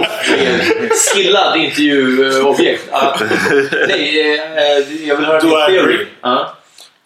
Uff, 0.00 0.06
vilken 0.30 0.90
skillad 1.14 1.56
intervjuobjekt. 1.56 2.88
Ja. 2.92 3.16
Nej, 3.88 4.30
eh, 4.30 5.06
jag 5.08 5.16
vill 5.16 5.26
höra 5.26 5.40
Do 5.40 5.46
din 5.48 5.58
I 5.58 5.66
theory. 5.66 5.78
agree? 5.94 6.06
Ja. 6.22 6.54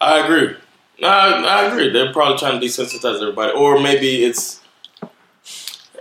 I 0.01 0.19
agree. 0.23 0.49
I, 1.01 1.63
I 1.63 1.65
agree. 1.67 1.91
They're 1.91 2.13
probably 2.13 2.37
trying 2.37 2.59
to 2.59 2.65
desensitize 2.65 3.15
everybody, 3.21 3.51
or 3.53 3.79
maybe 3.79 4.07
it's 4.29 4.59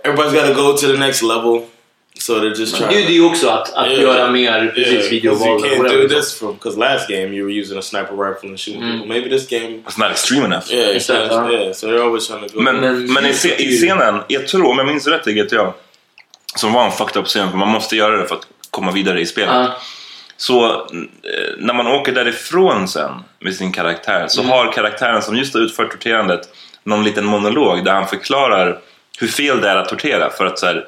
everybody's 0.04 0.32
got 0.32 0.48
to 0.48 0.54
go 0.54 0.76
to 0.76 0.86
the 0.86 0.96
next 0.98 1.22
level, 1.22 1.66
so 2.18 2.40
they're 2.40 2.54
just 2.54 2.76
trying. 2.76 2.90
det 2.90 3.04
är 3.06 3.10
ju 3.10 3.24
också 3.24 3.48
att, 3.48 3.74
att 3.74 3.86
Yeah. 3.90 4.00
göra 4.02 4.30
mer 4.30 4.72
precis 4.74 4.92
Yeah, 4.92 5.10
videovåld. 5.10 5.66
you 5.66 5.74
can't 5.76 5.88
do 6.02 6.08
this 6.08 6.38
from 6.38 6.52
because 6.54 6.78
last 6.78 7.08
game 7.08 7.32
you 7.36 7.44
were 7.46 7.60
using 7.60 7.78
a 7.78 7.82
sniper 7.82 8.14
rifle 8.16 8.48
and 8.48 8.58
shooting 8.60 8.82
people. 8.82 9.06
Maybe 9.08 9.28
this 9.30 9.48
game, 9.48 9.82
It's 9.86 9.98
not 9.98 10.10
extreme 10.10 10.44
enough. 10.44 10.70
yeah, 10.72 10.92
not- 11.08 11.30
huh? 11.32 11.50
yeah. 11.52 11.72
So 11.72 11.86
they're 11.86 12.02
always 12.02 12.26
trying 12.28 12.48
to 12.48 12.54
go. 12.54 12.60
Men, 12.60 12.80
Men- 12.80 13.12
men 13.12 13.26
i, 13.26 13.34
se, 13.34 13.62
i 13.62 13.76
scenen, 13.76 14.20
jag 14.28 14.48
tror, 14.48 14.66
om 14.70 14.78
jag 14.78 14.86
minns 14.86 15.06
rätt 15.06 15.26
i 15.26 15.32
GTA, 15.32 15.72
som 16.56 16.72
var 16.72 16.84
en 16.84 16.92
fucked 16.92 17.16
up 17.22 17.26
scen, 17.26 17.50
för 17.50 17.56
man 17.58 17.68
måste 17.68 17.96
göra 17.96 18.16
det 18.16 18.28
för 18.28 18.34
att 18.34 18.46
komma 18.70 18.92
vidare 18.92 19.20
i 19.20 19.26
spelet. 19.26 19.54
Ja. 19.54 19.76
Så 20.40 20.66
eh, 20.70 20.78
när 21.58 21.74
man 21.74 21.86
åker 21.86 22.12
därifrån 22.12 22.88
sen 22.88 23.10
med 23.40 23.54
sin 23.54 23.72
karaktär 23.72 24.24
så 24.28 24.40
Mm. 24.40 24.52
har 24.52 24.72
karaktären 24.72 25.22
som 25.22 25.36
just 25.36 25.54
har 25.54 25.60
utfört 25.60 25.90
torterandet 25.90 26.40
någon 26.84 27.04
liten 27.04 27.24
monolog 27.24 27.84
där 27.84 27.92
han 27.92 28.06
förklarar 28.08 28.78
hur 29.18 29.28
fel 29.28 29.60
det 29.60 29.68
är 29.68 29.76
att 29.76 29.88
tortera. 29.88 30.30
För 30.30 30.46
att 30.46 30.58
så 30.58 30.66
här, 30.66 30.86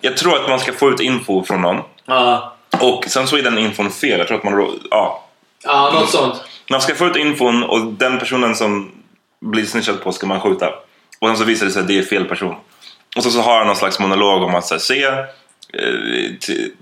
jag 0.00 0.16
tror 0.16 0.36
att 0.36 0.48
man 0.48 0.58
ska 0.60 0.72
få 0.72 0.90
ut 0.90 1.00
info 1.00 1.44
från 1.44 1.60
någon 1.62 1.80
Ja. 2.06 2.56
och 2.80 3.04
sen 3.08 3.26
så 3.26 3.36
är 3.36 3.42
den 3.42 3.58
infon 3.58 3.90
fel. 3.90 4.18
Jag 4.18 4.28
tror 4.28 4.38
att 4.38 4.44
man, 4.44 4.78
ja, 4.90 5.24
ja, 5.64 5.90
något 5.94 6.10
sånt. 6.10 6.34
man 6.70 6.80
ska 6.80 6.94
få 6.94 7.06
ut 7.06 7.16
infon 7.16 7.62
och 7.62 7.80
den 7.86 8.18
personen 8.18 8.54
som 8.54 8.90
blir 9.40 9.64
snitchad 9.64 10.02
på 10.02 10.12
ska 10.12 10.26
man 10.26 10.40
skjuta. 10.40 10.68
Och 11.20 11.28
sen 11.28 11.36
så 11.36 11.44
visar 11.44 11.66
det 11.66 11.72
sig 11.72 11.80
att 11.82 11.88
det 11.88 11.98
är 11.98 12.02
fel 12.02 12.24
person. 12.24 12.54
Och 13.16 13.22
så, 13.22 13.30
så 13.30 13.40
har 13.40 13.58
han 13.58 13.66
någon 13.66 13.76
slags 13.76 13.98
monolog 13.98 14.42
om 14.42 14.54
att 14.54 14.66
så 14.66 14.74
här, 14.74 14.78
se, 14.78 15.06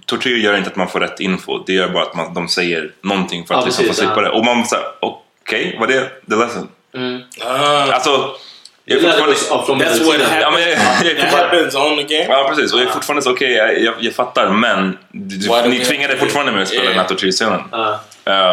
tortyr 0.06 0.36
gör 0.36 0.56
inte 0.56 0.70
att 0.70 0.76
man 0.76 0.88
får 0.88 1.00
rätt 1.00 1.20
info. 1.20 1.58
Det 1.66 1.72
gör 1.72 1.88
bara 1.88 2.02
att 2.02 2.14
man, 2.14 2.34
de 2.34 2.48
säger 2.48 2.92
någonting 3.02 3.46
för 3.46 3.54
att 3.54 3.60
Ja, 3.60 3.66
liksom 3.66 3.84
få 3.84 3.88
precis, 3.88 4.04
slippa 4.04 4.16
ja. 4.16 4.22
det. 4.22 4.30
Och 4.30 4.44
man 4.44 4.66
säger 4.66 4.84
okej, 5.00 5.76
var 5.80 5.86
det 5.86 6.00
the 6.30 6.36
lesson? 6.36 6.68
Mm. 6.94 7.20
Ah, 7.44 7.92
Alltså, 7.92 8.30
jag 8.84 8.98
är 8.98 9.02
fortfarande... 9.02 9.84
that's 9.84 10.04
what. 10.06 10.16
Ja, 10.40 10.50
men 10.50 10.62
jag, 10.62 10.76
happens. 10.76 11.02
jag, 11.04 11.10
är 11.12 11.14
That 11.14 11.30
fortfarande, 11.30 11.56
happens 11.56 11.74
on 11.74 11.96
the 11.96 12.02
game. 12.16 12.26
ja 12.28 12.46
precis, 12.48 12.72
och 12.72 12.80
jag 12.80 12.86
är 12.86 12.92
fortfarande 12.92 13.22
så 13.22 13.30
okej, 13.30 13.52
jag, 13.52 13.82
jag, 13.82 13.94
jag 14.00 14.14
fattar 14.14 14.50
men 14.50 14.98
du, 15.12 15.68
ni 15.68 15.78
tvingade 15.84 16.16
fortfarande 16.16 16.52
mig 16.52 16.62
att 16.62 16.68
spela 16.68 16.82
Yeah. 16.82 16.94
den 16.94 17.00
här 17.02 17.08
tortyrscenen. 17.08 17.60
Ja. 17.72 18.00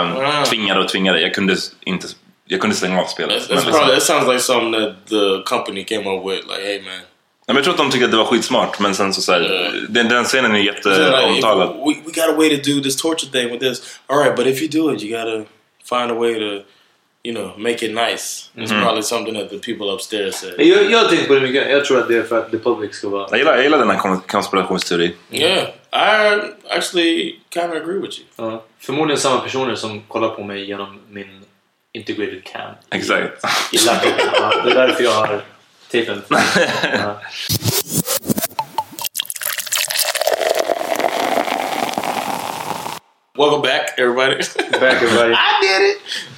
Um. 0.01 0.43
Tvingade 0.45 0.79
och 0.79 0.89
tvingade, 0.89 1.21
jag 1.21 1.33
kunde 1.33 1.55
inte, 1.85 2.07
jag 2.47 2.61
kunde 2.61 2.75
stänga 2.75 3.01
av 3.01 3.05
spelet. 3.05 3.35
That's, 3.41 3.45
Men 3.49 3.57
that's 3.57 3.65
liksom- 3.65 3.71
probably, 3.71 3.95
that 3.95 4.03
sounds 4.03 4.27
like 4.27 4.39
something 4.39 4.73
that 4.73 4.93
the 5.09 5.43
company 5.55 5.83
came 5.83 6.09
up 6.09 6.25
with. 6.31 6.41
Like, 6.47 6.61
hey 6.67 6.81
man, 6.81 6.99
Men 7.47 7.55
jag 7.55 7.63
tror 7.63 7.73
att 7.73 7.77
de 7.77 7.91
tyckte 7.91 8.05
att 8.05 8.11
det 8.11 8.17
var 8.17 8.25
skitsmart 8.25 8.79
men 8.79 8.95
sen 8.95 9.13
så, 9.13 9.21
så 9.21 9.31
här, 9.31 9.71
den, 9.89 10.07
den 10.09 10.23
scenen 10.23 10.55
är 10.55 10.59
like, 10.59 10.73
jätteomtalad. 10.73 11.67
we, 11.69 11.93
we 12.05 12.11
got 12.11 12.29
a 12.29 12.33
way 12.37 12.57
to 12.57 12.69
do 12.71 12.81
this 12.83 12.95
torture 13.01 13.31
thing 13.31 13.51
with 13.51 13.59
this. 13.65 13.99
All 14.07 14.17
right, 14.19 14.35
but 14.35 14.47
if 14.47 14.61
you 14.61 14.69
do 14.71 14.93
it, 14.95 15.03
you 15.03 15.17
gotta 15.17 15.45
find 15.89 16.11
a 16.11 16.13
way 16.19 16.33
to, 16.33 16.63
you 17.23 17.35
know, 17.35 17.51
make 17.57 17.85
it 17.85 17.93
nice. 17.95 18.49
It's 18.55 18.71
Mhm. 18.71 18.81
probably 18.81 19.03
something 19.03 19.35
that 19.35 19.49
the 19.49 19.57
people 19.73 19.93
upstairs 19.93 20.35
said. 20.35 20.53
Jag, 20.57 20.91
jag 20.91 21.09
tänkte 21.09 21.27
på 21.27 21.33
det 21.33 21.41
mycket. 21.41 21.71
Jag 21.71 21.85
tror 21.85 21.99
att 21.99 22.07
det 22.07 22.15
är 22.17 22.23
för 22.23 22.37
att 22.39 22.51
The 22.51 22.57
Public 22.57 22.95
ska 22.95 23.09
vara... 23.09 23.27
Jag 23.29 23.37
gillar, 23.39 23.53
jag 23.55 23.63
gillar 23.63 23.77
den 23.77 23.89
här 23.89 23.97
kon- 23.97 24.21
konspirationsteorin. 24.27 25.11
Yeah, 25.31 25.67
I 25.93 26.39
actually 26.69 27.35
kind 27.53 27.65
of 27.71 27.77
agree 27.81 27.99
with 28.01 28.19
you. 28.19 28.25
Ja. 28.35 28.63
Förmodligen 28.79 29.19
samma 29.21 29.39
personer 29.39 29.75
som 29.75 30.01
kollar 30.07 30.29
på 30.29 30.43
mig 30.43 30.65
genom 30.65 30.99
min 31.09 31.41
integrated 31.93 32.43
cam. 32.43 32.71
Exakt. 32.91 33.45
I. 33.73 33.77
Ja, 33.85 33.93
det 34.65 34.71
är 34.71 34.75
därför 34.75 35.03
jag 35.03 35.11
har 35.11 35.41
tejpen. 35.89 36.23
Ja. 36.29 37.19
Welcome 43.35 43.61
back, 43.61 43.91
everybody. 43.99 44.37
Back 44.71 45.01
everybody. 45.03 45.33
I 45.37 45.57
did 45.61 45.81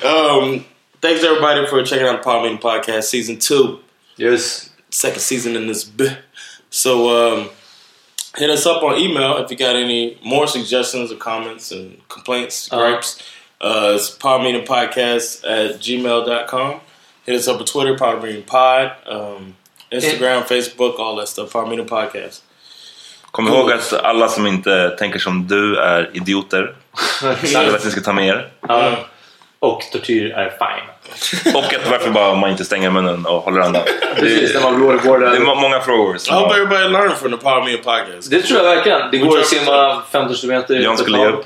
it. 0.04 0.06
Um, 0.06 0.66
thanks 1.02 1.24
everybody 1.24 1.66
for 1.68 1.82
checking 1.84 2.06
out 2.06 2.18
the 2.18 2.24
Power 2.24 2.42
Meeting 2.44 2.58
Podcast 2.58 3.04
Season 3.04 3.40
Two. 3.40 3.80
Yes. 4.18 4.70
second 4.90 5.22
season 5.22 5.56
in 5.56 5.68
this. 5.68 5.86
B- 5.86 6.10
so 6.70 7.38
um, 7.40 7.50
hit 8.36 8.50
us 8.50 8.66
up 8.66 8.84
on 8.84 8.98
email 8.98 9.38
if 9.38 9.50
you 9.50 9.56
got 9.56 9.78
any 9.78 10.20
more 10.26 10.46
suggestions 10.46 11.10
or 11.12 11.16
comments 11.16 11.72
and 11.72 12.06
complaints, 12.10 12.68
gripes. 12.68 13.24
Uh, 13.62 13.94
it's 13.96 14.10
Power 14.10 14.40
Meeting 14.44 14.66
Podcast 14.66 15.44
at 15.46 15.80
gmail.com. 15.80 16.82
Hit 17.30 17.38
us 17.38 17.48
up 17.48 17.60
on 17.60 17.66
Twitter, 17.66 17.98
Power 17.98 18.22
Meeting 18.22 18.42
Pod, 18.44 18.90
um, 19.06 19.56
Instagram, 19.92 20.44
Facebook, 20.44 21.00
all 21.00 21.18
that 21.18 21.28
stuff. 21.30 21.52
Power 21.52 21.68
Meeting 21.68 21.86
Podcast. 21.88 22.44
Kom 23.32 23.48
ihåg 23.48 23.72
att 23.72 23.94
alla 23.94 24.28
som 24.28 24.48
inte 24.48 24.90
tänker 25.00 25.20
som 25.20 25.48
du 25.48 25.78
är 25.78 26.10
idioter. 26.14 26.76
Jag 27.22 27.64
vill 27.64 27.76
att 27.76 27.86
ni 27.86 27.92
ska 27.92 28.02
ta 28.02 28.14
med 28.14 28.28
er. 28.28 28.48
Ja. 28.68 28.92
Och 29.60 29.82
tortyr 29.92 30.32
är 30.32 30.50
fine. 30.50 31.56
Och 31.56 31.64
att 31.74 31.90
varför 31.92 32.10
bara 32.10 32.36
man 32.36 32.50
inte 32.50 32.66
stänger 32.66 32.90
munnen 32.90 33.26
och 33.26 33.42
håller 33.42 33.62
andan. 33.62 33.82
Precis, 34.16 34.54
när 34.54 34.62
man 34.62 34.76
blir 34.76 35.20
Det 35.30 35.36
är 35.38 35.40
må- 35.40 35.56
många 35.56 35.80
frågor. 35.80 36.16
I 36.16 36.32
hope 36.32 36.54
everybody 36.56 36.88
learned 36.90 37.18
from 37.18 37.32
the 37.32 37.38
Power 37.38 37.64
Meeting 37.66 37.84
Podcast. 37.84 38.32
Det 38.32 38.42
tror 38.42 38.60
jag 38.64 38.76
verkligen. 38.76 39.12
Det 39.12 39.18
går 39.18 39.38
att 39.38 39.44
to- 39.44 39.48
simma 39.48 40.02
15 40.12 40.36
kilometer. 40.36 40.76
Jan 40.80 40.98
skulle 40.98 41.18
ge 41.18 41.28
upp. 41.28 41.46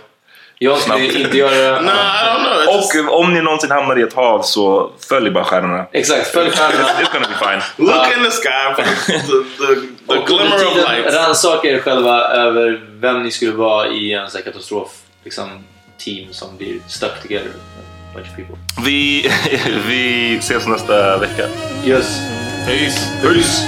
Jag 0.60 0.78
skulle 0.78 0.98
Snabbt. 1.10 1.16
inte 1.16 1.38
göra 1.38 1.52
det. 1.56 1.82
No, 1.82 1.90
I 1.90 1.92
don't 1.92 2.44
know. 2.44 2.54
It's 2.54 2.96
just, 2.96 3.10
Och 3.10 3.20
om 3.20 3.34
ni 3.34 3.42
någonsin 3.42 3.72
hamnar 3.72 4.00
i 4.00 4.02
ett 4.02 4.14
hav 4.14 4.42
så 4.42 4.92
följ 5.10 5.30
bara 5.32 5.44
stjärnorna. 5.44 5.86
Exakt, 5.92 6.28
följ 6.28 6.52
stjärnorna. 6.52 6.90
It's 6.90 7.14
gonna 7.14 7.28
be 7.28 7.46
fine. 7.50 7.88
look 7.88 8.18
in 8.18 8.24
the 8.24 8.32
sky 8.32 8.74
for 8.76 8.84
the, 8.84 9.18
the, 9.20 9.78
the 10.08 10.14
Och 10.20 10.28
glimmer 10.28 10.56
of 10.68 10.76
light. 10.76 11.14
rannsaka 11.16 11.68
er 11.68 11.80
själva 11.80 12.20
över 12.22 12.82
vem 12.94 13.24
ni 13.24 13.32
skulle 13.32 13.52
vara 13.52 13.88
i 13.88 14.14
en 14.14 14.30
sån 14.30 14.38
här 14.46 14.52
katastrof 14.52 14.90
liksom, 15.24 15.50
team 15.98 16.34
som 16.34 16.58
blir 16.58 16.80
stuck 16.88 17.22
together. 17.22 17.50
A 17.50 18.14
bunch 18.16 18.28
of 18.30 18.36
people. 18.36 18.56
Vi, 18.86 19.32
vi 19.88 20.36
ses 20.38 20.68
nästa 20.68 21.18
vecka. 21.18 21.44
Yes. 21.86 22.20
Peace. 22.68 23.00
Peace! 23.22 23.68